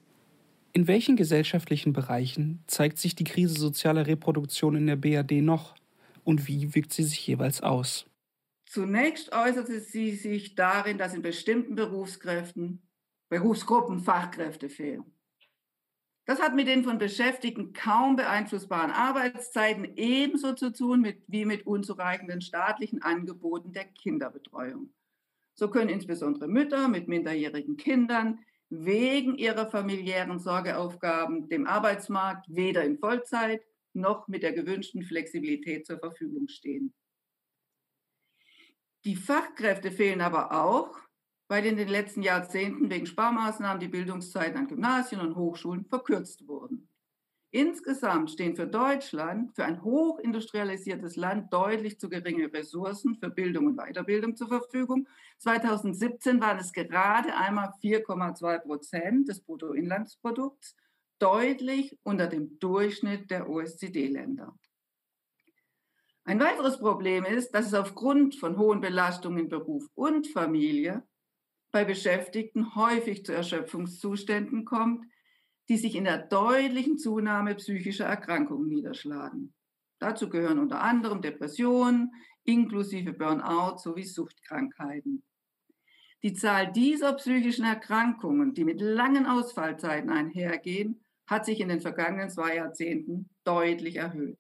In 0.76 0.88
welchen 0.88 1.16
gesellschaftlichen 1.16 1.94
Bereichen 1.94 2.64
zeigt 2.66 2.98
sich 2.98 3.14
die 3.14 3.26
Krise 3.26 3.60
sozialer 3.60 4.08
Reproduktion 4.08 4.76
in 4.76 4.88
der 4.88 4.96
BRD 4.96 5.34
noch 5.34 5.76
und 6.24 6.48
wie 6.48 6.74
wirkt 6.74 6.92
sie 6.94 7.04
sich 7.04 7.28
jeweils 7.28 7.62
aus? 7.62 8.08
Zunächst 8.66 9.32
äußerte 9.34 9.80
sie 9.80 10.16
sich 10.16 10.56
darin, 10.56 10.98
dass 10.98 11.14
in 11.14 11.22
bestimmten 11.22 11.76
Berufskräften, 11.76 12.82
Berufsgruppen 13.30 14.00
Fachkräfte 14.00 14.68
fehlen. 14.68 15.04
Das 16.26 16.42
hat 16.42 16.56
mit 16.56 16.68
den 16.68 16.84
von 16.84 16.98
Beschäftigten 16.98 17.74
kaum 17.74 18.16
beeinflussbaren 18.16 18.90
Arbeitszeiten 18.90 19.94
ebenso 19.96 20.54
zu 20.54 20.72
tun 20.72 21.02
mit, 21.02 21.22
wie 21.28 21.46
mit 21.46 21.68
unzureichenden 21.68 22.42
staatlichen 22.42 23.04
Angeboten 23.04 23.74
der 23.74 23.86
Kinderbetreuung. 23.86 24.92
So 25.54 25.70
können 25.70 25.90
insbesondere 25.90 26.48
Mütter 26.48 26.88
mit 26.88 27.08
minderjährigen 27.08 27.78
Kindern 27.78 28.40
wegen 28.74 29.36
ihrer 29.36 29.70
familiären 29.70 30.40
Sorgeaufgaben 30.40 31.48
dem 31.48 31.68
Arbeitsmarkt 31.68 32.46
weder 32.50 32.84
in 32.84 32.98
Vollzeit 32.98 33.64
noch 33.94 34.28
mit 34.28 34.42
der 34.42 34.54
gewünschten 34.54 35.04
Flexibilität 35.04 35.86
zur 35.86 36.00
Verfügung 36.00 36.48
stehen. 36.48 36.94
Die 39.06 39.16
Fachkräfte 39.16 39.92
fehlen 39.92 40.22
aber 40.22 40.52
auch, 40.52 40.98
weil 41.48 41.66
in 41.66 41.78
den 41.78 41.90
letzten 41.90 42.24
Jahrzehnten 42.24 42.90
wegen 42.90 43.06
Sparmaßnahmen 43.06 43.80
die 43.80 43.90
Bildungszeiten 43.90 44.58
an 44.58 44.68
Gymnasien 44.68 45.22
und 45.22 45.36
Hochschulen 45.36 45.86
verkürzt 45.86 46.48
wurden. 46.48 46.90
Insgesamt 47.54 48.32
stehen 48.32 48.56
für 48.56 48.66
Deutschland, 48.66 49.54
für 49.54 49.64
ein 49.64 49.84
hochindustrialisiertes 49.84 51.16
Land, 51.18 51.54
deutlich 51.54 52.00
zu 52.00 52.10
geringe 52.10 52.52
Ressourcen 52.52 53.16
für 53.16 53.30
Bildung 53.30 53.68
und 53.68 53.78
Weiterbildung 53.78 54.36
zur 54.36 54.48
Verfügung. 54.48 55.08
2017 55.38 56.42
waren 56.42 56.58
es 56.58 56.74
gerade 56.74 57.36
einmal 57.38 57.72
4,2 57.80 58.58
Prozent 58.58 59.30
des 59.30 59.40
Bruttoinlandsprodukts, 59.42 60.76
deutlich 61.20 61.96
unter 62.02 62.26
dem 62.26 62.58
Durchschnitt 62.58 63.30
der 63.30 63.48
OECD-Länder. 63.48 64.58
Ein 66.24 66.40
weiteres 66.40 66.80
Problem 66.80 67.24
ist, 67.24 67.52
dass 67.52 67.68
es 67.68 67.76
aufgrund 67.76 68.34
von 68.34 68.58
hohen 68.58 68.82
Belastungen 68.82 69.44
in 69.44 69.50
Beruf 69.50 69.88
und 69.94 70.26
Familie 70.26 71.04
bei 71.72 71.86
Beschäftigten 71.86 72.74
häufig 72.74 73.24
zu 73.24 73.32
Erschöpfungszuständen 73.32 74.66
kommt, 74.66 75.06
die 75.74 75.80
sich 75.80 75.96
in 75.96 76.04
der 76.04 76.20
deutlichen 76.20 77.00
Zunahme 77.00 77.56
psychischer 77.56 78.06
Erkrankungen 78.06 78.68
niederschlagen. 78.68 79.56
Dazu 79.98 80.30
gehören 80.30 80.60
unter 80.60 80.82
anderem 80.82 81.24
Depressionen, 81.24 82.14
inklusive 82.44 83.12
Burnout 83.12 83.80
sowie 83.80 84.04
Suchtkrankheiten. 84.04 85.24
Die 86.22 86.34
Zahl 86.34 86.72
dieser 86.72 87.14
psychischen 87.14 87.66
Erkrankungen, 87.66 88.54
die 88.54 88.66
mit 88.66 88.82
langen 88.82 89.26
Ausfallzeiten 89.26 90.12
einhergehen, 90.12 91.04
hat 91.26 91.44
sich 91.44 91.60
in 91.60 91.70
den 91.70 91.82
vergangenen 91.82 92.30
zwei 92.30 92.58
Jahrzehnten 92.58 93.32
deutlich 93.44 93.96
erhöht. 93.96 94.38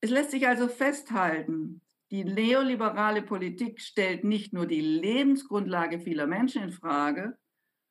Es 0.00 0.10
lässt 0.10 0.30
sich 0.30 0.46
also 0.46 0.68
festhalten, 0.68 1.80
die 2.12 2.22
neoliberale 2.22 3.22
Politik 3.22 3.80
stellt 3.80 4.22
nicht 4.22 4.52
nur 4.52 4.66
die 4.66 4.82
Lebensgrundlage 4.82 5.98
vieler 5.98 6.28
Menschen 6.28 6.62
in 6.62 6.70
Frage, 6.70 7.36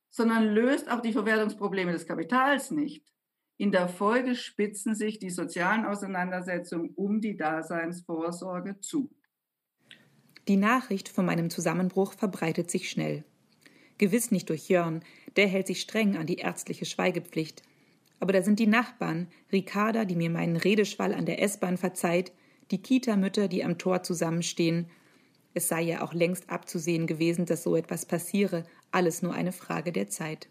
sondern 0.10 0.46
löst 0.54 0.90
auch 0.90 1.02
die 1.02 1.14
Verwertungsprobleme 1.14 1.92
des 1.92 2.06
Kapitals 2.06 2.72
nicht. 2.72 3.06
In 3.58 3.72
der 3.72 3.90
Folge 3.90 4.36
spitzen 4.36 4.96
sich 4.96 5.20
die 5.20 5.30
sozialen 5.30 5.86
Auseinandersetzungen 5.86 6.92
um 6.96 7.20
die 7.20 7.36
Daseinsvorsorge 7.36 8.80
zu. 8.80 9.12
Die 10.48 10.56
Nachricht 10.56 11.10
von 11.10 11.26
meinem 11.26 11.50
Zusammenbruch 11.50 12.14
verbreitet 12.14 12.72
sich 12.72 12.90
schnell. 12.90 13.26
Gewiss 13.98 14.32
nicht 14.32 14.50
durch 14.50 14.70
Jörn, 14.70 15.04
der 15.36 15.48
hält 15.48 15.68
sich 15.68 15.82
streng 15.82 16.16
an 16.16 16.26
die 16.26 16.38
ärztliche 16.38 16.86
Schweigepflicht. 16.86 17.62
Aber 18.20 18.34
da 18.34 18.42
sind 18.42 18.60
die 18.60 18.68
Nachbarn, 18.68 19.28
Ricarda, 19.52 20.06
die 20.06 20.16
mir 20.16 20.30
meinen 20.30 20.56
Redeschwall 20.56 21.14
an 21.14 21.26
der 21.26 21.42
S-Bahn 21.44 21.78
verzeiht, 21.78 22.32
die 22.72 22.82
Kita-Mütter, 22.82 23.48
die 23.48 23.64
am 23.64 23.78
Tor 23.78 24.04
zusammenstehen. 24.04 24.88
Es 25.54 25.68
sei 25.68 25.82
ja 25.82 26.02
auch 26.02 26.14
längst 26.14 26.50
abzusehen 26.50 27.08
gewesen, 27.08 27.46
dass 27.46 27.64
so 27.64 27.76
etwas 27.76 28.06
passiere, 28.06 28.66
alles 28.92 29.22
nur 29.22 29.34
eine 29.34 29.52
Frage 29.52 29.92
der 29.92 30.10
Zeit. 30.10 30.50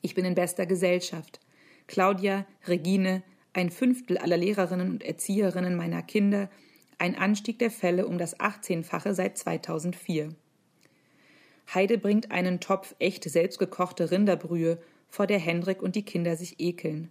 Ich 0.00 0.14
bin 0.14 0.24
in 0.24 0.34
bester 0.34 0.66
Gesellschaft. 0.66 1.40
Claudia, 1.86 2.46
Regine, 2.66 3.22
ein 3.52 3.70
Fünftel 3.70 4.18
aller 4.18 4.36
Lehrerinnen 4.36 4.90
und 4.90 5.02
Erzieherinnen 5.02 5.76
meiner 5.76 6.02
Kinder, 6.02 6.50
ein 6.98 7.16
Anstieg 7.16 7.58
der 7.58 7.70
Fälle 7.70 8.06
um 8.06 8.18
das 8.18 8.38
18-fache 8.38 9.14
seit 9.14 9.36
2004. 9.36 10.34
Heide 11.74 11.98
bringt 11.98 12.30
einen 12.30 12.60
Topf 12.60 12.94
echt 12.98 13.24
selbstgekochte 13.24 14.10
Rinderbrühe, 14.10 14.78
vor 15.08 15.26
der 15.26 15.38
Hendrik 15.38 15.82
und 15.82 15.94
die 15.94 16.04
Kinder 16.04 16.36
sich 16.36 16.58
ekeln. 16.58 17.10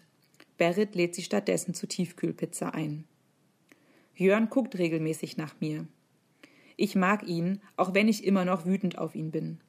Berit 0.58 0.96
lädt 0.96 1.16
sie 1.16 1.24
stattdessen 1.24 1.74
zu 1.74 1.88
Tiefkühlpizza 1.88 2.70
ein. 2.70 3.06
Jörn 4.16 4.50
guckt 4.50 4.78
regelmäßig 4.78 5.38
nach 5.38 5.56
mir. 5.60 5.88
Ich 6.78 6.96
mag 6.96 7.28
ihn, 7.28 7.62
auch 7.78 7.94
wenn 7.94 8.08
ich 8.08 8.24
immer 8.24 8.46
noch 8.46 8.66
wütend 8.66 8.98
auf 8.98 9.16
ihn 9.16 9.32
bin. 9.32 9.60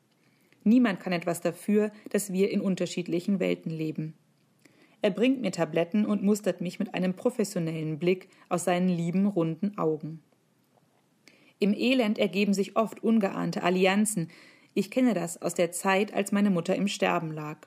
Niemand 0.65 1.01
kann 1.01 1.13
etwas 1.13 1.41
dafür, 1.41 1.91
dass 2.11 2.33
wir 2.33 2.51
in 2.51 2.61
unterschiedlichen 2.61 3.41
Welten 3.41 3.71
leben. 3.71 4.15
Er 5.01 5.11
bringt 5.11 5.41
mir 5.41 5.51
Tabletten 5.51 6.07
und 6.07 6.23
mustert 6.23 6.61
mich 6.61 6.79
mit 6.79 6.95
einem 6.95 7.15
professionellen 7.15 7.99
Blick 7.99 8.29
aus 8.49 8.65
seinen 8.65 8.89
lieben, 8.89 9.27
runden 9.27 9.77
Augen. 9.77 10.23
Im 11.59 11.75
Elend 11.75 12.19
ergeben 12.19 12.55
sich 12.55 12.77
oft 12.77 13.03
ungeahnte 13.03 13.63
Allianzen. 13.63 14.29
Ich 14.75 14.91
kenne 14.91 15.15
das 15.15 15.43
aus 15.43 15.55
der 15.55 15.73
Zeit, 15.73 16.15
als 16.15 16.33
meine 16.33 16.51
Mutter 16.51 16.77
im 16.77 16.89
Sterben 16.89 17.33
lag. 17.33 17.59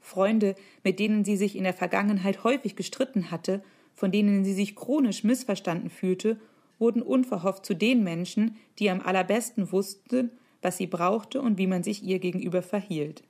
Freunde, 0.00 0.54
mit 0.82 0.98
denen 0.98 1.24
sie 1.24 1.36
sich 1.36 1.56
in 1.56 1.64
der 1.64 1.74
Vergangenheit 1.74 2.44
häufig 2.44 2.76
gestritten 2.76 3.30
hatte, 3.30 3.62
von 3.94 4.10
denen 4.10 4.44
sie 4.44 4.54
sich 4.54 4.74
chronisch 4.74 5.22
missverstanden 5.24 5.90
fühlte, 5.90 6.40
wurden 6.78 7.02
unverhofft 7.02 7.64
zu 7.64 7.74
den 7.74 8.02
Menschen, 8.02 8.56
die 8.78 8.90
am 8.90 9.00
allerbesten 9.00 9.70
wussten, 9.70 10.30
was 10.62 10.76
sie 10.76 10.86
brauchte 10.86 11.42
und 11.42 11.58
wie 11.58 11.66
man 11.66 11.82
sich 11.82 12.02
ihr 12.02 12.18
gegenüber 12.18 12.62
verhielt. 12.62 13.22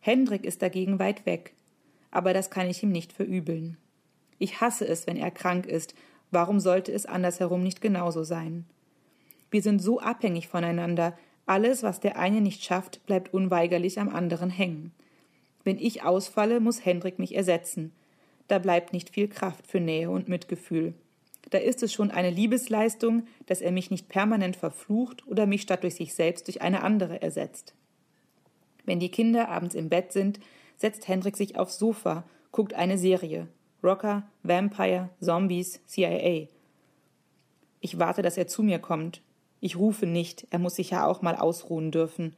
Hendrik 0.00 0.44
ist 0.44 0.62
dagegen 0.62 0.98
weit 0.98 1.26
weg, 1.26 1.52
aber 2.10 2.32
das 2.32 2.50
kann 2.50 2.68
ich 2.68 2.82
ihm 2.82 2.92
nicht 2.92 3.12
verübeln. 3.12 3.76
Ich 4.38 4.60
hasse 4.60 4.86
es, 4.86 5.06
wenn 5.06 5.16
er 5.16 5.30
krank 5.30 5.66
ist, 5.66 5.94
warum 6.30 6.60
sollte 6.60 6.92
es 6.92 7.06
andersherum 7.06 7.62
nicht 7.62 7.80
genauso 7.80 8.24
sein? 8.24 8.64
Wir 9.50 9.62
sind 9.62 9.80
so 9.80 10.00
abhängig 10.00 10.48
voneinander, 10.48 11.16
alles, 11.46 11.82
was 11.82 12.00
der 12.00 12.18
eine 12.18 12.40
nicht 12.40 12.64
schafft, 12.64 13.04
bleibt 13.06 13.34
unweigerlich 13.34 14.00
am 14.00 14.08
anderen 14.08 14.50
hängen. 14.50 14.92
Wenn 15.64 15.78
ich 15.78 16.02
ausfalle, 16.02 16.60
muss 16.60 16.84
Hendrik 16.84 17.18
mich 17.18 17.34
ersetzen. 17.34 17.92
Da 18.48 18.58
bleibt 18.58 18.92
nicht 18.92 19.10
viel 19.10 19.28
Kraft 19.28 19.66
für 19.66 19.80
Nähe 19.80 20.10
und 20.10 20.28
Mitgefühl. 20.28 20.94
Da 21.50 21.58
ist 21.58 21.82
es 21.82 21.92
schon 21.92 22.10
eine 22.10 22.30
Liebesleistung, 22.30 23.26
dass 23.46 23.60
er 23.60 23.72
mich 23.72 23.90
nicht 23.90 24.08
permanent 24.08 24.56
verflucht 24.56 25.26
oder 25.26 25.46
mich 25.46 25.62
statt 25.62 25.82
durch 25.82 25.96
sich 25.96 26.14
selbst 26.14 26.46
durch 26.46 26.62
eine 26.62 26.82
andere 26.82 27.20
ersetzt. 27.20 27.74
Wenn 28.84 29.00
die 29.00 29.10
Kinder 29.10 29.48
abends 29.48 29.74
im 29.74 29.88
Bett 29.88 30.12
sind, 30.12 30.40
setzt 30.76 31.08
Hendrik 31.08 31.36
sich 31.36 31.58
aufs 31.58 31.78
Sofa, 31.78 32.24
guckt 32.50 32.74
eine 32.74 32.98
Serie. 32.98 33.48
Rocker, 33.82 34.22
Vampire, 34.42 35.10
Zombies, 35.20 35.80
CIA. 35.86 36.46
Ich 37.80 37.98
warte, 37.98 38.22
dass 38.22 38.36
er 38.36 38.46
zu 38.46 38.62
mir 38.62 38.78
kommt. 38.78 39.22
Ich 39.60 39.76
rufe 39.76 40.06
nicht, 40.06 40.46
er 40.50 40.58
muss 40.58 40.76
sich 40.76 40.90
ja 40.90 41.06
auch 41.06 41.22
mal 41.22 41.36
ausruhen 41.36 41.90
dürfen. 41.90 42.36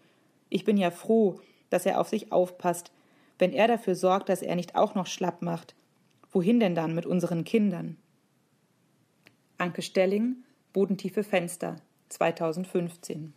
Ich 0.48 0.64
bin 0.64 0.76
ja 0.76 0.90
froh, 0.90 1.40
dass 1.70 1.86
er 1.86 2.00
auf 2.00 2.08
sich 2.08 2.32
aufpasst, 2.32 2.92
wenn 3.38 3.52
er 3.52 3.68
dafür 3.68 3.94
sorgt, 3.94 4.28
dass 4.28 4.42
er 4.42 4.56
nicht 4.56 4.76
auch 4.76 4.94
noch 4.94 5.06
schlapp 5.06 5.42
macht. 5.42 5.74
Wohin 6.30 6.60
denn 6.60 6.74
dann 6.74 6.94
mit 6.94 7.06
unseren 7.06 7.44
Kindern? 7.44 7.96
Anke 9.58 9.82
Stelling, 9.82 10.44
Bodentiefe 10.72 11.22
Fenster, 11.22 11.76
2015. 12.08 13.32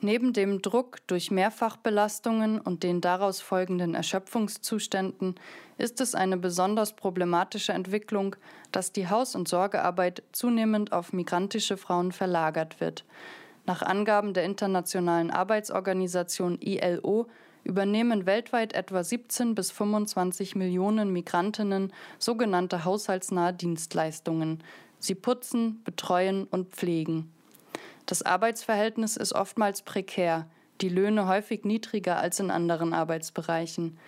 Neben 0.00 0.32
dem 0.32 0.60
Druck 0.60 0.98
durch 1.06 1.30
Mehrfachbelastungen 1.30 2.60
und 2.60 2.82
den 2.82 3.00
daraus 3.00 3.40
folgenden 3.40 3.94
Erschöpfungszuständen 3.94 5.36
ist 5.78 6.00
es 6.00 6.16
eine 6.16 6.36
besonders 6.36 6.96
problematische 6.96 7.72
Entwicklung, 7.72 8.34
dass 8.72 8.90
die 8.90 9.08
Haus- 9.08 9.36
und 9.36 9.46
Sorgearbeit 9.46 10.24
zunehmend 10.32 10.92
auf 10.92 11.12
migrantische 11.12 11.76
Frauen 11.76 12.10
verlagert 12.10 12.80
wird. 12.80 13.04
Nach 13.64 13.82
Angaben 13.82 14.34
der 14.34 14.42
Internationalen 14.42 15.30
Arbeitsorganisation 15.30 16.60
ILO 16.60 17.28
übernehmen 17.64 18.26
weltweit 18.26 18.72
etwa 18.72 19.02
17 19.02 19.54
bis 19.54 19.70
25 19.70 20.56
Millionen 20.56 21.12
Migrantinnen 21.12 21.92
sogenannte 22.18 22.84
haushaltsnahe 22.84 23.52
Dienstleistungen. 23.52 24.62
Sie 24.98 25.14
putzen, 25.14 25.82
betreuen 25.84 26.44
und 26.44 26.70
pflegen. 26.70 27.32
Das 28.06 28.22
Arbeitsverhältnis 28.22 29.16
ist 29.16 29.32
oftmals 29.32 29.82
prekär, 29.82 30.46
die 30.80 30.88
Löhne 30.88 31.28
häufig 31.28 31.64
niedriger 31.64 32.18
als 32.18 32.40
in 32.40 32.50
anderen 32.50 32.92
Arbeitsbereichen. 32.92 33.98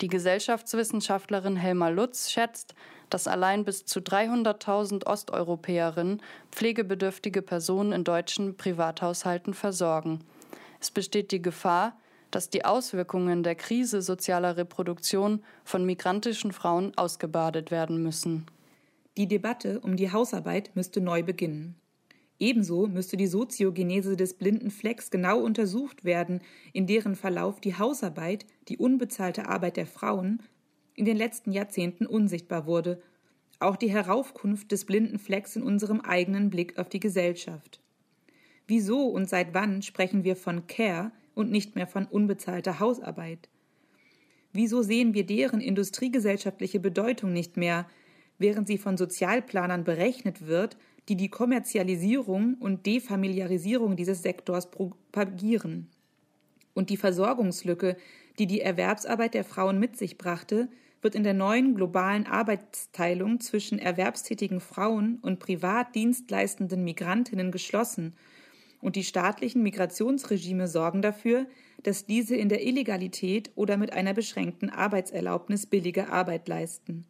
Die 0.00 0.08
Gesellschaftswissenschaftlerin 0.08 1.56
Helma 1.56 1.88
Lutz 1.88 2.30
schätzt, 2.30 2.74
dass 3.10 3.28
allein 3.28 3.64
bis 3.64 3.84
zu 3.84 4.00
300.000 4.00 5.06
Osteuropäerinnen 5.06 6.22
pflegebedürftige 6.50 7.42
Personen 7.42 7.92
in 7.92 8.04
deutschen 8.04 8.56
Privathaushalten 8.56 9.54
versorgen. 9.54 10.24
Es 10.80 10.90
besteht 10.90 11.30
die 11.30 11.42
Gefahr, 11.42 11.96
dass 12.32 12.50
die 12.50 12.64
Auswirkungen 12.64 13.44
der 13.44 13.54
Krise 13.54 14.02
sozialer 14.02 14.56
Reproduktion 14.56 15.44
von 15.62 15.86
migrantischen 15.86 16.50
Frauen 16.50 16.92
ausgebadet 16.96 17.70
werden 17.70 18.02
müssen. 18.02 18.46
Die 19.16 19.28
Debatte 19.28 19.78
um 19.80 19.96
die 19.96 20.10
Hausarbeit 20.10 20.74
müsste 20.74 21.00
neu 21.00 21.22
beginnen. 21.22 21.76
Ebenso 22.38 22.88
müsste 22.88 23.16
die 23.16 23.28
Soziogenese 23.28 24.16
des 24.16 24.34
blinden 24.34 24.70
Flecks 24.70 25.10
genau 25.10 25.40
untersucht 25.40 26.04
werden, 26.04 26.40
in 26.72 26.88
deren 26.88 27.14
Verlauf 27.14 27.60
die 27.60 27.78
Hausarbeit, 27.78 28.46
die 28.68 28.78
unbezahlte 28.78 29.46
Arbeit 29.48 29.76
der 29.76 29.86
Frauen, 29.86 30.42
in 30.94 31.04
den 31.04 31.16
letzten 31.16 31.52
Jahrzehnten 31.52 32.06
unsichtbar 32.06 32.66
wurde, 32.66 33.00
auch 33.60 33.76
die 33.76 33.90
Heraufkunft 33.90 34.72
des 34.72 34.86
blinden 34.86 35.18
Flecks 35.18 35.54
in 35.54 35.62
unserem 35.62 36.00
eigenen 36.00 36.50
Blick 36.50 36.78
auf 36.78 36.88
die 36.88 36.98
Gesellschaft. 36.98 37.80
Wieso 38.66 39.06
und 39.06 39.28
seit 39.28 39.54
wann 39.54 39.82
sprechen 39.82 40.24
wir 40.24 40.34
von 40.34 40.66
Care, 40.66 41.12
und 41.34 41.50
nicht 41.50 41.74
mehr 41.74 41.86
von 41.86 42.06
unbezahlter 42.06 42.80
Hausarbeit? 42.80 43.48
Wieso 44.52 44.82
sehen 44.82 45.14
wir 45.14 45.24
deren 45.24 45.60
industriegesellschaftliche 45.60 46.78
Bedeutung 46.78 47.32
nicht 47.32 47.56
mehr, 47.56 47.86
während 48.38 48.68
sie 48.68 48.78
von 48.78 48.96
Sozialplanern 48.96 49.84
berechnet 49.84 50.46
wird, 50.46 50.76
die 51.08 51.16
die 51.16 51.30
Kommerzialisierung 51.30 52.56
und 52.60 52.86
Defamiliarisierung 52.86 53.96
dieses 53.96 54.22
Sektors 54.22 54.70
propagieren? 54.70 55.88
Und 56.74 56.90
die 56.90 56.96
Versorgungslücke, 56.96 57.96
die 58.38 58.46
die 58.46 58.60
Erwerbsarbeit 58.60 59.34
der 59.34 59.44
Frauen 59.44 59.78
mit 59.78 59.96
sich 59.96 60.18
brachte, 60.18 60.68
wird 61.00 61.14
in 61.14 61.24
der 61.24 61.34
neuen 61.34 61.74
globalen 61.74 62.26
Arbeitsteilung 62.26 63.40
zwischen 63.40 63.78
erwerbstätigen 63.78 64.60
Frauen 64.60 65.18
und 65.20 65.40
privat 65.40 65.94
dienstleistenden 65.94 66.84
Migrantinnen 66.84 67.50
geschlossen 67.50 68.14
und 68.82 68.96
die 68.96 69.04
staatlichen 69.04 69.62
Migrationsregime 69.62 70.68
sorgen 70.68 71.00
dafür, 71.00 71.46
dass 71.84 72.04
diese 72.04 72.36
in 72.36 72.50
der 72.50 72.66
Illegalität 72.66 73.50
oder 73.54 73.78
mit 73.78 73.92
einer 73.94 74.12
beschränkten 74.12 74.68
Arbeitserlaubnis 74.68 75.66
billige 75.66 76.10
Arbeit 76.10 76.48
leisten. 76.48 77.06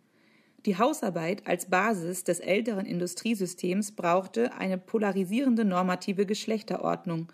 Die 0.67 0.79
Hausarbeit 0.79 1.47
als 1.49 1.71
Basis 1.71 2.23
des 2.23 2.39
älteren 2.39 2.87
Industriesystems 2.87 3.93
brauchte 3.93 4.55
eine 4.55 4.79
polarisierende 4.79 5.65
normative 5.65 6.25
Geschlechterordnung. 6.25 7.33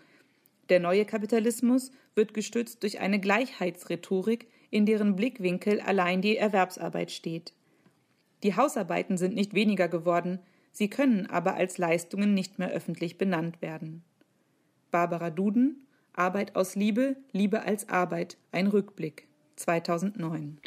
Der 0.70 0.80
neue 0.80 1.04
Kapitalismus 1.04 1.90
wird 2.14 2.32
gestützt 2.32 2.82
durch 2.84 3.00
eine 3.00 3.20
Gleichheitsrhetorik, 3.20 4.46
in 4.70 4.86
deren 4.86 5.16
Blickwinkel 5.16 5.80
allein 5.80 6.22
die 6.22 6.36
Erwerbsarbeit 6.36 7.10
steht. 7.10 7.52
Die 8.44 8.54
Hausarbeiten 8.54 9.18
sind 9.18 9.34
nicht 9.34 9.52
weniger 9.52 9.88
geworden, 9.88 10.38
sie 10.70 10.88
können 10.88 11.26
aber 11.26 11.54
als 11.54 11.76
Leistungen 11.76 12.34
nicht 12.34 12.58
mehr 12.58 12.70
öffentlich 12.70 13.18
benannt 13.18 13.60
werden. 13.60 14.04
Barbara 14.90 15.30
Duden, 15.30 15.86
Arbeit 16.12 16.56
aus 16.56 16.74
Liebe, 16.74 17.16
Liebe 17.32 17.62
als 17.62 17.88
Arbeit, 17.88 18.36
ein 18.52 18.66
Rückblick, 18.66 19.28
2009. 19.56 20.58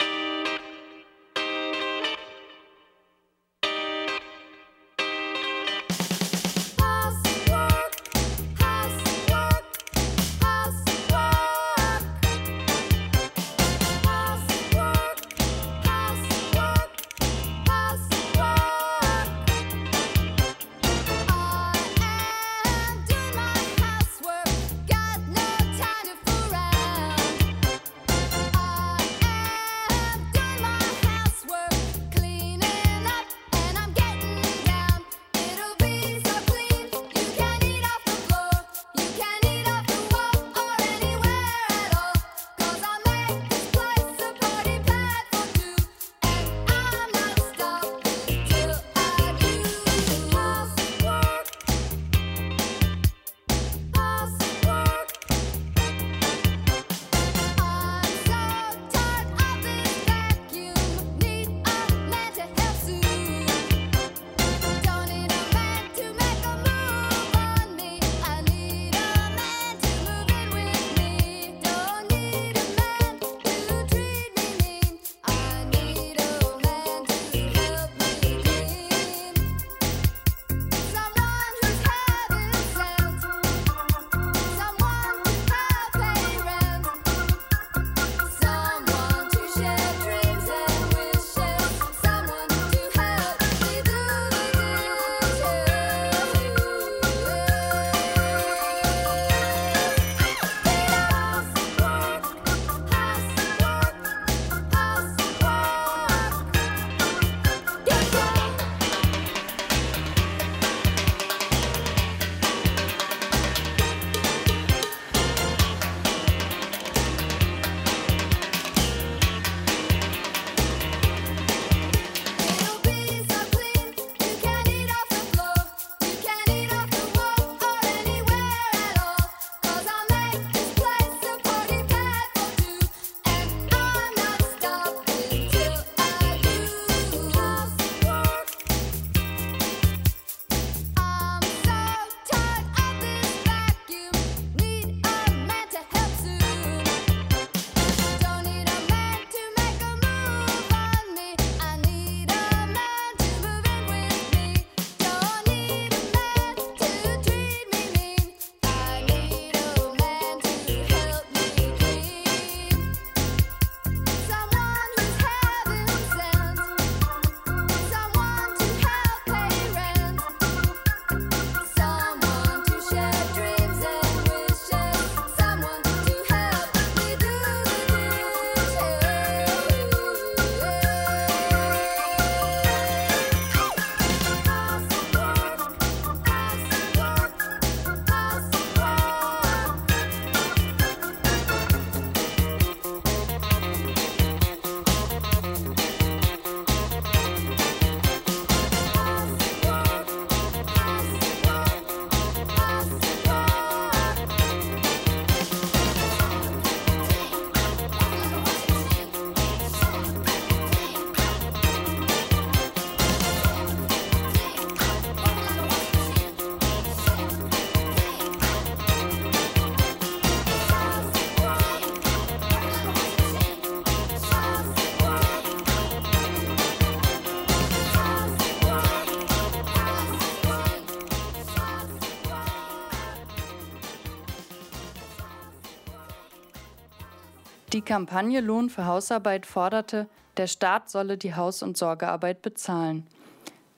Die 237.74 237.82
Kampagne 237.82 238.42
Lohn 238.42 238.70
für 238.70 238.86
Hausarbeit 238.86 239.46
forderte, 239.46 240.10
der 240.36 240.48
Staat 240.48 240.90
solle 240.90 241.18
die 241.18 241.36
Haus- 241.36 241.64
und 241.64 241.78
Sorgearbeit 241.78 242.42
bezahlen. 242.42 243.08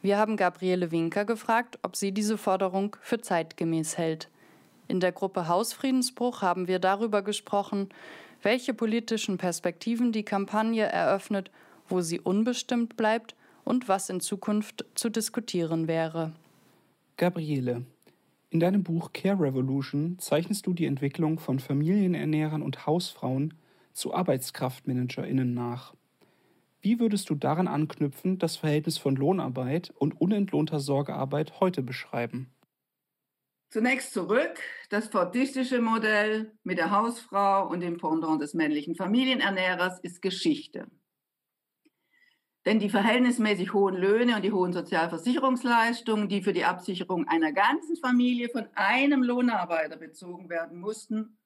Wir 0.02 0.18
haben 0.18 0.36
Gabriele 0.36 0.92
Winker 0.92 1.26
gefragt, 1.26 1.78
ob 1.84 1.96
sie 1.96 2.12
diese 2.12 2.40
Forderung 2.40 2.96
für 3.02 3.22
zeitgemäß 3.22 4.00
hält. 4.00 4.30
In 4.88 5.00
der 5.00 5.12
Gruppe 5.12 5.48
Hausfriedensbruch 5.48 6.42
haben 6.42 6.68
wir 6.68 6.80
darüber 6.80 7.22
gesprochen, 7.22 7.90
welche 8.42 8.74
politischen 8.74 9.38
Perspektiven 9.38 10.12
die 10.12 10.24
Kampagne 10.24 10.86
eröffnet, 10.86 11.52
wo 11.88 12.02
sie 12.02 12.20
unbestimmt 12.20 12.98
bleibt 12.98 13.36
und 13.64 13.88
was 13.88 14.10
in 14.10 14.22
Zukunft 14.22 14.86
zu 14.96 15.10
diskutieren 15.10 15.88
wäre. 15.88 16.32
Gabriele, 17.18 17.86
in 18.50 18.60
deinem 18.60 18.82
Buch 18.82 19.14
Care 19.14 19.40
Revolution 19.40 20.18
zeichnest 20.18 20.66
du 20.66 20.74
die 20.74 20.88
Entwicklung 20.88 21.38
von 21.38 21.60
Familienernährern 21.60 22.64
und 22.64 22.88
Hausfrauen 22.88 23.54
zu 23.94 24.14
ArbeitskraftmanagerInnen 24.14 25.54
nach. 25.54 25.94
Wie 26.82 27.00
würdest 27.00 27.30
du 27.30 27.36
daran 27.36 27.68
anknüpfen, 27.68 28.40
das 28.40 28.58
Verhältnis 28.58 28.98
von 28.98 29.16
Lohnarbeit 29.16 29.94
und 29.98 30.20
unentlohnter 30.20 30.80
Sorgearbeit 30.80 31.62
heute 31.62 31.82
beschreiben? 31.82 32.54
Zunächst 33.70 34.14
zurück. 34.14 34.60
Das 34.90 35.08
fordistische 35.08 35.82
Modell 35.82 36.52
mit 36.64 36.78
der 36.78 36.92
Hausfrau 36.92 37.68
und 37.68 37.80
dem 37.80 37.98
Pendant 37.98 38.42
des 38.42 38.54
männlichen 38.54 38.96
Familienernährers 38.96 40.00
ist 40.02 40.22
Geschichte. 40.22 40.88
Denn 42.66 42.80
die 42.80 42.90
verhältnismäßig 42.90 43.74
hohen 43.74 43.96
Löhne 43.96 44.36
und 44.36 44.44
die 44.44 44.52
hohen 44.52 44.74
Sozialversicherungsleistungen, 44.74 46.30
die 46.30 46.44
für 46.44 46.54
die 46.54 46.66
Absicherung 46.66 47.28
einer 47.28 47.52
ganzen 47.52 47.98
Familie 47.98 48.50
von 48.50 48.68
einem 48.76 49.24
Lohnarbeiter 49.24 49.98
bezogen 49.98 50.50
werden 50.50 50.80
mussten, 50.80 51.38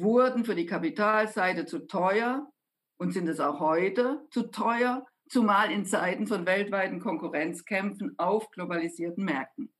wurden 0.00 0.44
für 0.44 0.54
die 0.54 0.66
Kapitalseite 0.66 1.66
zu 1.66 1.86
teuer 1.86 2.50
und 2.98 3.12
sind 3.12 3.28
es 3.28 3.40
auch 3.40 3.60
heute 3.60 4.26
zu 4.30 4.44
teuer, 4.50 5.06
zumal 5.28 5.70
in 5.70 5.84
Zeiten 5.84 6.26
von 6.26 6.46
weltweiten 6.46 7.00
Konkurrenzkämpfen 7.00 8.14
auf 8.18 8.50
globalisierten 8.50 9.24
Märkten. 9.24 9.72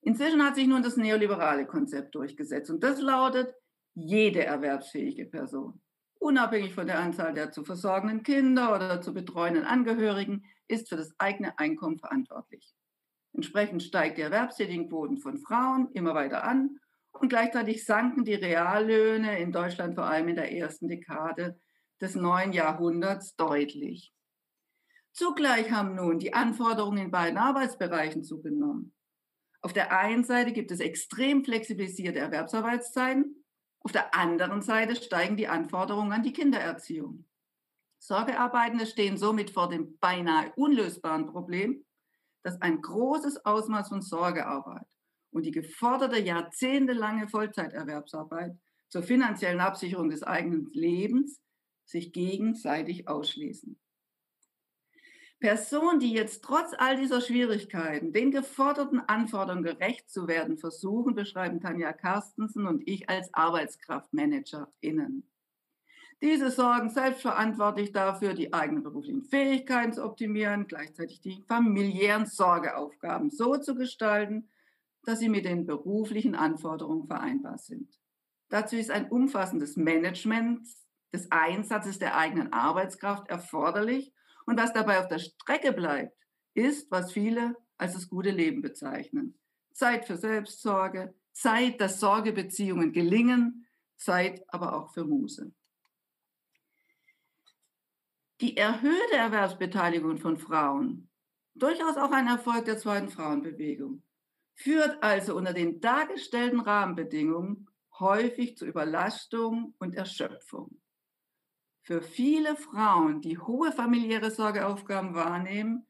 Inzwischen 0.00 0.42
hat 0.42 0.54
sich 0.54 0.66
nun 0.66 0.82
das 0.82 0.96
neoliberale 0.96 1.66
Konzept 1.66 2.14
durchgesetzt 2.14 2.70
und 2.70 2.82
das 2.82 3.00
lautet, 3.00 3.52
jede 3.94 4.44
erwerbsfähige 4.44 5.26
Person, 5.26 5.80
unabhängig 6.20 6.72
von 6.72 6.86
der 6.86 7.00
Anzahl 7.00 7.34
der 7.34 7.50
zu 7.50 7.64
versorgenden 7.64 8.22
Kinder 8.22 8.74
oder 8.74 9.00
zu 9.00 9.12
betreuenden 9.12 9.64
Angehörigen, 9.64 10.44
ist 10.68 10.88
für 10.88 10.96
das 10.96 11.12
eigene 11.18 11.58
Einkommen 11.58 11.98
verantwortlich. 11.98 12.74
Entsprechend 13.32 13.82
steigt 13.82 14.18
die 14.18 14.22
Erwerbstätigenquoten 14.22 15.18
von 15.18 15.38
Frauen 15.38 15.90
immer 15.92 16.14
weiter 16.14 16.44
an 16.44 16.78
und 17.20 17.28
gleichzeitig 17.28 17.84
sanken 17.84 18.24
die 18.24 18.34
Reallöhne 18.34 19.38
in 19.38 19.52
Deutschland 19.52 19.94
vor 19.94 20.04
allem 20.04 20.28
in 20.28 20.36
der 20.36 20.52
ersten 20.52 20.88
Dekade 20.88 21.60
des 22.00 22.14
neuen 22.14 22.52
Jahrhunderts 22.52 23.36
deutlich. 23.36 24.12
Zugleich 25.12 25.70
haben 25.70 25.94
nun 25.94 26.18
die 26.18 26.32
Anforderungen 26.32 26.98
in 26.98 27.10
beiden 27.10 27.38
Arbeitsbereichen 27.38 28.22
zugenommen. 28.22 28.94
Auf 29.60 29.72
der 29.72 29.92
einen 29.98 30.22
Seite 30.22 30.52
gibt 30.52 30.70
es 30.70 30.80
extrem 30.80 31.44
flexibilisierte 31.44 32.20
Erwerbsarbeitszeiten, 32.20 33.44
auf 33.80 33.92
der 33.92 34.14
anderen 34.14 34.62
Seite 34.62 34.96
steigen 34.96 35.36
die 35.36 35.48
Anforderungen 35.48 36.12
an 36.12 36.22
die 36.22 36.32
Kindererziehung. 36.32 37.24
Sorgearbeitende 37.98 38.86
stehen 38.86 39.16
somit 39.16 39.50
vor 39.50 39.68
dem 39.68 39.98
beinahe 39.98 40.52
unlösbaren 40.56 41.26
Problem, 41.26 41.84
dass 42.42 42.60
ein 42.60 42.80
großes 42.80 43.44
Ausmaß 43.44 43.88
von 43.88 44.02
Sorgearbeit 44.02 44.86
und 45.30 45.44
die 45.46 45.50
geforderte 45.50 46.18
jahrzehntelange 46.18 47.28
Vollzeiterwerbsarbeit 47.28 48.56
zur 48.88 49.02
finanziellen 49.02 49.60
Absicherung 49.60 50.08
des 50.10 50.22
eigenen 50.22 50.70
Lebens 50.72 51.40
sich 51.84 52.12
gegenseitig 52.12 53.08
ausschließen. 53.08 53.78
Personen, 55.40 56.00
die 56.00 56.12
jetzt 56.12 56.42
trotz 56.42 56.72
all 56.78 56.96
dieser 56.96 57.20
Schwierigkeiten 57.20 58.12
den 58.12 58.32
geforderten 58.32 58.98
Anforderungen 58.98 59.62
gerecht 59.62 60.10
zu 60.10 60.26
werden 60.26 60.58
versuchen, 60.58 61.14
beschreiben 61.14 61.60
Tanja 61.60 61.92
Carstensen 61.92 62.66
und 62.66 62.82
ich 62.88 63.08
als 63.08 63.32
ArbeitskraftmanagerInnen. 63.34 65.22
Diese 66.20 66.50
sorgen 66.50 66.90
selbstverantwortlich 66.90 67.92
dafür, 67.92 68.34
die 68.34 68.52
eigenen 68.52 68.82
beruflichen 68.82 69.22
Fähigkeiten 69.22 69.92
zu 69.92 70.02
optimieren, 70.02 70.66
gleichzeitig 70.66 71.20
die 71.20 71.44
familiären 71.46 72.26
Sorgeaufgaben 72.26 73.30
so 73.30 73.56
zu 73.56 73.76
gestalten, 73.76 74.48
dass 75.04 75.18
sie 75.18 75.28
mit 75.28 75.44
den 75.44 75.66
beruflichen 75.66 76.34
Anforderungen 76.34 77.06
vereinbar 77.06 77.58
sind. 77.58 77.98
Dazu 78.48 78.76
ist 78.76 78.90
ein 78.90 79.10
umfassendes 79.10 79.76
Management 79.76 80.66
des 81.12 81.30
Einsatzes 81.30 81.98
der 81.98 82.16
eigenen 82.16 82.52
Arbeitskraft 82.52 83.28
erforderlich. 83.28 84.12
Und 84.46 84.58
was 84.58 84.72
dabei 84.72 85.00
auf 85.00 85.08
der 85.08 85.18
Strecke 85.18 85.72
bleibt, 85.72 86.16
ist, 86.54 86.90
was 86.90 87.12
viele 87.12 87.56
als 87.76 87.94
das 87.94 88.08
gute 88.08 88.30
Leben 88.30 88.62
bezeichnen. 88.62 89.38
Zeit 89.72 90.06
für 90.06 90.16
Selbstsorge, 90.16 91.14
Zeit, 91.32 91.80
dass 91.80 92.00
Sorgebeziehungen 92.00 92.92
gelingen, 92.92 93.66
Zeit 93.96 94.42
aber 94.48 94.74
auch 94.74 94.92
für 94.92 95.04
Muße. 95.04 95.52
Die 98.40 98.56
erhöhte 98.56 99.16
Erwerbsbeteiligung 99.16 100.18
von 100.18 100.36
Frauen, 100.36 101.10
durchaus 101.54 101.96
auch 101.96 102.12
ein 102.12 102.28
Erfolg 102.28 102.64
der 102.64 102.78
zweiten 102.78 103.08
Frauenbewegung, 103.08 104.02
führt 104.58 105.02
also 105.02 105.36
unter 105.36 105.52
den 105.52 105.80
dargestellten 105.80 106.60
Rahmenbedingungen 106.60 107.68
häufig 107.98 108.56
zu 108.56 108.66
Überlastung 108.66 109.74
und 109.78 109.94
Erschöpfung. 109.94 110.80
Für 111.82 112.02
viele 112.02 112.56
Frauen, 112.56 113.20
die 113.20 113.38
hohe 113.38 113.72
familiäre 113.72 114.30
Sorgeaufgaben 114.30 115.14
wahrnehmen, 115.14 115.86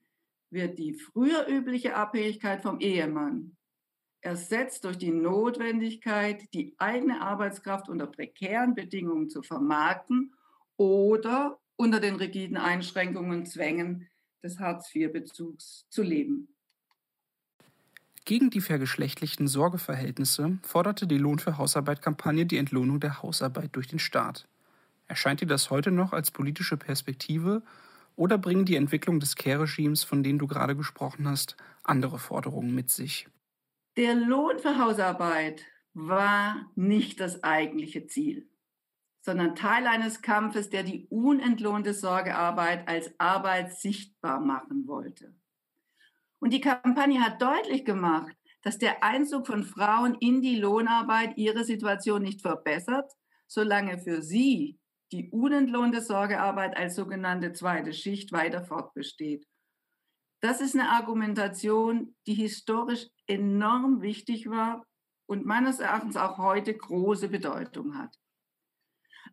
wird 0.51 0.79
die 0.79 0.95
früher 0.95 1.49
übliche 1.49 1.97
Abhängigkeit 1.97 2.63
vom 2.63 2.79
Ehemann 2.81 3.57
ersetzt 4.21 4.85
durch 4.85 4.99
die 4.99 5.13
Notwendigkeit, 5.13 6.53
die 6.53 6.75
eigene 6.79 7.21
Arbeitskraft 7.21 7.89
unter 7.89 8.07
prekären 8.07 8.75
Bedingungen 8.75 9.31
zu 9.31 9.43
vermarkten 9.43 10.35
oder 10.77 11.59
unter 11.77 12.01
den 12.01 12.17
rigiden 12.17 12.57
Einschränkungen 12.57 13.31
und 13.31 13.47
Zwängen 13.47 14.09
des 14.43 14.59
Hartz-IV-Bezugs 14.59 15.87
zu 15.89 16.03
leben. 16.03 16.55
Gegen 18.29 18.51
die 18.51 18.61
vergeschlechtlichten 18.61 19.49
Sorgeverhältnisse 19.49 20.59
forderte 20.61 21.07
die 21.07 21.17
Lohn 21.17 21.39
für 21.39 21.57
Hausarbeit-Kampagne 21.57 22.45
die 22.45 22.59
Entlohnung 22.59 23.01
der 23.01 23.23
Hausarbeit 23.23 23.75
durch 23.75 23.87
den 23.87 23.99
Staat. 23.99 24.47
Erscheint 25.07 25.41
dir 25.41 25.47
das 25.47 25.71
heute 25.71 25.91
noch 25.91 26.13
als 26.13 26.31
politische 26.31 26.77
Perspektive 26.77 27.63
oder 28.17 28.37
bringen 28.37 28.67
die 28.67 28.77
Entwicklung 28.77 29.19
des 29.19 29.35
Care-Regimes, 29.35 30.05
von 30.05 30.23
denen 30.23 30.39
du 30.39 30.47
gerade 30.47 30.77
gesprochen 30.77 31.27
hast, 31.27 31.57
andere 31.85 32.19
Forderungen 32.19 32.75
mit 32.75 32.91
sich? 32.91 33.27
Der 33.97 34.15
Lohn 34.15 34.59
für 34.59 34.79
Hausarbeit 34.79 35.65
war 35.95 36.71
nicht 36.75 37.21
das 37.21 37.43
eigentliche 37.43 38.09
Ziel, 38.09 38.47
sondern 39.23 39.55
Teil 39.55 39.87
eines 39.87 40.21
Kampfes, 40.21 40.69
der 40.69 40.83
die 40.83 41.07
unentlohnte 41.09 41.95
Sorgearbeit 41.95 42.89
als 42.89 43.11
Arbeit 43.19 43.73
sichtbar 43.73 44.39
machen 44.39 44.87
wollte. 44.87 45.35
Und 46.41 46.53
die 46.53 46.61
Kampagne 46.61 47.21
hat 47.21 47.43
deutlich 47.43 47.85
gemacht, 47.85 48.35
dass 48.63 48.79
der 48.79 49.03
Einzug 49.03 49.47
von 49.47 49.65
Frauen 49.65 50.15
in 50.21 50.41
die 50.41 50.57
Lohnarbeit 50.57 51.37
ihre 51.37 51.65
Situation 51.65 52.23
nicht 52.23 52.43
verbessert, 52.43 53.11
solange 53.47 53.99
für 53.99 54.23
sie 54.23 54.79
die 55.11 55.31
unentlohnte 55.31 56.03
Sorgearbeit 56.03 56.77
als 56.77 56.95
sogenannte 56.95 57.53
zweite 57.53 57.93
Schicht 57.93 58.31
weiter 58.33 58.65
fortbesteht. 58.65 59.47
Das 60.41 60.61
ist 60.61 60.75
eine 60.75 60.91
Argumentation, 60.91 62.15
die 62.27 62.35
historisch 62.35 63.09
enorm 63.27 64.03
wichtig 64.03 64.49
war 64.49 64.85
und 65.27 65.47
meines 65.47 65.81
Erachtens 65.81 66.17
auch 66.17 66.39
heute 66.39 66.77
große 66.77 67.29
Bedeutung 67.29 67.97
hat. 67.99 68.15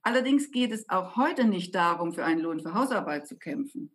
Allerdings 0.01 0.51
geht 0.51 0.71
es 0.71 0.89
auch 0.89 1.15
heute 1.15 1.45
nicht 1.45 1.75
darum, 1.75 2.13
für 2.13 2.23
einen 2.23 2.41
Lohn 2.41 2.59
für 2.59 2.73
Hausarbeit 2.73 3.27
zu 3.27 3.37
kämpfen 3.37 3.94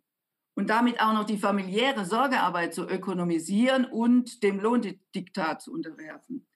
und 0.55 0.69
damit 0.69 0.99
auch 0.99 1.13
noch 1.13 1.25
die 1.25 1.37
familiäre 1.37 2.05
Sorgearbeit 2.05 2.73
zu 2.73 2.87
ökonomisieren 2.87 3.85
und 3.85 4.43
dem 4.43 4.59
Lohndiktat 4.59 5.61
zu 5.61 5.73
unterwerfen. 5.73 6.47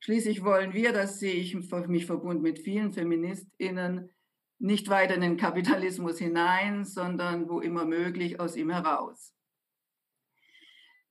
Schließlich 0.00 0.44
wollen 0.44 0.72
wir, 0.72 0.92
das 0.92 1.18
sehe 1.18 1.34
ich 1.34 1.54
mich 1.88 2.06
verbunden 2.06 2.42
mit 2.42 2.58
vielen 2.58 2.92
Feministinnen, 2.92 4.10
nicht 4.58 4.88
weiter 4.88 5.14
in 5.14 5.20
den 5.20 5.36
Kapitalismus 5.36 6.18
hinein, 6.18 6.84
sondern 6.84 7.48
wo 7.48 7.60
immer 7.60 7.84
möglich 7.84 8.40
aus 8.40 8.56
ihm 8.56 8.70
heraus. 8.70 9.34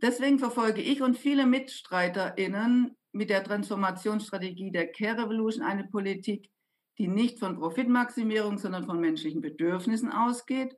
Deswegen 0.02 0.40
verfolge 0.40 0.82
ich 0.82 1.02
und 1.02 1.18
viele 1.18 1.46
MitstreiterInnen 1.46 2.96
mit 3.12 3.30
der 3.30 3.44
Transformationsstrategie 3.44 4.72
der 4.72 4.92
Care 4.92 5.24
Revolution 5.24 5.64
eine 5.64 5.86
Politik, 5.86 6.50
die 6.98 7.08
nicht 7.08 7.40
von 7.40 7.58
Profitmaximierung, 7.58 8.58
sondern 8.58 8.86
von 8.86 9.00
menschlichen 9.00 9.42
Bedürfnissen 9.42 10.12
ausgeht 10.12 10.76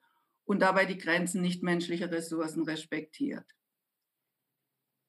und 0.48 0.62
dabei 0.62 0.86
die 0.86 0.98
Grenzen 0.98 1.42
nichtmenschlicher 1.42 2.10
Ressourcen 2.10 2.64
respektiert. 2.64 3.46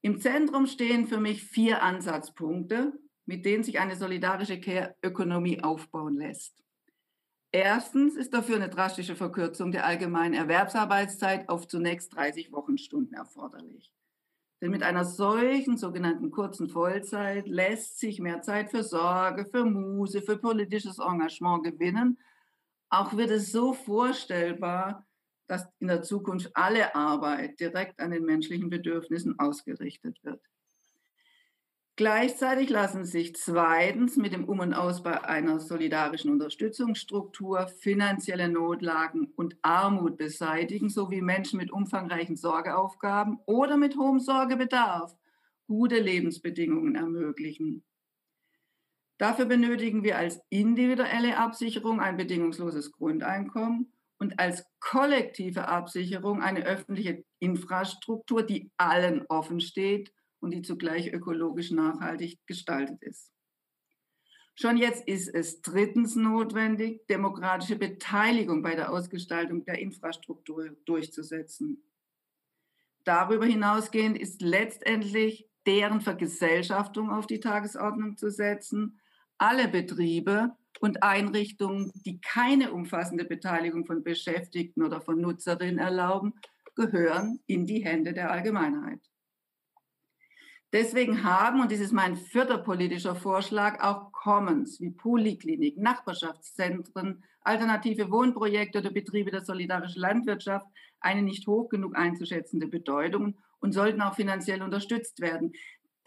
Im 0.03 0.21
Zentrum 0.21 0.67
stehen 0.67 1.07
für 1.07 1.21
mich 1.21 1.43
vier 1.43 1.83
Ansatzpunkte, 1.83 2.93
mit 3.25 3.45
denen 3.45 3.63
sich 3.63 3.79
eine 3.79 3.97
solidarische 3.97 4.61
Care-Ökonomie 4.61 5.63
aufbauen 5.63 6.17
lässt. 6.17 6.63
Erstens 7.53 8.17
ist 8.17 8.35
dafür 8.35 8.57
eine 8.57 8.69
drastische 8.69 9.17
Verkürzung 9.17 9.71
der 9.71 9.87
allgemeinen 9.87 10.35
Erwerbsarbeitszeit 10.35 11.49
auf 11.49 11.67
zunächst 11.67 12.15
30 12.15 12.53
Wochenstunden 12.53 13.15
erforderlich. 13.15 13.93
Denn 14.61 14.73
mit 14.73 14.83
einer 14.83 15.05
solchen 15.05 15.77
sogenannten 15.77 16.31
kurzen 16.31 16.69
Vollzeit 16.69 17.47
lässt 17.47 17.99
sich 18.01 18.19
mehr 18.19 18.43
Zeit 18.43 18.71
für 18.71 18.83
Sorge, 18.83 19.47
für 19.47 19.65
Muse, 19.65 20.21
für 20.21 20.37
politisches 20.37 20.99
Engagement 20.99 21.63
gewinnen. 21.63 22.19
Auch 22.91 23.17
wird 23.17 23.31
es 23.31 23.53
so 23.53 23.73
vorstellbar, 23.73 25.08
dass 25.49 25.67
in 25.81 25.89
der 25.89 26.03
Zukunft 26.03 26.51
alle 26.55 26.95
Arbeit 26.95 27.59
direkt 27.59 27.99
an 28.01 28.11
den 28.11 28.25
menschlichen 28.25 28.71
Bedürfnissen 28.71 29.39
ausgerichtet 29.39 30.23
wird. 30.23 30.41
Gleichzeitig 31.97 32.71
lassen 32.71 33.05
sich 33.05 33.35
zweitens 33.35 34.17
mit 34.17 34.33
dem 34.33 34.45
Um 34.45 34.61
und 34.61 34.73
Ausbau 34.73 35.21
einer 35.23 35.59
solidarischen 35.59 36.31
Unterstützungsstruktur 36.31 37.67
finanzielle 37.67 38.49
Notlagen 38.49 39.33
und 39.35 39.57
Armut 39.63 40.17
beseitigen, 40.17 40.91
sowie 40.91 41.23
Menschen 41.23 41.57
mit 41.57 41.73
umfangreichen 41.73 42.37
Sorgeaufgaben 42.37 43.41
oder 43.47 43.77
mit 43.77 43.97
hohem 43.97 44.21
Sorgebedarf 44.21 45.17
gute 45.67 45.99
Lebensbedingungen 45.99 46.95
ermöglichen. 46.95 47.83
Dafür 49.19 49.47
benötigen 49.47 50.05
wir 50.05 50.19
als 50.19 50.41
individuelle 50.51 51.37
Absicherung 51.37 51.99
ein 51.99 52.17
bedingungsloses 52.17 52.93
Grundeinkommen 52.93 53.93
und 54.19 54.39
als 54.39 54.65
kollektive 54.81 55.69
Absicherung 55.69 56.43
eine 56.43 56.65
öffentliche 56.65 57.25
Infrastruktur, 57.39 58.43
die 58.43 58.71
allen 58.77 59.25
offen 59.29 59.61
steht 59.61 60.13
und 60.41 60.53
die 60.53 60.63
zugleich 60.63 61.13
ökologisch 61.13 61.71
nachhaltig 61.71 62.39
gestaltet 62.47 63.03
ist. 63.03 63.33
Schon 64.61 64.77
jetzt 64.77 65.07
ist 65.07 65.29
es 65.29 65.63
drittens 65.63 66.17
notwendig, 66.17 67.07
demokratische 67.07 67.77
Beteiligung 67.77 68.61
bei 68.61 68.75
der 68.75 68.93
Ausgestaltung 68.93 69.65
der 69.65 69.79
Infrastruktur 69.79 70.71
durchzusetzen. 70.85 71.85
Darüber 73.05 73.47
hinausgehend 73.47 74.19
ist 74.19 74.43
letztendlich 74.43 75.49
deren 75.65 76.01
Vergesellschaftung 76.01 77.11
auf 77.11 77.29
die 77.29 77.39
Tagesordnung 77.39 78.17
zu 78.17 78.31
setzen. 78.31 79.01
Alle 79.39 79.69
Betriebe 79.69 80.57
und 80.81 81.03
Einrichtungen, 81.03 81.93
die 82.05 82.21
keine 82.21 82.73
umfassende 82.73 83.25
Beteiligung 83.25 83.87
von 83.87 84.03
Beschäftigten 84.03 84.83
oder 84.83 85.01
von 85.01 85.21
Nutzerinnen 85.21 85.79
erlauben, 85.79 86.35
gehören 86.75 87.41
in 87.47 87.67
die 87.67 87.85
Hände 87.85 88.13
der 88.13 88.31
Allgemeinheit. 88.31 89.01
Deswegen 90.73 91.25
haben, 91.25 91.61
und 91.63 91.71
dies 91.71 91.81
ist 91.81 91.93
mein 91.93 92.17
vierter 92.17 92.59
politischer 92.59 93.17
Vorschlag, 93.17 93.83
auch 93.83 94.13
Commons 94.13 94.81
wie 94.81 94.91
Poliklinik, 94.91 95.79
Nachbarschaftszentren, 95.79 97.25
alternative 97.41 98.11
Wohnprojekte 98.11 98.81
oder 98.81 98.91
Betriebe 98.91 99.31
der 99.31 99.41
solidarischen 99.41 100.03
Landwirtschaft 100.03 100.67
eine 101.01 101.23
nicht 101.23 101.47
hoch 101.47 101.71
genug 101.71 101.97
einzuschätzende 101.97 102.67
Bedeutung 102.67 103.39
und 103.61 103.73
sollten 103.73 104.03
auch 104.03 104.15
finanziell 104.15 104.63
unterstützt 104.63 105.21
werden. 105.21 105.53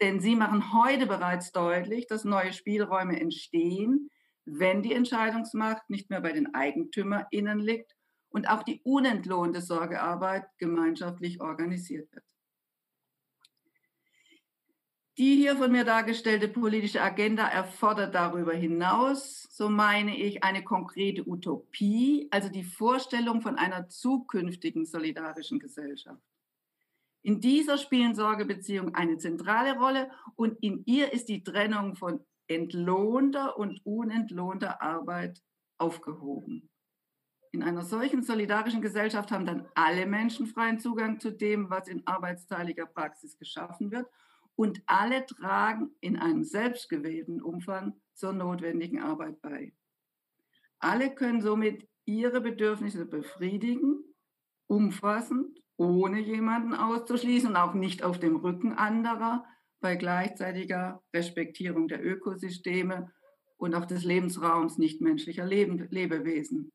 Denn 0.00 0.20
sie 0.20 0.36
machen 0.36 0.72
heute 0.72 1.06
bereits 1.06 1.50
deutlich, 1.50 2.06
dass 2.06 2.24
neue 2.24 2.52
Spielräume 2.52 3.20
entstehen, 3.20 4.10
wenn 4.44 4.82
die 4.82 4.94
Entscheidungsmacht 4.94 5.88
nicht 5.88 6.10
mehr 6.10 6.20
bei 6.20 6.32
den 6.32 6.54
EigentümerInnen 6.54 7.58
liegt 7.58 7.94
und 8.30 8.48
auch 8.48 8.62
die 8.62 8.80
unentlohnte 8.82 9.60
Sorgearbeit 9.60 10.46
gemeinschaftlich 10.58 11.40
organisiert 11.40 12.10
wird. 12.12 12.24
Die 15.18 15.36
hier 15.36 15.56
von 15.56 15.70
mir 15.70 15.84
dargestellte 15.84 16.48
politische 16.48 17.02
Agenda 17.02 17.46
erfordert 17.46 18.14
darüber 18.14 18.54
hinaus, 18.54 19.46
so 19.50 19.68
meine 19.68 20.16
ich, 20.16 20.42
eine 20.42 20.64
konkrete 20.64 21.28
Utopie, 21.28 22.28
also 22.30 22.48
die 22.48 22.64
Vorstellung 22.64 23.42
von 23.42 23.56
einer 23.56 23.88
zukünftigen 23.88 24.86
solidarischen 24.86 25.58
Gesellschaft. 25.58 26.22
In 27.20 27.40
dieser 27.40 27.76
spielen 27.76 28.14
Sorgebeziehungen 28.14 28.94
eine 28.94 29.18
zentrale 29.18 29.78
Rolle 29.78 30.10
und 30.34 30.60
in 30.62 30.82
ihr 30.86 31.12
ist 31.12 31.28
die 31.28 31.44
Trennung 31.44 31.94
von 31.94 32.24
entlohnter 32.48 33.56
und 33.56 33.80
unentlohnter 33.84 34.82
Arbeit 34.82 35.42
aufgehoben. 35.78 36.70
In 37.52 37.62
einer 37.62 37.82
solchen 37.82 38.22
solidarischen 38.22 38.80
Gesellschaft 38.80 39.30
haben 39.30 39.44
dann 39.44 39.68
alle 39.74 40.06
Menschen 40.06 40.46
freien 40.46 40.78
Zugang 40.78 41.20
zu 41.20 41.30
dem, 41.30 41.68
was 41.68 41.86
in 41.86 42.06
arbeitsteiliger 42.06 42.86
Praxis 42.86 43.36
geschaffen 43.36 43.90
wird 43.90 44.06
und 44.56 44.82
alle 44.86 45.26
tragen 45.26 45.90
in 46.00 46.16
einem 46.16 46.44
selbstgewählten 46.44 47.42
Umfang 47.42 48.00
zur 48.14 48.32
notwendigen 48.32 49.02
Arbeit 49.02 49.40
bei. 49.42 49.74
Alle 50.78 51.14
können 51.14 51.42
somit 51.42 51.88
ihre 52.04 52.40
Bedürfnisse 52.40 53.04
befriedigen, 53.04 54.02
umfassend, 54.66 55.58
ohne 55.76 56.20
jemanden 56.20 56.74
auszuschließen 56.74 57.50
und 57.50 57.56
auch 57.56 57.74
nicht 57.74 58.02
auf 58.02 58.18
dem 58.18 58.36
Rücken 58.36 58.72
anderer, 58.72 59.44
bei 59.82 59.96
gleichzeitiger 59.96 61.02
Respektierung 61.12 61.88
der 61.88 62.02
Ökosysteme 62.02 63.12
und 63.58 63.74
auch 63.74 63.84
des 63.84 64.04
Lebensraums 64.04 64.78
nichtmenschlicher 64.78 65.44
Leben, 65.44 65.88
Lebewesen. 65.90 66.72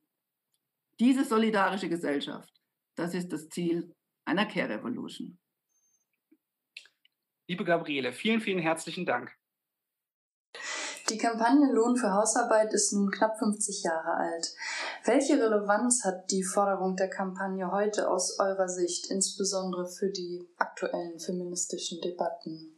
Diese 1.00 1.24
solidarische 1.24 1.90
Gesellschaft, 1.90 2.54
das 2.96 3.14
ist 3.14 3.32
das 3.32 3.50
Ziel 3.50 3.96
einer 4.26 4.46
Care 4.46 4.70
Revolution. 4.70 5.40
Liebe 7.50 7.64
Gabriele, 7.64 8.12
vielen, 8.12 8.42
vielen 8.42 8.60
herzlichen 8.60 9.06
Dank. 9.06 9.34
Die 11.10 11.18
Kampagne 11.18 11.72
Lohn 11.72 11.96
für 11.96 12.12
Hausarbeit 12.12 12.74
ist 12.74 12.92
nun 12.92 13.10
knapp 13.10 13.40
50 13.40 13.84
Jahre 13.84 14.16
alt. 14.16 14.54
Welche 15.06 15.42
Relevanz 15.42 16.04
hat 16.04 16.30
die 16.32 16.44
Forderung 16.44 16.98
der 16.98 17.10
Kampagne 17.10 17.72
heute 17.72 18.10
aus 18.10 18.38
eurer 18.40 18.68
Sicht, 18.68 19.10
insbesondere 19.10 19.88
für 19.88 20.10
die 20.10 20.46
aktuellen 20.58 21.18
feministischen 21.22 22.02
Debatten? 22.02 22.77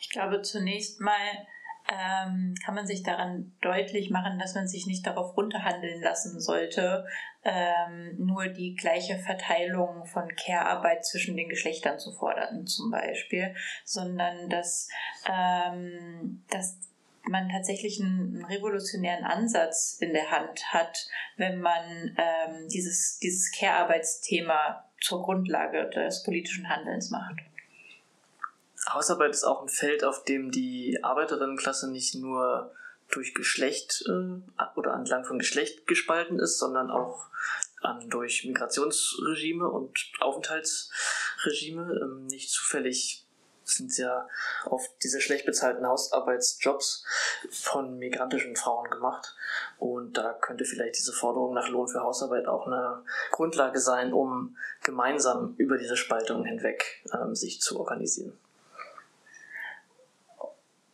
Ich 0.00 0.10
glaube 0.10 0.42
zunächst 0.42 1.00
mal 1.00 1.46
ähm, 1.90 2.54
kann 2.64 2.74
man 2.74 2.86
sich 2.86 3.02
daran 3.02 3.52
deutlich 3.60 4.10
machen, 4.10 4.38
dass 4.38 4.54
man 4.54 4.68
sich 4.68 4.86
nicht 4.86 5.06
darauf 5.06 5.36
runterhandeln 5.36 6.00
lassen 6.00 6.40
sollte, 6.40 7.04
ähm, 7.44 8.16
nur 8.18 8.48
die 8.48 8.74
gleiche 8.74 9.18
Verteilung 9.18 10.04
von 10.06 10.28
Care-Arbeit 10.36 11.04
zwischen 11.04 11.36
den 11.36 11.48
Geschlechtern 11.48 11.98
zu 11.98 12.12
fordern, 12.12 12.66
zum 12.66 12.90
Beispiel, 12.90 13.54
sondern 13.84 14.48
dass, 14.48 14.88
ähm, 15.28 16.44
dass 16.50 16.78
man 17.24 17.48
tatsächlich 17.48 18.00
einen 18.00 18.44
revolutionären 18.44 19.24
Ansatz 19.24 19.98
in 20.00 20.12
der 20.12 20.30
Hand 20.30 20.72
hat, 20.72 21.06
wenn 21.36 21.60
man 21.60 22.16
ähm, 22.16 22.68
dieses, 22.68 23.18
dieses 23.18 23.50
Care-Arbeitsthema 23.52 24.84
zur 25.00 25.22
Grundlage 25.22 25.88
des 25.90 26.22
politischen 26.22 26.68
Handelns 26.68 27.10
macht. 27.10 27.40
Hausarbeit 28.92 29.30
ist 29.30 29.44
auch 29.44 29.62
ein 29.62 29.68
Feld, 29.68 30.04
auf 30.04 30.24
dem 30.24 30.50
die 30.50 30.98
Arbeiterinnenklasse 31.02 31.90
nicht 31.90 32.14
nur 32.14 32.72
durch 33.10 33.34
Geschlecht 33.34 34.04
äh, 34.08 34.78
oder 34.78 34.94
entlang 34.94 35.24
von 35.24 35.38
Geschlecht 35.38 35.86
gespalten 35.86 36.38
ist, 36.38 36.58
sondern 36.58 36.90
auch 36.90 37.26
ähm, 37.84 38.08
durch 38.08 38.44
Migrationsregime 38.44 39.68
und 39.68 40.12
Aufenthaltsregime. 40.20 42.00
Ähm, 42.02 42.26
nicht 42.26 42.50
zufällig 42.50 43.26
sind 43.64 43.96
ja 43.98 44.28
oft 44.66 44.90
diese 45.02 45.20
schlecht 45.20 45.46
bezahlten 45.46 45.86
Hausarbeitsjobs 45.86 47.04
von 47.50 47.98
migrantischen 47.98 48.56
Frauen 48.56 48.90
gemacht. 48.90 49.36
Und 49.78 50.16
da 50.16 50.32
könnte 50.32 50.64
vielleicht 50.64 50.98
diese 50.98 51.12
Forderung 51.12 51.54
nach 51.54 51.68
Lohn 51.68 51.88
für 51.88 52.00
Hausarbeit 52.00 52.46
auch 52.46 52.66
eine 52.66 53.02
Grundlage 53.30 53.80
sein, 53.80 54.12
um 54.12 54.56
gemeinsam 54.82 55.54
über 55.56 55.78
diese 55.78 55.96
Spaltung 55.96 56.44
hinweg 56.44 57.04
ähm, 57.12 57.34
sich 57.34 57.60
zu 57.60 57.78
organisieren. 57.78 58.38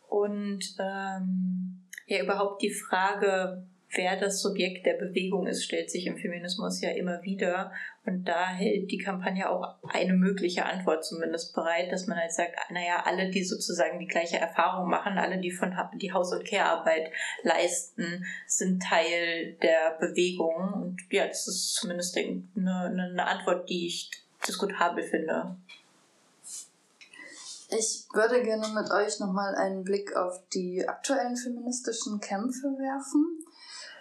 Und 0.07 0.75
ähm, 0.79 1.83
ja, 2.07 2.23
überhaupt 2.23 2.61
die 2.61 2.71
Frage, 2.71 3.63
wer 3.91 4.17
das 4.17 4.41
Subjekt 4.41 4.85
der 4.85 4.93
Bewegung 4.93 5.47
ist, 5.47 5.63
stellt 5.63 5.89
sich 5.89 6.07
im 6.07 6.17
Feminismus 6.17 6.81
ja 6.81 6.91
immer 6.91 7.21
wieder. 7.23 7.71
Und 8.05 8.25
da 8.25 8.47
hält 8.47 8.91
die 8.91 8.97
Kampagne 8.97 9.49
auch 9.49 9.75
eine 9.89 10.13
mögliche 10.13 10.65
Antwort 10.65 11.05
zumindest 11.05 11.53
bereit, 11.53 11.91
dass 11.91 12.07
man 12.07 12.17
halt 12.17 12.31
sagt, 12.31 12.55
naja, 12.69 13.03
alle, 13.05 13.29
die 13.29 13.43
sozusagen 13.43 13.99
die 13.99 14.07
gleiche 14.07 14.37
Erfahrung 14.37 14.89
machen, 14.89 15.17
alle, 15.17 15.39
die 15.39 15.51
von 15.51 15.75
die 15.95 16.13
Haus- 16.13 16.33
und 16.33 16.45
Care-Arbeit 16.45 17.11
leisten, 17.43 18.25
sind 18.45 18.81
Teil 18.81 19.57
der 19.61 19.97
Bewegung. 19.99 20.73
Und 20.73 20.97
ja, 21.09 21.27
das 21.27 21.47
ist 21.47 21.75
zumindest 21.75 22.17
eine, 22.17 22.45
eine 22.55 23.25
Antwort, 23.25 23.69
die 23.69 23.87
ich 23.87 24.11
diskutabel 24.47 25.03
finde. 25.03 25.57
Ich 27.69 28.07
würde 28.13 28.41
gerne 28.43 28.67
mit 28.69 28.91
euch 28.91 29.19
nochmal 29.19 29.53
einen 29.55 29.83
Blick 29.83 30.15
auf 30.15 30.39
die 30.53 30.87
aktuellen 30.87 31.35
feministischen 31.35 32.21
Kämpfe 32.21 32.67
werfen. 32.67 33.45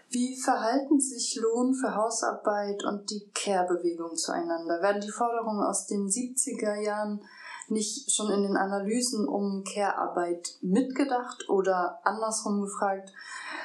Wie 0.09 0.41
verhalten 0.41 1.01
sich 1.01 1.37
Lohn 1.41 1.75
für 1.75 1.97
Hausarbeit 1.97 2.85
und 2.85 3.11
die 3.11 3.29
Care-Bewegung 3.35 4.15
zueinander? 4.15 4.81
Werden 4.81 5.01
die 5.01 5.11
Forderungen 5.11 5.65
aus 5.65 5.87
den 5.87 6.07
70er 6.07 6.81
Jahren 6.81 7.21
nicht 7.69 8.13
schon 8.13 8.31
in 8.31 8.43
den 8.43 8.57
Analysen 8.57 9.27
um 9.27 9.65
Care-Arbeit 9.65 10.59
mitgedacht 10.61 11.49
oder 11.49 11.99
andersrum 12.05 12.63
gefragt, 12.63 13.13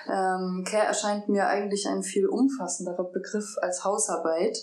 ähm, 0.07 0.63
Care 0.67 0.87
erscheint 0.87 1.29
mir 1.29 1.47
eigentlich 1.47 1.87
ein 1.87 2.01
viel 2.01 2.25
umfassenderer 2.27 3.03
Begriff 3.03 3.57
als 3.61 3.83
Hausarbeit. 3.83 4.57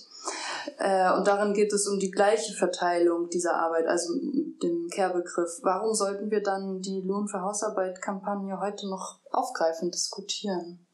Äh, 0.79 1.13
und 1.13 1.27
darin 1.27 1.55
geht 1.55 1.73
es 1.73 1.87
um 1.87 1.99
die 1.99 2.11
gleiche 2.11 2.53
Verteilung 2.55 3.29
dieser 3.29 3.55
Arbeit, 3.55 3.87
also 3.87 4.15
den 4.63 4.89
Care-Begriff. 4.91 5.61
Warum 5.63 5.95
sollten 5.95 6.31
wir 6.31 6.43
dann 6.43 6.81
die 6.81 7.03
Lohn 7.05 7.29
für 7.29 7.41
Hausarbeit-Kampagne 7.41 8.61
heute 8.61 8.89
noch 8.89 9.21
aufgreifen, 9.31 9.91
diskutieren? 9.91 10.87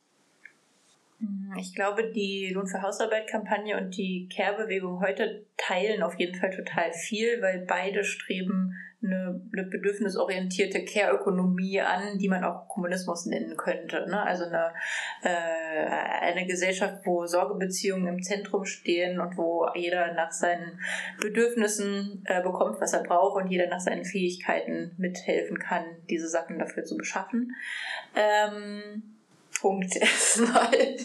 Hm, 1.18 1.54
ich 1.58 1.74
glaube, 1.74 2.10
die 2.10 2.52
Lohn 2.54 2.66
für 2.66 2.82
Hausarbeit-Kampagne 2.82 3.76
und 3.76 3.96
die 3.96 4.28
Care-Bewegung 4.34 5.00
heute 5.00 5.46
teilen 5.56 6.02
auf 6.02 6.18
jeden 6.18 6.38
Fall 6.38 6.50
total 6.50 6.92
viel, 6.92 7.40
weil 7.40 7.64
beide 7.66 8.04
streben 8.04 8.74
eine, 9.04 9.40
eine 9.52 9.64
bedürfnisorientierte 9.64 10.84
Care-Ökonomie 10.84 11.80
an, 11.80 12.18
die 12.18 12.28
man 12.28 12.44
auch 12.44 12.68
Kommunismus 12.68 13.26
nennen 13.26 13.56
könnte. 13.56 14.06
Ne? 14.08 14.22
Also 14.22 14.44
eine, 14.44 14.72
äh, 15.22 15.28
eine 15.28 16.46
Gesellschaft, 16.46 17.04
wo 17.04 17.26
Sorgebeziehungen 17.26 18.06
im 18.06 18.22
Zentrum 18.22 18.64
stehen 18.64 19.20
und 19.20 19.36
wo 19.36 19.68
jeder 19.74 20.14
nach 20.14 20.32
seinen 20.32 20.80
Bedürfnissen 21.20 22.22
äh, 22.24 22.42
bekommt, 22.42 22.80
was 22.80 22.92
er 22.92 23.02
braucht 23.02 23.42
und 23.42 23.50
jeder 23.50 23.68
nach 23.68 23.80
seinen 23.80 24.04
Fähigkeiten 24.04 24.94
mithelfen 24.98 25.58
kann, 25.58 25.84
diese 26.08 26.28
Sachen 26.28 26.58
dafür 26.58 26.84
zu 26.84 26.96
beschaffen. 26.96 27.54
Ähm, 28.14 29.02
Punkt 29.60 29.96
erstmal. 30.00 30.96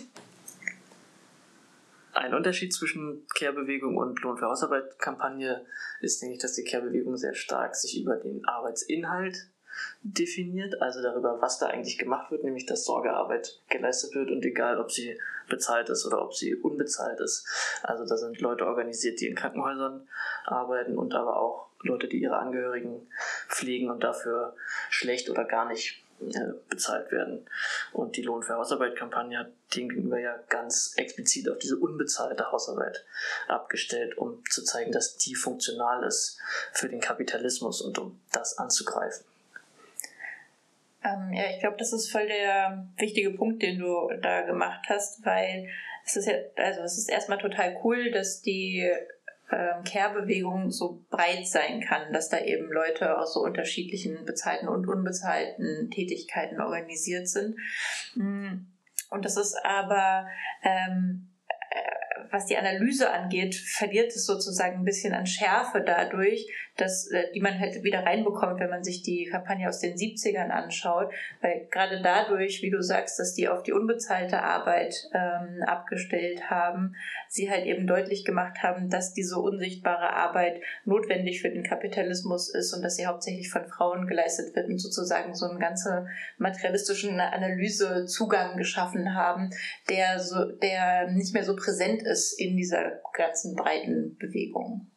Ein 2.19 2.33
Unterschied 2.33 2.73
zwischen 2.73 3.25
Care-Bewegung 3.33 3.95
und 3.95 4.19
Lohn 4.23 4.37
für 4.37 4.47
Hausarbeit-Kampagne 4.47 5.65
ist, 6.01 6.21
denke 6.21 6.35
ich, 6.35 6.41
dass 6.41 6.53
die 6.53 6.65
Care-Bewegung 6.65 7.15
sehr 7.15 7.33
stark 7.33 7.77
sich 7.77 8.01
über 8.01 8.17
den 8.17 8.45
Arbeitsinhalt 8.45 9.47
definiert, 10.01 10.81
also 10.81 11.01
darüber, 11.01 11.41
was 11.41 11.59
da 11.59 11.67
eigentlich 11.67 11.97
gemacht 11.97 12.29
wird, 12.29 12.43
nämlich 12.43 12.65
dass 12.65 12.83
Sorgearbeit 12.83 13.61
geleistet 13.69 14.15
wird 14.15 14.31
und 14.31 14.43
egal, 14.43 14.81
ob 14.81 14.91
sie 14.91 15.17
bezahlt 15.47 15.87
ist 15.87 16.05
oder 16.05 16.21
ob 16.21 16.33
sie 16.33 16.55
unbezahlt 16.55 17.21
ist. 17.21 17.47
Also 17.83 18.05
da 18.05 18.17
sind 18.17 18.41
Leute 18.41 18.67
organisiert, 18.67 19.21
die 19.21 19.27
in 19.27 19.35
Krankenhäusern 19.35 20.05
arbeiten 20.43 20.97
und 20.97 21.13
aber 21.13 21.37
auch 21.37 21.69
Leute, 21.83 22.09
die 22.09 22.21
ihre 22.21 22.37
Angehörigen 22.37 23.07
pflegen 23.47 23.89
und 23.89 24.03
dafür 24.03 24.57
schlecht 24.89 25.29
oder 25.29 25.45
gar 25.45 25.69
nicht 25.69 26.03
bezahlt 26.69 27.11
werden. 27.11 27.47
Und 27.93 28.15
die 28.17 28.21
Lohn 28.21 28.43
für 28.43 28.55
Hausarbeit-Kampagne 28.55 29.39
hat 29.39 29.51
demgegenüber 29.75 30.19
ja 30.19 30.37
ganz 30.49 30.93
explizit 30.97 31.49
auf 31.49 31.57
diese 31.59 31.77
unbezahlte 31.77 32.51
Hausarbeit 32.51 33.05
abgestellt, 33.47 34.17
um 34.17 34.43
zu 34.49 34.63
zeigen, 34.63 34.91
dass 34.91 35.17
die 35.17 35.35
funktional 35.35 36.03
ist 36.03 36.39
für 36.73 36.89
den 36.89 36.99
Kapitalismus 36.99 37.81
und 37.81 37.97
um 37.97 38.19
das 38.31 38.57
anzugreifen. 38.57 39.25
Ähm, 41.03 41.31
ja, 41.33 41.49
ich 41.51 41.59
glaube, 41.59 41.77
das 41.77 41.93
ist 41.93 42.11
voll 42.11 42.27
der 42.27 42.87
wichtige 42.97 43.31
Punkt, 43.31 43.61
den 43.61 43.79
du 43.79 44.09
da 44.21 44.41
gemacht 44.41 44.85
hast, 44.89 45.25
weil 45.25 45.69
es 46.05 46.15
ist 46.15 46.27
ja, 46.27 46.33
also 46.57 46.81
es 46.81 46.97
ist 46.97 47.09
erstmal 47.09 47.37
total 47.37 47.79
cool, 47.83 48.11
dass 48.11 48.41
die 48.41 48.89
ähm, 49.51 49.83
Care-Bewegung 49.83 50.71
so 50.71 51.03
breit 51.09 51.47
sein 51.47 51.81
kann, 51.81 52.13
dass 52.13 52.29
da 52.29 52.39
eben 52.39 52.71
Leute 52.71 53.17
aus 53.17 53.33
so 53.33 53.41
unterschiedlichen 53.41 54.25
bezahlten 54.25 54.67
und 54.67 54.87
unbezahlten 54.87 55.89
Tätigkeiten 55.91 56.61
organisiert 56.61 57.27
sind. 57.27 57.55
Mm, 58.15 58.65
und 59.09 59.25
das 59.25 59.37
ist 59.37 59.57
aber 59.63 60.27
ähm, 60.63 61.29
was 62.31 62.45
die 62.45 62.57
Analyse 62.57 63.11
angeht, 63.11 63.55
verliert 63.55 64.11
es 64.15 64.25
sozusagen 64.25 64.79
ein 64.79 64.85
bisschen 64.85 65.13
an 65.13 65.25
Schärfe 65.25 65.81
dadurch, 65.81 66.47
dass, 66.79 67.07
äh, 67.07 67.31
die 67.33 67.41
man 67.41 67.59
halt 67.59 67.83
wieder 67.83 68.05
reinbekommt, 68.05 68.59
wenn 68.59 68.69
man 68.69 68.83
sich 68.83 69.01
die 69.01 69.25
Kampagne 69.25 69.67
aus 69.67 69.79
den 69.79 69.95
70ern 69.95 70.49
anschaut. 70.49 71.11
Weil 71.41 71.67
gerade 71.71 72.01
dadurch, 72.01 72.61
wie 72.61 72.69
du 72.69 72.81
sagst, 72.81 73.19
dass 73.19 73.33
die 73.33 73.47
auf 73.47 73.63
die 73.63 73.73
unbezahlte 73.73 74.41
Arbeit 74.41 75.09
ähm, 75.13 75.63
abgestellt 75.65 76.49
haben, 76.49 76.93
sie 77.27 77.49
halt 77.49 77.65
eben 77.65 77.87
deutlich 77.87 78.25
gemacht 78.25 78.61
haben, 78.61 78.89
dass 78.89 79.13
diese 79.13 79.39
unsichtbare 79.39 80.13
Arbeit 80.13 80.61
notwendig 80.85 81.41
für 81.41 81.49
den 81.49 81.63
Kapitalismus 81.63 82.53
ist 82.53 82.73
und 82.73 82.83
dass 82.83 82.95
sie 82.95 83.07
hauptsächlich 83.07 83.49
von 83.49 83.65
Frauen 83.65 84.07
geleistet 84.07 84.55
wird 84.55 84.67
und 84.67 84.77
sozusagen 84.77 85.33
so 85.33 85.47
einen 85.47 85.59
ganzen 85.59 86.07
materialistischen 86.37 87.19
Analysezugang 87.19 88.57
geschaffen 88.57 89.15
haben, 89.15 89.49
der 89.89 90.19
so, 90.19 90.45
der 90.45 91.11
nicht 91.11 91.33
mehr 91.33 91.43
so 91.43 91.55
präsent 91.55 92.03
ist 92.03 92.19
ist 92.19 92.39
in 92.39 92.57
dieser 92.57 93.01
ganzen 93.13 93.55
breiten 93.55 94.17
Bewegung. 94.17 94.87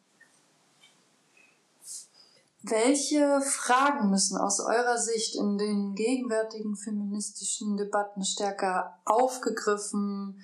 Welche 2.64 3.40
Fragen 3.40 4.10
müssen 4.10 4.38
aus 4.38 4.60
eurer 4.60 4.96
Sicht 4.96 5.34
in 5.34 5.58
den 5.58 5.96
gegenwärtigen 5.96 6.76
feministischen 6.76 7.76
Debatten 7.76 8.24
stärker 8.24 9.00
aufgegriffen, 9.04 10.40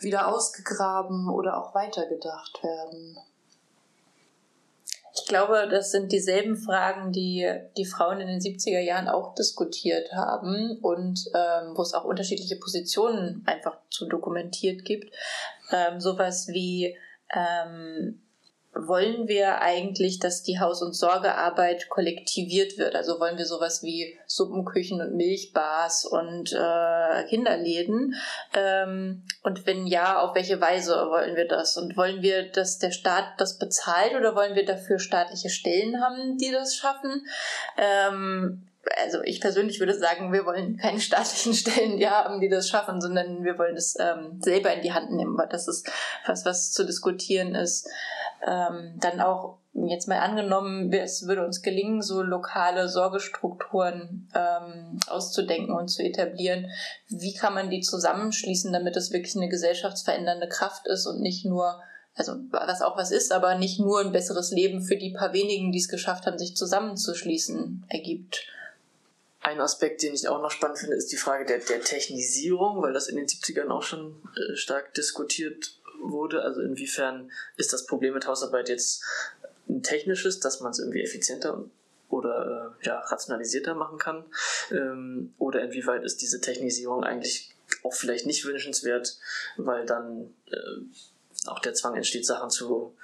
wieder 0.00 0.34
ausgegraben 0.34 1.28
oder 1.28 1.58
auch 1.58 1.72
weitergedacht 1.72 2.60
werden? 2.64 3.18
Ich 5.14 5.26
glaube, 5.26 5.68
das 5.70 5.92
sind 5.92 6.10
dieselben 6.10 6.56
Fragen, 6.56 7.12
die 7.12 7.48
die 7.76 7.84
Frauen 7.84 8.20
in 8.20 8.26
den 8.26 8.40
70er 8.40 8.80
Jahren 8.80 9.08
auch 9.08 9.36
diskutiert 9.36 10.12
haben 10.12 10.76
und 10.82 11.20
ähm, 11.34 11.76
wo 11.76 11.82
es 11.82 11.94
auch 11.94 12.04
unterschiedliche 12.04 12.56
Positionen 12.56 13.44
einfach 13.46 13.76
zu 13.90 14.06
dokumentiert 14.06 14.84
gibt. 14.84 15.14
Ähm, 15.70 16.00
sowas 16.00 16.48
wie 16.48 16.96
ähm, 17.32 18.20
wollen 18.72 19.26
wir 19.26 19.60
eigentlich, 19.60 20.20
dass 20.20 20.42
die 20.42 20.60
Haus- 20.60 20.82
und 20.82 20.94
Sorgearbeit 20.94 21.88
kollektiviert 21.88 22.78
wird? 22.78 22.94
Also 22.94 23.18
wollen 23.18 23.36
wir 23.36 23.46
sowas 23.46 23.82
wie 23.82 24.16
Suppenküchen 24.26 25.00
und 25.00 25.16
Milchbars 25.16 26.04
und 26.04 26.52
äh, 26.52 27.24
Kinderläden? 27.28 28.14
Ähm, 28.54 29.24
und 29.42 29.66
wenn 29.66 29.86
ja, 29.86 30.20
auf 30.20 30.34
welche 30.36 30.60
Weise 30.60 30.94
wollen 30.94 31.34
wir 31.34 31.48
das? 31.48 31.76
Und 31.76 31.96
wollen 31.96 32.22
wir, 32.22 32.50
dass 32.50 32.78
der 32.78 32.92
Staat 32.92 33.24
das 33.38 33.58
bezahlt 33.58 34.14
oder 34.14 34.36
wollen 34.36 34.54
wir 34.54 34.64
dafür 34.64 34.98
staatliche 34.98 35.50
Stellen 35.50 36.00
haben, 36.00 36.38
die 36.38 36.52
das 36.52 36.76
schaffen? 36.76 37.26
Ähm, 37.76 38.69
also 39.02 39.22
ich 39.22 39.40
persönlich 39.40 39.78
würde 39.80 39.98
sagen, 39.98 40.32
wir 40.32 40.46
wollen 40.46 40.76
keine 40.76 41.00
staatlichen 41.00 41.54
Stellen 41.54 41.96
die 41.96 42.08
haben, 42.08 42.40
die 42.40 42.48
das 42.48 42.68
schaffen, 42.68 43.00
sondern 43.00 43.44
wir 43.44 43.58
wollen 43.58 43.76
es 43.76 43.96
ähm, 43.98 44.40
selber 44.40 44.72
in 44.72 44.82
die 44.82 44.92
Hand 44.92 45.12
nehmen, 45.12 45.36
weil 45.38 45.48
das 45.48 45.68
ist 45.68 45.90
was, 46.26 46.44
was 46.44 46.72
zu 46.72 46.84
diskutieren 46.84 47.54
ist 47.54 47.88
ähm, 48.46 48.94
dann 48.98 49.20
auch 49.20 49.58
jetzt 49.72 50.08
mal 50.08 50.18
angenommen, 50.18 50.92
es 50.92 51.26
würde 51.26 51.44
uns 51.44 51.62
gelingen, 51.62 52.02
so 52.02 52.22
lokale 52.22 52.88
Sorgestrukturen 52.88 54.28
ähm, 54.34 54.98
auszudenken 55.08 55.74
und 55.74 55.88
zu 55.88 56.02
etablieren. 56.02 56.70
Wie 57.08 57.34
kann 57.34 57.54
man 57.54 57.70
die 57.70 57.80
zusammenschließen, 57.80 58.72
damit 58.72 58.96
es 58.96 59.12
wirklich 59.12 59.36
eine 59.36 59.48
gesellschaftsverändernde 59.48 60.48
Kraft 60.48 60.86
ist 60.86 61.06
und 61.06 61.20
nicht 61.20 61.44
nur, 61.44 61.80
also 62.14 62.32
was 62.50 62.82
auch 62.82 62.96
was 62.96 63.10
ist, 63.10 63.32
aber 63.32 63.56
nicht 63.56 63.78
nur 63.78 64.00
ein 64.00 64.12
besseres 64.12 64.50
Leben 64.50 64.82
für 64.82 64.96
die 64.96 65.12
paar 65.12 65.32
wenigen, 65.32 65.70
die 65.70 65.78
es 65.78 65.88
geschafft 65.88 66.26
haben, 66.26 66.38
sich 66.38 66.56
zusammenzuschließen, 66.56 67.86
ergibt. 67.88 68.46
Ein 69.42 69.60
Aspekt, 69.60 70.02
den 70.02 70.12
ich 70.12 70.28
auch 70.28 70.42
noch 70.42 70.50
spannend 70.50 70.78
finde, 70.78 70.96
ist 70.96 71.12
die 71.12 71.16
Frage 71.16 71.46
der, 71.46 71.58
der 71.58 71.80
Technisierung, 71.80 72.82
weil 72.82 72.92
das 72.92 73.08
in 73.08 73.16
den 73.16 73.26
70ern 73.26 73.68
auch 73.68 73.82
schon 73.82 74.22
äh, 74.36 74.54
stark 74.54 74.92
diskutiert 74.94 75.78
wurde. 76.02 76.42
Also 76.42 76.60
inwiefern 76.60 77.30
ist 77.56 77.72
das 77.72 77.86
Problem 77.86 78.14
mit 78.14 78.26
Hausarbeit 78.26 78.68
jetzt 78.68 79.02
ein 79.68 79.82
technisches, 79.82 80.40
dass 80.40 80.60
man 80.60 80.72
es 80.72 80.78
irgendwie 80.78 81.02
effizienter 81.02 81.64
oder 82.10 82.76
äh, 82.82 82.86
ja, 82.86 82.98
rationalisierter 82.98 83.74
machen 83.74 83.98
kann? 83.98 84.24
Ähm, 84.70 85.32
oder 85.38 85.62
inwieweit 85.62 86.04
ist 86.04 86.20
diese 86.20 86.40
Technisierung 86.40 87.04
eigentlich 87.04 87.54
auch 87.82 87.94
vielleicht 87.94 88.26
nicht 88.26 88.44
wünschenswert, 88.44 89.18
weil 89.56 89.86
dann 89.86 90.34
äh, 90.50 91.46
auch 91.46 91.60
der 91.60 91.72
Zwang 91.72 91.96
entsteht, 91.96 92.26
Sachen 92.26 92.50
zu, 92.50 92.94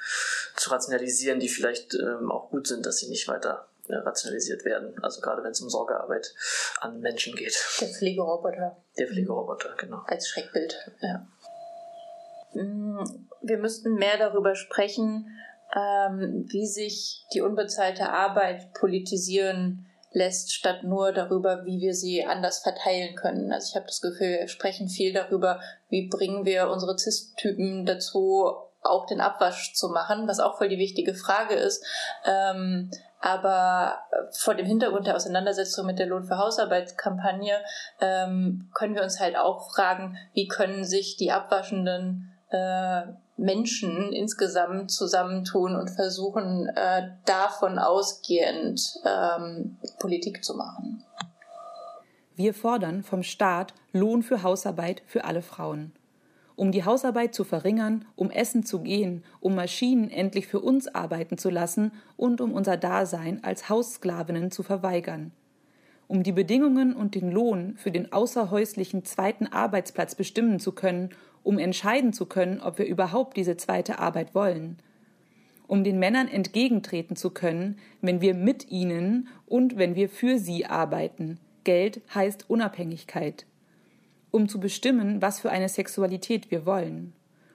zu 0.56 0.70
rationalisieren, 0.70 1.40
die 1.40 1.48
vielleicht 1.48 1.94
ähm, 1.94 2.30
auch 2.30 2.50
gut 2.50 2.66
sind, 2.66 2.84
dass 2.84 2.98
sie 2.98 3.08
nicht 3.08 3.28
weiter 3.28 3.68
äh, 3.68 3.76
rationalisiert 3.88 4.64
werden. 4.64 4.94
Also 5.02 5.20
gerade 5.20 5.42
wenn 5.42 5.50
es 5.50 5.60
um 5.60 5.68
Sorgearbeit 5.68 6.34
an 6.80 7.00
Menschen 7.00 7.34
geht. 7.34 7.56
Der 7.80 7.88
Pflegeroboter. 7.88 8.76
Der 8.98 9.06
Pflegeroboter, 9.06 9.74
genau. 9.76 10.02
Als 10.06 10.28
Schreckbild, 10.28 10.76
ja. 11.00 11.26
Mm, 12.54 13.04
wir 13.42 13.58
müssten 13.58 13.94
mehr 13.94 14.18
darüber 14.18 14.54
sprechen, 14.54 15.26
ähm, 15.74 16.46
wie 16.48 16.66
sich 16.66 17.24
die 17.34 17.40
unbezahlte 17.40 18.08
Arbeit 18.08 18.72
politisieren 18.74 19.86
lässt, 20.12 20.54
statt 20.54 20.82
nur 20.82 21.12
darüber, 21.12 21.64
wie 21.66 21.80
wir 21.80 21.94
sie 21.94 22.24
anders 22.24 22.60
verteilen 22.60 23.14
können. 23.16 23.52
Also 23.52 23.70
ich 23.70 23.76
habe 23.76 23.86
das 23.86 24.00
Gefühl, 24.00 24.38
wir 24.40 24.48
sprechen 24.48 24.88
viel 24.88 25.12
darüber, 25.12 25.60
wie 25.90 26.08
bringen 26.08 26.44
wir 26.44 26.70
unsere 26.70 26.96
CIS-Typen 26.96 27.84
dazu, 27.84 28.50
auch 28.82 29.06
den 29.06 29.20
Abwasch 29.20 29.74
zu 29.74 29.88
machen, 29.88 30.26
was 30.26 30.40
auch 30.40 30.56
voll 30.56 30.68
die 30.68 30.78
wichtige 30.78 31.12
Frage 31.12 31.54
ist. 31.54 31.84
Ähm, 32.24 32.90
aber 33.20 33.98
vor 34.32 34.55
dem 34.55 34.66
Hintergrund 34.66 35.06
der 35.06 35.16
Auseinandersetzung 35.16 35.86
mit 35.86 35.98
der 35.98 36.06
Lohn 36.06 36.24
für 36.24 36.38
Hausarbeitskampagne 36.38 37.55
ähm, 38.01 38.70
können 38.74 38.94
wir 38.94 39.02
uns 39.02 39.20
halt 39.20 39.36
auch 39.36 39.70
fragen, 39.70 40.16
wie 40.34 40.48
können 40.48 40.84
sich 40.84 41.16
die 41.16 41.32
abwaschenden 41.32 42.32
äh, 42.51 43.02
Menschen 43.36 44.12
insgesamt 44.12 44.90
zusammentun 44.90 45.76
und 45.76 45.90
versuchen, 45.90 46.68
äh, 46.74 47.10
davon 47.24 47.78
ausgehend 47.78 48.80
ähm, 49.05 49.76
Politik 49.98 50.44
zu 50.44 50.55
machen. 50.55 51.05
Wir 52.34 52.55
fordern 52.55 53.02
vom 53.02 53.22
Staat 53.22 53.74
Lohn 53.93 54.22
für 54.22 54.43
Hausarbeit 54.43 55.02
für 55.06 55.24
alle 55.24 55.43
Frauen. 55.43 55.93
Um 56.57 56.73
die 56.73 56.85
Hausarbeit 56.85 57.35
zu 57.35 57.45
verringern, 57.45 58.07
um 58.16 58.31
essen 58.31 58.65
zu 58.65 58.81
gehen, 58.81 59.23
um 59.41 59.55
Maschinen 59.55 60.11
endlich 60.11 60.47
für 60.47 60.61
uns 60.61 60.89
arbeiten 60.89 61.39
zu 61.39 61.51
lassen 61.51 61.93
und 62.16 62.41
um 62.41 62.53
unser 62.53 62.77
Dasein 62.77 63.45
als 63.45 63.69
Haussklavinnen 63.69 64.51
zu 64.51 64.62
verweigern. 64.62 65.33
Um 66.09 66.23
die 66.23 66.33
Bedingungen 66.33 66.95
und 66.95 67.15
den 67.15 67.31
Lohn 67.31 67.74
für 67.77 67.91
den 67.91 68.12
außerhäuslichen 68.12 69.05
zweiten 69.05 69.47
Arbeitsplatz 69.47 70.15
bestimmen 70.15 70.59
zu 70.59 70.73
können 70.73 71.11
um 71.47 71.61
entscheiden 71.61 72.12
zu 72.12 72.27
können, 72.27 72.61
ob 72.61 72.78
wir 72.78 72.87
überhaupt 72.87 73.37
diese 73.37 73.57
zweite 73.57 74.01
Arbeit 74.01 74.35
wollen, 74.35 74.78
um 75.69 75.85
den 75.85 76.01
Männern 76.01 76.27
entgegentreten 76.27 77.15
zu 77.15 77.31
können, 77.31 77.78
wenn 78.03 78.20
wir 78.20 78.35
mit 78.35 78.73
ihnen 78.73 79.28
und 79.47 79.78
wenn 79.78 79.95
wir 79.95 80.09
für 80.09 80.39
sie 80.39 80.66
arbeiten. 80.66 81.39
Geld 81.62 82.01
heißt 82.12 82.51
Unabhängigkeit. 82.51 83.47
Um 84.36 84.50
zu 84.50 84.60
bestimmen, 84.60 85.22
was 85.22 85.40
für 85.40 85.48
eine 85.48 85.70
Sexualität 85.70 86.50
wir 86.50 86.66
wollen. 86.66 87.14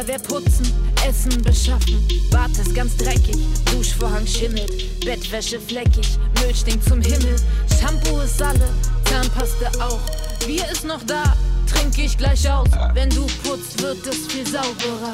Mal 0.00 0.08
wer 0.08 0.18
putzen, 0.18 0.66
Essen 1.06 1.42
beschaffen. 1.42 2.06
Bad 2.30 2.50
ist 2.52 2.74
ganz 2.74 2.96
dreckig, 2.96 3.36
Duschvorhang 3.70 4.26
schimmelt, 4.26 5.00
Bettwäsche 5.00 5.60
fleckig, 5.60 6.18
Müll 6.40 6.54
stinkt 6.54 6.88
zum 6.88 7.02
Himmel. 7.02 7.36
Shampoo 7.78 8.20
ist 8.20 8.40
alle, 8.40 8.68
Zahnpaste 9.04 9.68
auch. 9.82 10.00
Bier 10.46 10.64
ist 10.72 10.84
noch 10.84 11.02
da, 11.06 11.36
trinke 11.66 12.02
ich 12.02 12.16
gleich 12.16 12.50
aus. 12.50 12.68
Wenn 12.94 13.10
du 13.10 13.26
putzt, 13.42 13.82
wird 13.82 14.06
es 14.06 14.26
viel 14.28 14.46
sauberer. 14.46 15.12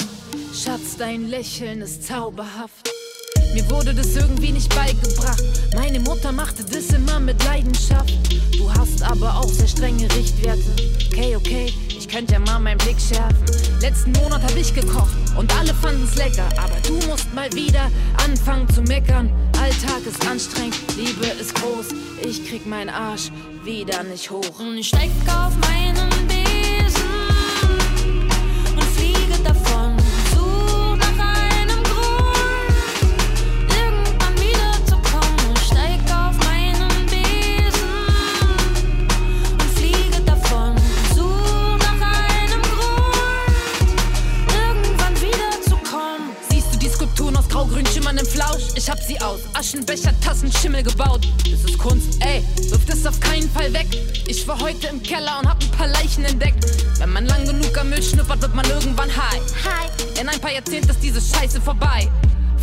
Schatz, 0.55 0.97
dein 0.99 1.29
Lächeln 1.29 1.81
ist 1.83 2.07
zauberhaft. 2.07 2.91
Mir 3.55 3.69
wurde 3.71 3.95
das 3.95 4.15
irgendwie 4.15 4.53
nicht 4.53 4.73
beigebracht. 4.75 5.43
Meine 5.75 5.99
Mutter 5.99 6.31
machte 6.31 6.63
das 6.65 6.91
immer 6.91 7.19
mit 7.19 7.43
Leidenschaft. 7.45 8.13
Du 8.57 8.73
hast 8.73 9.03
aber 9.03 9.37
auch 9.39 9.49
sehr 9.49 9.69
strenge 9.69 10.09
Richtwerte. 10.15 10.63
Okay, 11.11 11.37
okay, 11.37 11.73
ich 12.07 12.13
könnte 12.13 12.35
ja 12.35 12.39
mal 12.39 12.61
meinen 12.61 12.79
Blick 12.79 12.97
schärfen. 13.01 13.81
Letzten 13.81 14.13
Monat 14.13 14.43
hab 14.43 14.57
ich 14.57 14.73
gekocht 14.73 15.15
und 15.37 15.55
alle 15.59 15.75
fanden's 15.75 16.15
lecker. 16.17 16.49
Aber 16.57 16.77
du 16.87 16.95
musst 17.09 17.33
mal 17.35 17.53
wieder 17.53 17.91
anfangen 18.25 18.69
zu 18.73 18.83
meckern. 18.83 19.31
Alltag 19.61 20.07
ist 20.07 20.27
anstrengend, 20.27 20.77
Liebe 20.97 21.27
ist 21.27 21.55
groß. 21.55 21.89
Ich 22.23 22.49
krieg 22.49 22.67
meinen 22.67 22.91
Arsch 22.91 23.31
wieder 23.65 24.03
nicht 24.05 24.31
hoch. 24.31 24.61
Und 24.61 24.79
ich 24.79 24.89
steig 24.89 25.11
auf 25.29 25.53
meinen 25.59 26.09
Besen 26.29 26.46
Ich 48.87 48.93
hab 48.93 49.03
sie 49.03 49.21
aus 49.21 49.41
Aschenbecher, 49.53 50.13
Tassen, 50.21 50.53
Schimmel 50.53 50.85
gebaut. 50.85 51.27
Das 51.39 51.65
ist 51.69 51.77
Kunst, 51.77 52.25
ey, 52.25 52.41
wirf 52.71 52.85
das 52.87 53.05
auf 53.05 53.19
keinen 53.19 53.51
Fall 53.51 53.73
weg. 53.73 53.89
Ich 54.29 54.47
war 54.47 54.61
heute 54.61 54.87
im 54.87 55.03
Keller 55.03 55.41
und 55.41 55.49
hab 55.49 55.61
ein 55.61 55.71
paar 55.73 55.89
Leichen 55.89 56.25
entdeckt. 56.25 56.65
Wenn 57.01 57.11
man 57.11 57.27
lang 57.27 57.45
genug 57.45 57.77
am 57.77 57.91
Müll 57.91 58.01
schnuppert, 58.01 58.43
wird 58.43 58.55
man 58.55 58.65
irgendwann 58.71 59.11
high. 59.11 59.43
Hi. 59.65 59.89
In 60.21 60.29
ein 60.29 60.41
paar 60.41 60.53
Jahrzehnten 60.53 60.91
ist 60.91 61.03
diese 61.03 61.21
Scheiße 61.21 61.61
vorbei. 61.61 62.09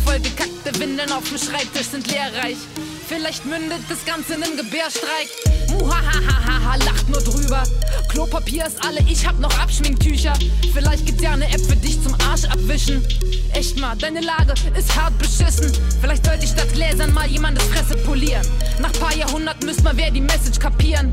Vollgekackte 0.02 0.80
Windeln 0.80 1.12
auf 1.12 1.28
dem 1.28 1.36
Schreibtisch 1.36 1.88
sind 1.88 2.10
lehrreich. 2.10 2.56
Vielleicht 3.06 3.44
mündet 3.44 3.80
das 3.88 4.04
Ganze 4.04 4.34
in 4.34 4.42
einem 4.42 4.56
Gebärstreik. 4.56 5.28
Muhahahaha, 5.70 6.76
lacht 6.76 7.08
nur 7.08 7.20
drüber. 7.20 7.62
Klopapier 8.08 8.66
ist 8.66 8.82
alle, 8.84 9.00
ich 9.08 9.26
hab 9.26 9.38
noch 9.40 9.56
Abschminktücher. 9.58 10.32
Vielleicht 10.72 11.04
gibt's 11.04 11.22
ja 11.22 11.32
eine 11.32 11.46
App 11.52 11.60
für 11.60 11.76
dich 11.76 12.02
zum 12.02 12.14
Arsch 12.28 12.44
abwischen. 12.44 13.06
Echt 13.52 13.78
mal, 13.78 13.96
deine 13.96 14.20
Lage 14.20 14.54
ist 14.78 14.94
hart 14.96 15.18
beschissen. 15.18 15.72
Vielleicht 16.00 16.24
sollte 16.24 16.44
ich 16.44 16.50
statt 16.50 16.72
Gläsern 16.72 17.12
mal 17.12 17.26
jemandes 17.26 17.64
Fresse 17.64 17.96
polieren. 18.04 18.46
Nach 18.80 18.92
paar 18.92 19.14
Jahrhunderten 19.14 19.66
müsste 19.66 19.82
mal 19.82 19.96
wer 19.96 20.10
die 20.10 20.20
Message 20.20 20.58
kapieren. 20.58 21.12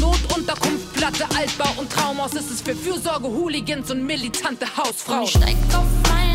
Notunterkunft, 0.00 0.94
Platte, 0.94 1.24
Altbau 1.36 1.80
und 1.80 1.90
Traumhaus 1.90 2.34
ist 2.34 2.50
es 2.50 2.60
für 2.60 2.74
Fürsorge, 2.74 3.28
Hooligans 3.28 3.90
und 3.90 4.04
militante 4.04 4.66
Hausfrauen. 4.76 5.24
Ich 5.24 5.30
steig 5.30 5.56
auf 5.74 5.84
meinen 6.08 6.25